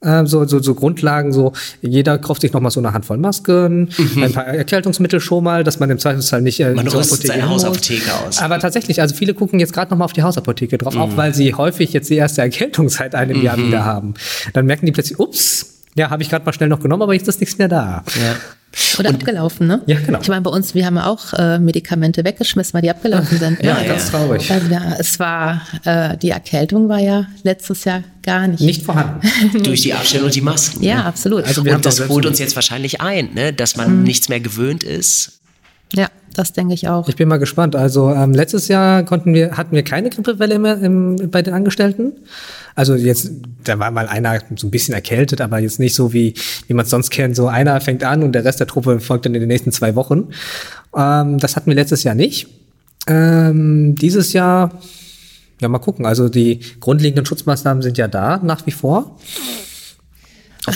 Äh, 0.00 0.26
so, 0.26 0.44
so, 0.46 0.58
so 0.58 0.74
Grundlagen, 0.74 1.32
so 1.32 1.52
jeder 1.80 2.18
kauft 2.18 2.40
sich 2.40 2.52
noch 2.52 2.60
mal 2.60 2.70
so 2.70 2.80
eine 2.80 2.92
Handvoll 2.92 3.18
Masken, 3.18 3.88
mhm. 3.96 4.22
ein 4.22 4.32
paar 4.32 4.46
Erkältungsmittel 4.46 5.20
schon 5.20 5.44
mal, 5.44 5.62
dass 5.62 5.78
man 5.78 5.90
im 5.90 5.98
Zweifelsfall 5.98 6.42
nicht 6.42 6.58
äh, 6.58 6.74
man 6.74 6.88
rüstet 6.88 7.28
seine 7.28 7.48
Hausapotheke 7.48 8.10
aus. 8.26 8.40
Aber 8.40 8.58
tatsächlich, 8.58 9.00
also 9.00 9.14
viele 9.14 9.32
gucken 9.32 9.60
jetzt 9.60 9.72
gerade 9.72 9.92
noch 9.92 9.98
mal 9.98 10.04
auf 10.04 10.12
die 10.12 10.24
Hausapotheke 10.24 10.76
drauf, 10.76 10.94
mhm. 10.94 11.00
auch 11.02 11.16
weil 11.16 11.34
sie 11.34 11.54
häufig 11.54 11.92
jetzt 11.92 12.10
die 12.10 12.16
erste 12.16 12.42
Erkältung 12.42 12.88
seit 12.88 13.14
einem 13.14 13.38
mhm. 13.38 13.44
Jahr 13.44 13.58
wieder 13.58 13.84
haben. 13.84 14.14
Dann 14.54 14.66
merken 14.66 14.86
die 14.86 14.92
plötzlich, 14.92 15.20
ups, 15.20 15.71
ja, 15.94 16.10
habe 16.10 16.22
ich 16.22 16.30
gerade 16.30 16.44
mal 16.44 16.52
schnell 16.52 16.68
noch 16.68 16.80
genommen, 16.80 17.02
aber 17.02 17.14
jetzt 17.14 17.28
ist 17.28 17.40
nichts 17.40 17.58
mehr 17.58 17.68
da. 17.68 18.02
Ja. 18.14 18.36
Oder 18.98 19.10
und, 19.10 19.16
abgelaufen, 19.16 19.66
ne? 19.66 19.82
Ja, 19.86 19.98
genau. 20.00 20.20
Ich 20.22 20.28
meine, 20.28 20.40
bei 20.40 20.50
uns, 20.50 20.74
wir 20.74 20.86
haben 20.86 20.96
ja 20.96 21.06
auch 21.06 21.34
äh, 21.34 21.58
Medikamente 21.58 22.24
weggeschmissen, 22.24 22.72
weil 22.72 22.80
die 22.80 22.90
abgelaufen 22.90 23.38
sind. 23.38 23.62
Ne? 23.62 23.68
ja, 23.68 23.82
ja, 23.82 23.88
ganz 23.88 24.10
traurig. 24.10 24.50
Also, 24.50 24.68
ja, 24.68 24.96
es 24.98 25.18
war, 25.18 25.60
äh, 25.84 26.16
die 26.16 26.30
Erkältung 26.30 26.88
war 26.88 26.98
ja 26.98 27.26
letztes 27.42 27.84
Jahr 27.84 28.02
gar 28.22 28.46
nicht. 28.48 28.60
Nicht 28.60 28.82
vorhanden. 28.82 29.20
Durch 29.62 29.82
die 29.82 29.92
Abstellung 29.92 30.26
und 30.26 30.34
die 30.34 30.40
Masken. 30.40 30.82
Ja, 30.82 30.96
ne? 30.96 31.04
absolut. 31.04 31.44
Also 31.44 31.64
wir 31.66 31.74
und 31.74 31.84
das 31.84 32.08
holt 32.08 32.24
uns 32.24 32.38
jetzt 32.38 32.54
wahrscheinlich 32.54 33.02
ein, 33.02 33.34
ne? 33.34 33.52
dass 33.52 33.76
man 33.76 33.98
mhm. 33.98 34.02
nichts 34.04 34.30
mehr 34.30 34.40
gewöhnt 34.40 34.84
ist. 34.84 35.40
Ja, 35.92 36.08
das 36.32 36.52
denke 36.52 36.74
ich 36.74 36.88
auch. 36.88 37.08
Ich 37.08 37.16
bin 37.16 37.28
mal 37.28 37.38
gespannt. 37.38 37.76
Also 37.76 38.10
ähm, 38.10 38.32
letztes 38.32 38.68
Jahr 38.68 39.02
konnten 39.04 39.34
wir, 39.34 39.56
hatten 39.56 39.74
wir 39.74 39.82
keine 39.82 40.10
Grippewelle 40.10 40.58
mehr 40.58 40.80
im, 40.80 41.30
bei 41.30 41.42
den 41.42 41.54
Angestellten. 41.54 42.12
Also 42.74 42.94
jetzt, 42.94 43.30
da 43.64 43.78
war 43.78 43.90
mal 43.90 44.08
einer 44.08 44.40
so 44.56 44.66
ein 44.66 44.70
bisschen 44.70 44.94
erkältet, 44.94 45.40
aber 45.40 45.58
jetzt 45.58 45.78
nicht 45.78 45.94
so 45.94 46.12
wie, 46.12 46.34
wie 46.66 46.74
man 46.74 46.84
es 46.84 46.90
sonst 46.90 47.10
kennt. 47.10 47.36
So 47.36 47.48
einer 47.48 47.80
fängt 47.80 48.04
an 48.04 48.22
und 48.22 48.32
der 48.32 48.44
Rest 48.44 48.60
der 48.60 48.66
Truppe 48.66 49.00
folgt 49.00 49.26
dann 49.26 49.34
in 49.34 49.40
den 49.40 49.48
nächsten 49.48 49.72
zwei 49.72 49.94
Wochen. 49.94 50.28
Ähm, 50.96 51.38
das 51.38 51.56
hatten 51.56 51.70
wir 51.70 51.74
letztes 51.74 52.02
Jahr 52.02 52.14
nicht. 52.14 52.48
Ähm, 53.06 53.94
dieses 53.96 54.32
Jahr, 54.32 54.80
ja, 55.60 55.68
mal 55.68 55.78
gucken. 55.78 56.06
Also 56.06 56.28
die 56.28 56.60
grundlegenden 56.80 57.26
Schutzmaßnahmen 57.26 57.82
sind 57.82 57.98
ja 57.98 58.08
da 58.08 58.38
nach 58.42 58.66
wie 58.66 58.72
vor. 58.72 59.18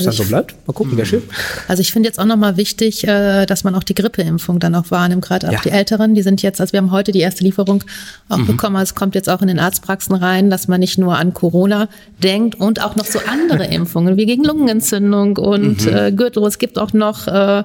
Es 0.01 0.07
also 0.07 0.19
dann 0.19 0.27
so 0.27 0.31
bleibt? 0.31 0.67
Mal 0.67 0.73
gucken, 0.73 0.97
wäre 0.97 1.07
schön. 1.07 1.23
Also 1.69 1.81
ich 1.81 1.93
finde 1.93 2.09
jetzt 2.09 2.19
auch 2.19 2.25
nochmal 2.25 2.57
wichtig, 2.57 3.07
äh, 3.07 3.47
dass 3.47 3.65
man 3.65 3.75
auch 3.75 3.83
die 3.83 3.95
Grippeimpfung 3.95 4.59
dann 4.59 4.75
auch 4.75 4.91
wahrnimmt, 4.91 5.25
gerade 5.25 5.47
ja. 5.47 5.59
auch 5.59 5.63
die 5.63 5.71
Älteren, 5.71 6.15
die 6.15 6.23
sind 6.23 6.43
jetzt, 6.43 6.61
also 6.61 6.73
wir 6.73 6.79
haben 6.79 6.91
heute 6.91 7.13
die 7.13 7.21
erste 7.21 7.45
Lieferung 7.45 7.85
auch 8.29 8.39
mhm. 8.39 8.47
bekommen, 8.47 8.77
also 8.77 8.91
es 8.91 8.95
kommt 8.95 9.15
jetzt 9.15 9.29
auch 9.29 9.43
in 9.43 9.49
den 9.49 9.59
Arztpraxen 9.59 10.15
rein, 10.15 10.51
dass 10.51 10.69
man 10.69 10.81
nicht 10.81 10.99
nur 10.99 11.17
an 11.17 11.35
Corona 11.35 11.89
denkt 12.23 12.55
und 12.55 12.83
auch 12.83 12.97
noch 12.97 13.07
so 13.07 13.21
andere 13.27 13.67
Impfungen 13.73 14.17
wie 14.17 14.27
gegen 14.27 14.45
Lungenentzündung 14.45 15.37
und 15.39 15.87
mhm. 15.87 15.97
äh, 15.97 16.13
Gürtel. 16.13 16.45
Es 16.45 16.59
gibt 16.59 16.79
auch 16.79 16.93
noch 16.93 17.27
äh, 17.27 17.65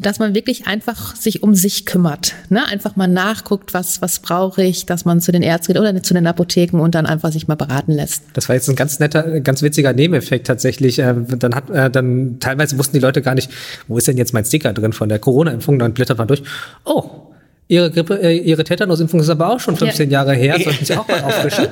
dass 0.00 0.18
man 0.18 0.34
wirklich 0.34 0.66
einfach 0.66 1.14
sich 1.14 1.42
um 1.42 1.54
sich 1.54 1.86
kümmert. 1.86 2.34
Ne? 2.48 2.66
Einfach 2.66 2.96
mal 2.96 3.06
nachguckt, 3.06 3.74
was, 3.74 4.00
was 4.00 4.20
brauche 4.20 4.62
ich, 4.62 4.86
dass 4.86 5.04
man 5.04 5.20
zu 5.20 5.30
den 5.30 5.42
Ärzten 5.42 5.72
geht 5.72 5.80
oder 5.80 6.02
zu 6.02 6.14
den 6.14 6.26
Apotheken 6.26 6.80
und 6.80 6.94
dann 6.94 7.06
einfach 7.06 7.30
sich 7.32 7.48
mal 7.48 7.54
beraten 7.54 7.92
lässt. 7.92 8.24
Das 8.32 8.48
war 8.48 8.56
jetzt 8.56 8.68
ein 8.68 8.76
ganz 8.76 8.98
netter, 8.98 9.40
ganz 9.40 9.62
witziger 9.62 9.92
Nebeneffekt 9.92 10.46
tatsächlich. 10.46 10.98
Äh, 10.98 11.14
dann 11.38 11.54
hat, 11.54 11.70
äh, 11.70 11.90
dann 11.90 12.38
teilweise 12.40 12.78
wussten 12.78 12.96
die 12.96 13.00
Leute 13.00 13.22
gar 13.22 13.34
nicht, 13.34 13.50
wo 13.88 13.98
ist 13.98 14.08
denn 14.08 14.16
jetzt 14.16 14.32
mein 14.32 14.44
Sticker 14.44 14.72
drin 14.72 14.92
von 14.92 15.08
der 15.08 15.18
Corona-Impfung? 15.18 15.78
Dann 15.78 15.92
blättert 15.92 16.18
man 16.18 16.28
durch. 16.28 16.42
Oh, 16.84 17.29
Ihre 17.70 17.88
Grippe, 17.92 18.20
äh, 18.20 18.36
Ihre 18.36 18.64
Tetanusimpfung 18.64 19.20
ist 19.20 19.28
aber 19.28 19.48
auch 19.48 19.60
schon 19.60 19.76
15 19.76 20.10
ja. 20.10 20.18
Jahre 20.18 20.34
her. 20.34 20.58
Sollten 20.64 20.84
Sie 20.84 20.96
auch 20.96 21.06
mal 21.06 21.22
auffrischen? 21.22 21.68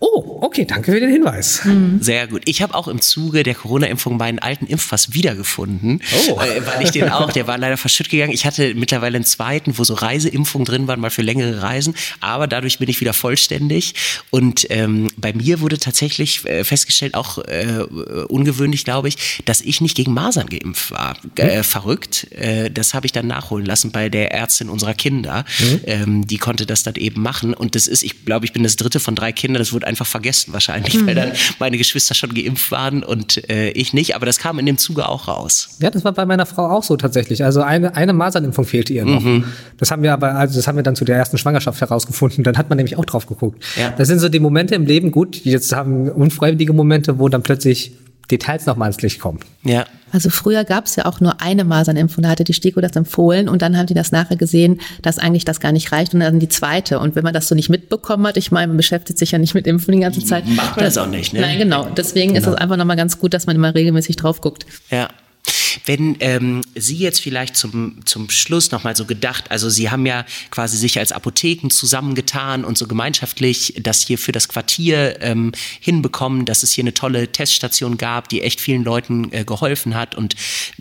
Oh, 0.00 0.38
okay, 0.40 0.64
danke 0.64 0.92
für 0.92 1.00
den 1.00 1.10
Hinweis. 1.10 1.64
Mhm. 1.64 1.98
Sehr 2.00 2.26
gut. 2.26 2.42
Ich 2.46 2.62
habe 2.62 2.74
auch 2.74 2.88
im 2.88 3.00
Zuge 3.02 3.42
der 3.42 3.54
Corona-Impfung 3.54 4.16
meinen 4.16 4.38
alten 4.38 4.66
Impfpass 4.66 5.12
wiedergefunden, 5.12 6.00
oh. 6.28 6.40
äh, 6.40 6.66
weil 6.66 6.84
ich 6.84 6.92
den 6.92 7.10
auch, 7.10 7.30
der 7.32 7.46
war 7.46 7.58
leider 7.58 7.76
verschütt 7.76 8.08
gegangen. 8.08 8.32
Ich 8.32 8.46
hatte 8.46 8.74
mittlerweile 8.74 9.16
einen 9.16 9.24
zweiten, 9.24 9.76
wo 9.76 9.84
so 9.84 9.94
Reiseimpfungen 9.94 10.64
drin 10.64 10.88
waren, 10.88 11.00
mal 11.00 11.10
für 11.10 11.22
längere 11.22 11.62
Reisen, 11.62 11.94
aber 12.20 12.46
dadurch 12.46 12.78
bin 12.78 12.88
ich 12.88 13.00
wieder 13.00 13.12
vollständig. 13.12 13.94
Und 14.30 14.66
ähm, 14.70 15.08
bei 15.16 15.34
mir 15.34 15.60
wurde 15.60 15.78
tatsächlich 15.78 16.46
äh, 16.46 16.64
festgestellt, 16.64 17.14
auch 17.14 17.38
äh, 17.38 17.82
ungewöhnlich, 18.28 18.84
glaube 18.84 19.08
ich, 19.08 19.42
dass 19.44 19.60
ich 19.60 19.82
nicht 19.82 19.96
gegen 19.96 20.14
Masern 20.14 20.46
geimpft 20.46 20.90
war. 20.90 21.16
Äh, 21.36 21.56
hm. 21.56 21.64
verrückt. 21.64 22.28
Äh, 22.32 22.70
das 22.70 22.94
habe 22.94 23.04
ich 23.04 23.12
dann 23.12 23.26
nachholen 23.26 23.66
lassen 23.66 23.90
bei 23.90 24.08
der 24.08 24.32
Ärztin 24.32 24.70
unserer 24.70 24.94
Kinder. 24.94 25.33
Mhm. 25.38 25.80
Ähm, 25.84 26.26
die 26.26 26.38
konnte 26.38 26.66
das 26.66 26.82
dann 26.82 26.94
eben 26.94 27.20
machen. 27.22 27.54
Und 27.54 27.74
das 27.74 27.86
ist, 27.86 28.02
ich 28.02 28.24
glaube, 28.24 28.44
ich 28.46 28.52
bin 28.52 28.62
das 28.62 28.76
dritte 28.76 29.00
von 29.00 29.14
drei 29.14 29.32
Kindern. 29.32 29.60
Das 29.60 29.72
wurde 29.72 29.86
einfach 29.86 30.06
vergessen 30.06 30.52
wahrscheinlich, 30.52 30.94
mhm. 30.94 31.06
weil 31.06 31.14
dann 31.14 31.32
meine 31.58 31.78
Geschwister 31.78 32.14
schon 32.14 32.34
geimpft 32.34 32.70
waren 32.70 33.02
und 33.02 33.48
äh, 33.50 33.70
ich 33.70 33.92
nicht. 33.92 34.14
Aber 34.14 34.26
das 34.26 34.38
kam 34.38 34.58
in 34.58 34.66
dem 34.66 34.78
Zuge 34.78 35.08
auch 35.08 35.28
raus. 35.28 35.70
Ja, 35.80 35.90
das 35.90 36.04
war 36.04 36.12
bei 36.12 36.26
meiner 36.26 36.46
Frau 36.46 36.70
auch 36.70 36.82
so 36.82 36.96
tatsächlich. 36.96 37.44
Also 37.44 37.62
eine, 37.62 37.96
eine 37.96 38.12
Masernimpfung 38.12 38.64
fehlte 38.64 38.92
ihr 38.92 39.04
noch. 39.04 39.22
Mhm. 39.22 39.44
Das 39.78 39.90
haben 39.90 40.02
wir 40.02 40.12
aber, 40.12 40.34
also 40.34 40.56
das 40.56 40.66
haben 40.68 40.76
wir 40.76 40.82
dann 40.82 40.96
zu 40.96 41.04
der 41.04 41.16
ersten 41.16 41.38
Schwangerschaft 41.38 41.80
herausgefunden. 41.80 42.44
Dann 42.44 42.56
hat 42.56 42.68
man 42.68 42.76
nämlich 42.76 42.96
auch 42.96 43.04
drauf 43.04 43.26
geguckt. 43.26 43.64
Ja. 43.76 43.90
Das 43.90 44.08
sind 44.08 44.18
so 44.18 44.28
die 44.28 44.40
Momente 44.40 44.74
im 44.74 44.86
Leben, 44.86 45.10
gut, 45.10 45.44
jetzt 45.44 45.72
haben 45.72 46.08
unfreiwillige 46.08 46.72
Momente, 46.72 47.18
wo 47.18 47.28
dann 47.28 47.42
plötzlich 47.42 47.92
Details 48.30 48.66
nochmal 48.66 48.88
ins 48.88 49.02
Licht 49.02 49.20
kommen. 49.20 49.40
Ja. 49.62 49.86
Also 50.12 50.30
früher 50.30 50.64
gab 50.64 50.86
es 50.86 50.94
ja 50.94 51.06
auch 51.06 51.20
nur 51.20 51.40
eine 51.40 51.64
Masernimpfung, 51.64 52.22
da 52.22 52.30
hatte 52.30 52.44
die 52.44 52.52
STIKO 52.52 52.80
das 52.80 52.94
empfohlen 52.94 53.48
und 53.48 53.62
dann 53.62 53.76
haben 53.76 53.86
die 53.86 53.94
das 53.94 54.12
nachher 54.12 54.36
gesehen, 54.36 54.80
dass 55.02 55.18
eigentlich 55.18 55.44
das 55.44 55.58
gar 55.58 55.72
nicht 55.72 55.90
reicht 55.90 56.14
und 56.14 56.20
dann 56.20 56.38
die 56.38 56.48
zweite. 56.48 57.00
Und 57.00 57.16
wenn 57.16 57.24
man 57.24 57.34
das 57.34 57.48
so 57.48 57.56
nicht 57.56 57.68
mitbekommen 57.68 58.24
hat, 58.26 58.36
ich 58.36 58.52
meine, 58.52 58.68
man 58.68 58.76
beschäftigt 58.76 59.18
sich 59.18 59.32
ja 59.32 59.38
nicht 59.38 59.54
mit 59.54 59.66
Impfen 59.66 59.92
die 59.92 60.00
ganze 60.00 60.24
Zeit. 60.24 60.46
Macht 60.46 60.76
man 60.76 60.84
das 60.84 60.98
auch 60.98 61.08
nicht, 61.08 61.32
ne? 61.32 61.40
Nein, 61.40 61.58
genau. 61.58 61.88
Deswegen 61.96 62.34
genau. 62.34 62.46
ist 62.46 62.52
es 62.52 62.54
einfach 62.54 62.76
nochmal 62.76 62.96
ganz 62.96 63.18
gut, 63.18 63.34
dass 63.34 63.46
man 63.46 63.56
immer 63.56 63.74
regelmäßig 63.74 64.14
drauf 64.14 64.40
guckt. 64.40 64.66
Ja. 64.90 65.08
Wenn 65.86 66.16
ähm, 66.20 66.62
Sie 66.74 66.96
jetzt 66.96 67.20
vielleicht 67.20 67.56
zum, 67.56 68.06
zum 68.06 68.30
Schluss 68.30 68.70
nochmal 68.70 68.96
so 68.96 69.04
gedacht, 69.04 69.50
also 69.50 69.68
Sie 69.68 69.90
haben 69.90 70.06
ja 70.06 70.24
quasi 70.50 70.78
sich 70.78 70.98
als 70.98 71.12
Apotheken 71.12 71.68
zusammengetan 71.68 72.64
und 72.64 72.78
so 72.78 72.86
gemeinschaftlich 72.86 73.74
das 73.80 74.06
hier 74.06 74.16
für 74.16 74.32
das 74.32 74.48
Quartier 74.48 75.20
ähm, 75.20 75.52
hinbekommen, 75.80 76.46
dass 76.46 76.62
es 76.62 76.72
hier 76.72 76.84
eine 76.84 76.94
tolle 76.94 77.30
Teststation 77.32 77.98
gab, 77.98 78.30
die 78.30 78.40
echt 78.40 78.60
vielen 78.60 78.82
Leuten 78.82 79.30
äh, 79.32 79.44
geholfen 79.44 79.94
hat 79.94 80.14
und 80.14 80.36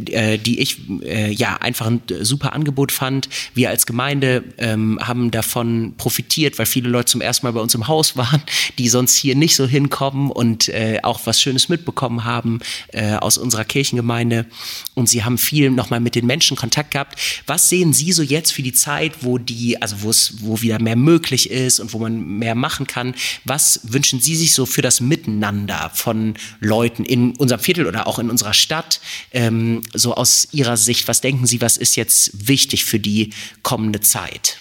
äh, 0.07 0.37
die 0.37 0.59
ich 0.59 0.77
äh, 1.01 1.31
ja 1.31 1.57
einfach 1.57 1.87
ein 1.87 2.01
super 2.21 2.53
Angebot 2.53 2.93
fand. 2.93 3.27
Wir 3.53 3.69
als 3.69 3.85
Gemeinde 3.85 4.43
ähm, 4.57 4.99
haben 5.01 5.31
davon 5.31 5.95
profitiert, 5.97 6.57
weil 6.59 6.65
viele 6.65 6.87
Leute 6.89 7.11
zum 7.11 7.21
ersten 7.21 7.45
Mal 7.45 7.51
bei 7.51 7.59
uns 7.59 7.75
im 7.75 7.89
Haus 7.89 8.15
waren, 8.23 8.41
die 8.77 8.87
sonst 8.87 9.15
hier 9.15 9.35
nicht 9.35 9.55
so 9.57 9.67
hinkommen 9.67 10.31
und 10.31 10.69
äh, 10.69 10.99
auch 11.03 11.19
was 11.25 11.41
Schönes 11.41 11.67
mitbekommen 11.67 12.23
haben 12.23 12.59
äh, 12.93 13.15
aus 13.15 13.37
unserer 13.37 13.65
Kirchengemeinde 13.65 14.45
und 14.95 15.09
Sie 15.09 15.23
haben 15.23 15.37
viel 15.37 15.69
nochmal 15.69 15.99
mit 15.99 16.15
den 16.15 16.25
Menschen 16.25 16.55
Kontakt 16.55 16.91
gehabt. 16.91 17.19
Was 17.47 17.69
sehen 17.69 17.93
Sie 17.93 18.11
so 18.11 18.21
jetzt 18.21 18.51
für 18.51 18.61
die 18.61 18.73
Zeit, 18.73 19.23
wo 19.23 19.37
die, 19.37 19.81
also 19.81 20.01
wo 20.01 20.09
es, 20.09 20.35
wo 20.41 20.61
wieder 20.61 20.79
mehr 20.79 20.95
möglich 20.95 21.49
ist 21.49 21.79
und 21.79 21.93
wo 21.93 21.99
man 21.99 22.23
mehr 22.37 22.55
machen 22.55 22.87
kann? 22.87 23.15
Was 23.45 23.79
wünschen 23.83 24.19
Sie 24.19 24.35
sich 24.35 24.53
so 24.53 24.65
für 24.65 24.81
das 24.81 25.01
Miteinander 25.01 25.91
von 25.93 26.35
Leuten 26.59 27.05
in 27.05 27.35
unserem 27.37 27.61
Viertel 27.61 27.87
oder 27.87 28.07
auch 28.07 28.19
in 28.19 28.29
unserer 28.29 28.53
Stadt? 28.53 29.01
Ähm, 29.31 29.81
so 29.93 30.15
aus 30.15 30.47
Ihrer 30.51 30.77
Sicht, 30.77 31.07
was 31.07 31.21
denken 31.21 31.45
Sie, 31.45 31.61
was 31.61 31.77
ist 31.77 31.95
jetzt 31.95 32.47
wichtig 32.47 32.85
für 32.85 32.99
die 32.99 33.31
kommende 33.63 34.01
Zeit? 34.01 34.59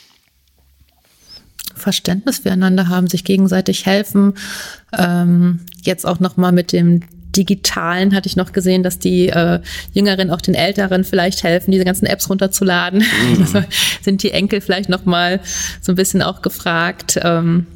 Verständnis 1.75 2.39
füreinander 2.39 2.89
haben, 2.89 3.09
sich 3.09 3.25
gegenseitig 3.25 3.87
helfen. 3.87 4.35
Ähm, 4.97 5.61
jetzt 5.83 6.07
auch 6.07 6.21
nochmal 6.21 6.53
mit 6.53 6.73
dem 6.73 7.03
Digitalen 7.37 8.15
hatte 8.15 8.29
ich 8.29 8.37
noch 8.37 8.53
gesehen, 8.53 8.83
dass 8.83 8.99
die 8.99 9.29
äh, 9.29 9.61
Jüngeren 9.93 10.31
auch 10.31 10.41
den 10.41 10.55
Älteren 10.55 11.05
vielleicht 11.05 11.43
helfen, 11.43 11.71
diese 11.71 11.85
ganzen 11.85 12.07
Apps 12.07 12.29
runterzuladen. 12.29 13.01
Mhm. 13.01 13.43
Also 13.53 13.65
sind 14.03 14.23
die 14.23 14.31
Enkel 14.31 14.61
vielleicht 14.61 14.89
noch 14.89 15.05
mal 15.05 15.41
so 15.81 15.93
ein 15.93 15.97
bisschen 15.97 16.23
auch 16.23 16.43
gefragt. 16.43 17.19
Ähm, 17.23 17.67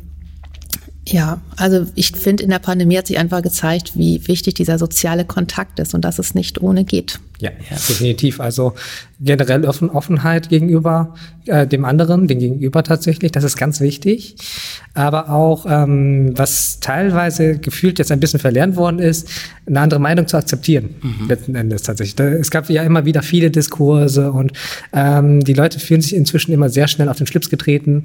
ja, 1.08 1.40
also 1.56 1.86
ich 1.94 2.10
finde, 2.10 2.42
in 2.42 2.50
der 2.50 2.58
Pandemie 2.58 2.98
hat 2.98 3.06
sich 3.06 3.18
einfach 3.18 3.40
gezeigt, 3.40 3.92
wie 3.94 4.26
wichtig 4.26 4.54
dieser 4.54 4.76
soziale 4.76 5.24
Kontakt 5.24 5.78
ist 5.78 5.94
und 5.94 6.04
dass 6.04 6.18
es 6.18 6.34
nicht 6.34 6.60
ohne 6.60 6.84
geht. 6.84 7.20
Ja, 7.38 7.50
ja. 7.50 7.76
definitiv. 7.76 8.40
Also 8.40 8.74
generell 9.20 9.64
Offen 9.66 9.90
Offenheit 9.90 10.48
gegenüber 10.48 11.14
äh, 11.44 11.66
dem 11.66 11.84
anderen, 11.84 12.26
dem 12.26 12.38
Gegenüber 12.38 12.82
tatsächlich, 12.82 13.30
das 13.30 13.44
ist 13.44 13.56
ganz 13.56 13.80
wichtig. 13.80 14.36
Aber 14.94 15.30
auch, 15.30 15.66
ähm, 15.68 16.32
was 16.36 16.80
teilweise 16.80 17.58
gefühlt 17.58 17.98
jetzt 18.00 18.10
ein 18.10 18.18
bisschen 18.18 18.40
verlernt 18.40 18.74
worden 18.74 18.98
ist, 18.98 19.28
eine 19.66 19.80
andere 19.80 20.00
Meinung 20.00 20.26
zu 20.26 20.36
akzeptieren, 20.36 20.96
mhm. 21.02 21.28
letzten 21.28 21.54
Endes 21.54 21.82
tatsächlich. 21.82 22.18
Es 22.18 22.50
gab 22.50 22.68
ja 22.68 22.82
immer 22.82 23.04
wieder 23.04 23.22
viele 23.22 23.50
Diskurse 23.50 24.32
und 24.32 24.52
ähm, 24.92 25.44
die 25.44 25.54
Leute 25.54 25.78
fühlen 25.78 26.00
sich 26.00 26.16
inzwischen 26.16 26.52
immer 26.52 26.68
sehr 26.68 26.88
schnell 26.88 27.08
auf 27.08 27.18
den 27.18 27.26
Schlips 27.26 27.50
getreten. 27.50 28.02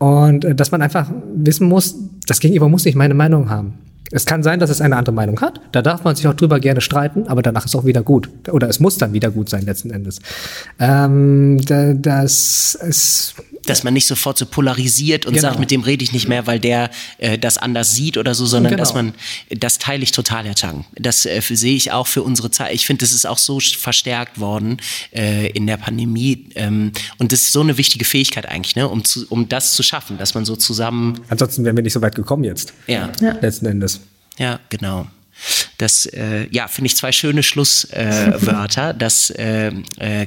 Und 0.00 0.44
äh, 0.44 0.54
dass 0.54 0.72
man 0.72 0.82
einfach 0.82 1.10
wissen 1.36 1.68
muss, 1.68 1.94
das 2.26 2.40
Gegenüber 2.40 2.68
muss 2.68 2.84
nicht 2.84 2.96
meine 2.96 3.14
Meinung 3.14 3.50
haben. 3.50 3.74
Es 4.12 4.26
kann 4.26 4.42
sein, 4.42 4.58
dass 4.58 4.70
es 4.70 4.80
eine 4.80 4.96
andere 4.96 5.14
Meinung 5.14 5.40
hat. 5.40 5.60
Da 5.70 5.82
darf 5.82 6.02
man 6.02 6.16
sich 6.16 6.26
auch 6.26 6.34
drüber 6.34 6.58
gerne 6.58 6.80
streiten, 6.80 7.28
aber 7.28 7.42
danach 7.42 7.66
ist 7.66 7.76
auch 7.76 7.84
wieder 7.84 8.02
gut. 8.02 8.28
Oder 8.50 8.68
es 8.68 8.80
muss 8.80 8.98
dann 8.98 9.12
wieder 9.12 9.30
gut 9.30 9.48
sein, 9.48 9.62
letzten 9.62 9.90
Endes. 9.90 10.20
Ähm, 10.80 11.58
das 11.66 12.74
ist 12.74 13.34
dass 13.66 13.84
man 13.84 13.92
nicht 13.94 14.06
sofort 14.06 14.38
so 14.38 14.46
polarisiert 14.46 15.26
und 15.26 15.34
Genau. 15.34 15.48
sagt, 15.48 15.60
mit 15.60 15.70
dem 15.70 15.82
rede 15.82 16.02
ich 16.02 16.12
nicht 16.12 16.26
mehr, 16.28 16.46
weil 16.46 16.58
der 16.58 16.90
äh, 17.18 17.38
das 17.38 17.58
anders 17.58 17.94
sieht 17.94 18.16
oder 18.16 18.34
so, 18.34 18.46
sondern 18.46 18.72
Genau. 18.72 18.82
dass 18.82 18.94
man, 18.94 19.14
das 19.50 19.78
teile 19.78 20.02
ich 20.02 20.12
total, 20.12 20.44
Herr 20.46 20.54
Chang. 20.54 20.84
Das 20.94 21.26
äh, 21.26 21.40
sehe 21.42 21.74
ich 21.76 21.92
auch 21.92 22.06
für 22.06 22.22
unsere 22.22 22.50
Zeit. 22.50 22.74
Ich 22.74 22.86
finde, 22.86 23.00
das 23.04 23.12
ist 23.12 23.26
auch 23.26 23.38
so 23.38 23.60
verstärkt 23.60 24.40
worden 24.40 24.78
äh, 25.14 25.48
in 25.50 25.66
der 25.66 25.76
Pandemie. 25.76 26.46
Ähm, 26.54 26.92
und 27.18 27.32
das 27.32 27.42
ist 27.42 27.52
so 27.52 27.60
eine 27.60 27.76
wichtige 27.78 28.04
Fähigkeit 28.04 28.46
eigentlich, 28.48 28.76
ne, 28.76 28.88
um, 28.88 29.04
zu, 29.04 29.26
um 29.28 29.48
das 29.48 29.74
zu 29.74 29.82
schaffen, 29.82 30.18
dass 30.18 30.34
man 30.34 30.44
so 30.44 30.56
zusammen, 30.56 31.20
Ansonsten 31.28 31.64
wären 31.64 31.76
wir 31.76 31.82
nicht 31.82 31.92
so 31.92 32.02
weit 32.02 32.14
gekommen 32.14 32.44
jetzt, 32.44 32.72
ja, 32.86 33.10
letzten 33.40 33.66
Endes. 33.66 34.00
ja, 34.38 34.58
genau. 34.70 35.06
Das, 35.80 36.04
äh, 36.04 36.46
ja, 36.50 36.68
finde 36.68 36.86
ich 36.86 36.96
zwei 36.96 37.10
schöne 37.10 37.42
Schlusswörter. 37.42 38.90
Äh, 38.90 38.94
das 38.96 39.30
äh, 39.30 39.72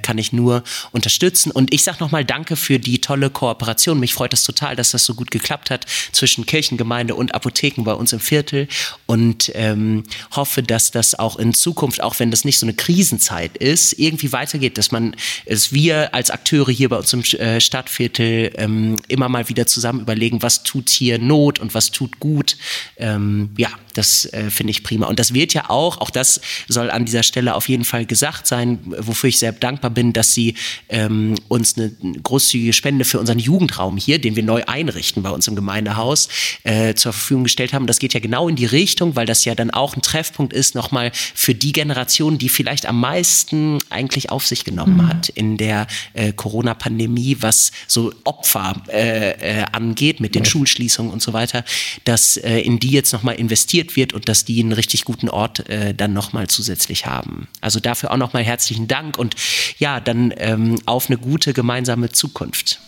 kann 0.01 0.17
ich 0.17 0.33
nur 0.33 0.63
unterstützen. 0.91 1.51
Und 1.51 1.73
ich 1.73 1.83
sage 1.83 1.97
nochmal 1.99 2.25
Danke 2.25 2.55
für 2.55 2.79
die 2.79 3.01
tolle 3.01 3.29
Kooperation. 3.29 3.99
Mich 3.99 4.13
freut 4.13 4.33
das 4.33 4.43
total, 4.43 4.75
dass 4.75 4.91
das 4.91 5.05
so 5.05 5.15
gut 5.15 5.31
geklappt 5.31 5.69
hat 5.69 5.85
zwischen 6.11 6.45
Kirchengemeinde 6.45 7.15
und 7.15 7.35
Apotheken 7.35 7.83
bei 7.83 7.93
uns 7.93 8.13
im 8.13 8.19
Viertel. 8.19 8.67
Und 9.05 9.51
ähm, 9.55 10.03
hoffe, 10.31 10.63
dass 10.63 10.91
das 10.91 11.17
auch 11.17 11.37
in 11.37 11.53
Zukunft, 11.53 12.01
auch 12.01 12.19
wenn 12.19 12.31
das 12.31 12.45
nicht 12.45 12.59
so 12.59 12.65
eine 12.65 12.73
Krisenzeit 12.73 13.57
ist, 13.57 13.93
irgendwie 13.93 14.31
weitergeht, 14.31 14.77
dass 14.77 14.91
man, 14.91 15.15
dass 15.45 15.71
wir 15.71 16.13
als 16.13 16.31
Akteure 16.31 16.71
hier 16.71 16.89
bei 16.89 16.97
uns 16.97 17.13
im 17.13 17.23
äh, 17.39 17.61
Stadtviertel 17.61 18.53
ähm, 18.55 18.97
immer 19.07 19.29
mal 19.29 19.49
wieder 19.49 19.67
zusammen 19.67 20.01
überlegen, 20.01 20.41
was 20.41 20.63
tut 20.63 20.89
hier 20.89 21.19
Not 21.19 21.59
und 21.59 21.73
was 21.73 21.91
tut 21.91 22.19
gut. 22.19 22.57
Ähm, 22.97 23.51
ja, 23.57 23.69
das 23.93 24.25
äh, 24.33 24.49
finde 24.49 24.71
ich 24.71 24.83
prima. 24.83 25.07
Und 25.07 25.19
das 25.19 25.33
wird 25.43 25.53
ja 25.53 25.69
auch, 25.69 25.97
auch 25.97 26.09
das 26.09 26.39
soll 26.69 26.89
an 26.89 27.03
dieser 27.03 27.21
Stelle 27.21 27.55
auf 27.55 27.67
jeden 27.67 27.83
Fall 27.83 28.05
gesagt 28.05 28.47
sein, 28.47 28.79
wofür 28.85 29.27
ich 29.27 29.39
sehr 29.39 29.51
dankbar 29.51 29.91
bin, 29.91 30.13
dass 30.13 30.33
Sie 30.33 30.55
ähm, 30.87 31.35
uns 31.49 31.77
eine 31.77 31.91
großzügige 32.23 32.71
Spende 32.71 33.03
für 33.03 33.19
unseren 33.19 33.39
Jugendraum 33.39 33.97
hier, 33.97 34.19
den 34.19 34.37
wir 34.37 34.43
neu 34.43 34.63
einrichten 34.65 35.21
bei 35.21 35.31
uns 35.31 35.49
im 35.49 35.57
Gemeindehaus, 35.57 36.29
äh, 36.63 36.93
zur 36.93 37.11
Verfügung 37.11 37.43
gestellt 37.43 37.73
haben. 37.73 37.87
Das 37.87 37.99
geht 37.99 38.13
ja 38.13 38.21
genau 38.21 38.47
in 38.47 38.55
die 38.55 38.65
Richtung, 38.65 39.17
weil 39.17 39.25
das 39.25 39.43
ja 39.43 39.53
dann 39.53 39.69
auch 39.69 39.97
ein 39.97 40.01
Treffpunkt 40.01 40.53
ist, 40.53 40.75
nochmal 40.75 41.11
für 41.13 41.53
die 41.53 41.73
Generation, 41.73 42.37
die 42.37 42.47
vielleicht 42.47 42.85
am 42.85 43.01
meisten 43.01 43.79
eigentlich 43.89 44.29
auf 44.31 44.47
sich 44.47 44.63
genommen 44.63 45.09
hat 45.09 45.27
in 45.27 45.57
der 45.57 45.87
äh, 46.13 46.31
Corona-Pandemie, 46.31 47.37
was 47.41 47.73
so 47.87 48.13
Opfer 48.23 48.81
äh, 48.87 49.31
äh, 49.31 49.65
angeht 49.73 50.21
mit 50.21 50.35
den 50.35 50.45
Schulschließungen 50.45 51.11
und 51.11 51.21
so 51.21 51.33
weiter, 51.33 51.65
dass 52.05 52.37
äh, 52.37 52.59
in 52.59 52.79
die 52.79 52.91
jetzt 52.91 53.11
nochmal 53.11 53.35
investiert 53.35 53.97
wird 53.97 54.13
und 54.13 54.29
dass 54.29 54.45
die 54.45 54.61
einen 54.61 54.71
richtig 54.71 55.03
guten 55.03 55.27
Ort 55.33 55.69
äh, 55.69 55.93
dann 55.93 56.13
nochmal 56.13 56.47
zusätzlich 56.47 57.05
haben. 57.05 57.47
Also 57.61 57.79
dafür 57.79 58.11
auch 58.11 58.17
nochmal 58.17 58.43
herzlichen 58.43 58.87
Dank 58.87 59.17
und 59.17 59.35
ja, 59.77 59.99
dann 59.99 60.33
ähm, 60.37 60.79
auf 60.85 61.09
eine 61.09 61.17
gute 61.17 61.53
gemeinsame 61.53 62.09
Zukunft. 62.09 62.79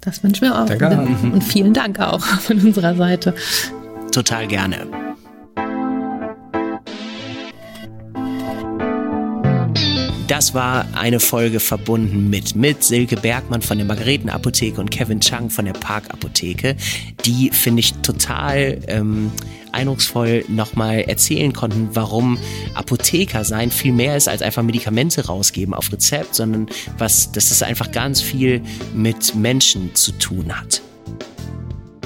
Das 0.00 0.22
wünschen 0.22 0.42
wir 0.42 0.58
auch. 0.58 0.66
Danke. 0.66 0.86
Und 1.30 1.44
vielen 1.44 1.74
Dank 1.74 1.98
auch 2.00 2.24
von 2.24 2.58
unserer 2.60 2.94
Seite. 2.94 3.34
Total 4.12 4.46
gerne. 4.46 4.86
Das 10.30 10.54
war 10.54 10.86
eine 10.94 11.18
Folge 11.18 11.58
verbunden 11.58 12.30
mit, 12.30 12.54
mit 12.54 12.84
Silke 12.84 13.16
Bergmann 13.16 13.62
von 13.62 13.78
der 13.78 13.86
Margaretenapotheke 13.86 14.80
und 14.80 14.88
Kevin 14.88 15.20
Chang 15.20 15.50
von 15.50 15.64
der 15.64 15.72
Parkapotheke, 15.72 16.76
die, 17.24 17.50
finde 17.50 17.80
ich, 17.80 17.94
total 17.94 18.78
ähm, 18.86 19.32
eindrucksvoll 19.72 20.44
nochmal 20.48 21.00
erzählen 21.00 21.52
konnten, 21.52 21.90
warum 21.92 22.38
Apotheker 22.74 23.44
sein 23.44 23.70
viel 23.70 23.92
mehr 23.92 24.16
ist 24.16 24.28
als 24.28 24.42
einfach 24.42 24.62
Medikamente 24.62 25.26
rausgeben 25.26 25.74
auf 25.74 25.92
Rezept, 25.92 26.34
sondern 26.34 26.66
was, 26.98 27.32
dass 27.32 27.50
es 27.50 27.62
einfach 27.62 27.92
ganz 27.92 28.20
viel 28.20 28.62
mit 28.94 29.34
Menschen 29.34 29.94
zu 29.94 30.12
tun 30.12 30.58
hat. 30.58 30.82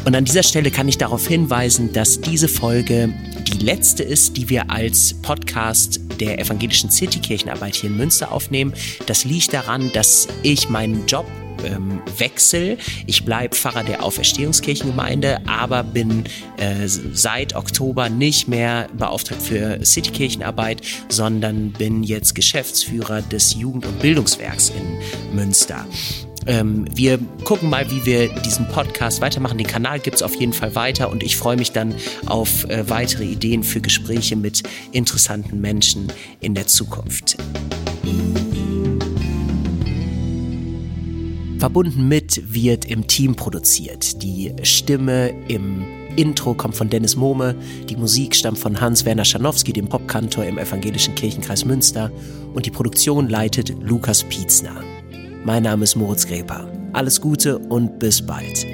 Und 0.05 0.15
an 0.15 0.27
dieser 0.27 0.43
Stelle 0.43 0.71
kann 0.71 0.87
ich 0.87 0.99
darauf 0.99 1.27
hinweisen, 1.27 1.93
dass 1.95 2.21
diese 2.21 2.49
Folge 2.49 3.15
die 3.49 3.65
letzte 3.65 4.03
ist, 4.03 4.37
die 4.37 4.51
wir 4.51 4.71
als 4.71 5.15
Podcast 5.15 6.01
der 6.21 6.39
evangelischen 6.39 6.91
Citykirchenarbeit 6.91 7.75
hier 7.75 7.89
in 7.89 7.97
Münster 7.97 8.31
aufnehmen. 8.31 8.75
Das 9.07 9.25
liegt 9.25 9.55
daran, 9.55 9.91
dass 9.95 10.29
ich 10.43 10.69
meinen 10.69 11.07
Job 11.07 11.27
ähm, 11.65 12.03
wechsel. 12.19 12.79
Ich 13.07 13.25
bleibe 13.25 13.55
Pfarrer 13.55 13.85
der 13.85 14.03
Auferstehungskirchengemeinde, 14.03 15.47
aber 15.47 15.83
bin 15.83 16.25
äh, 16.57 16.87
seit 16.87 17.55
Oktober 17.55 18.09
nicht 18.09 18.49
mehr 18.49 18.89
beauftragt 18.97 19.43
für 19.43 19.85
Citykirchenarbeit, 19.85 20.83
sondern 21.09 21.73
bin 21.73 22.03
jetzt 22.03 22.35
Geschäftsführer 22.35 23.23
des 23.23 23.55
Jugend- 23.55 23.87
und 23.87 24.01
Bildungswerks 24.01 24.71
in 24.71 25.37
Münster. 25.37 25.87
Ähm, 26.47 26.85
wir 26.95 27.19
gucken 27.45 27.71
mal, 27.71 27.91
wie 27.91 28.05
wir 28.05 28.29
diesen 28.29 28.69
Podcast 28.69 29.21
weitermachen. 29.21 29.59
Den 29.59 29.67
Kanal 29.67 30.01
gibt's 30.01 30.23
auf 30.23 30.35
jeden 30.35 30.53
Fall 30.53 30.75
weiter 30.75 31.11
und 31.11 31.23
ich 31.23 31.37
freue 31.37 31.57
mich 31.57 31.73
dann 31.73 31.95
auf 32.27 32.69
äh, 32.69 32.89
weitere 32.89 33.25
Ideen 33.25 33.63
für 33.63 33.81
Gespräche 33.81 34.37
mit 34.37 34.63
interessanten 34.93 35.61
Menschen 35.61 36.13
in 36.41 36.55
der 36.55 36.67
Zukunft. 36.67 37.37
Verbunden 41.65 42.09
mit 42.09 42.53
wird 42.53 42.85
im 42.85 43.07
Team 43.07 43.37
produziert. 43.37 44.23
Die 44.23 44.53
Stimme 44.65 45.33
im 45.49 45.83
Intro 46.15 46.53
kommt 46.53 46.77
von 46.77 46.91
Dennis 46.91 47.17
Mohme, 47.17 47.55
die 47.89 47.97
Musik 47.97 48.37
stammt 48.37 48.59
von 48.59 48.79
Hans-Werner 48.79 49.25
Schanowski, 49.25 49.73
dem 49.73 49.89
Popkantor 49.89 50.45
im 50.45 50.59
Evangelischen 50.59 51.15
Kirchenkreis 51.15 51.65
Münster 51.65 52.11
und 52.53 52.67
die 52.67 52.71
Produktion 52.71 53.31
leitet 53.31 53.75
Lukas 53.81 54.25
Pietzner. 54.25 54.83
Mein 55.47 55.63
Name 55.63 55.85
ist 55.85 55.97
Moritz 55.97 56.27
Greper. 56.27 56.71
Alles 56.93 57.19
Gute 57.19 57.57
und 57.57 57.99
bis 57.99 58.21
bald. 58.21 58.74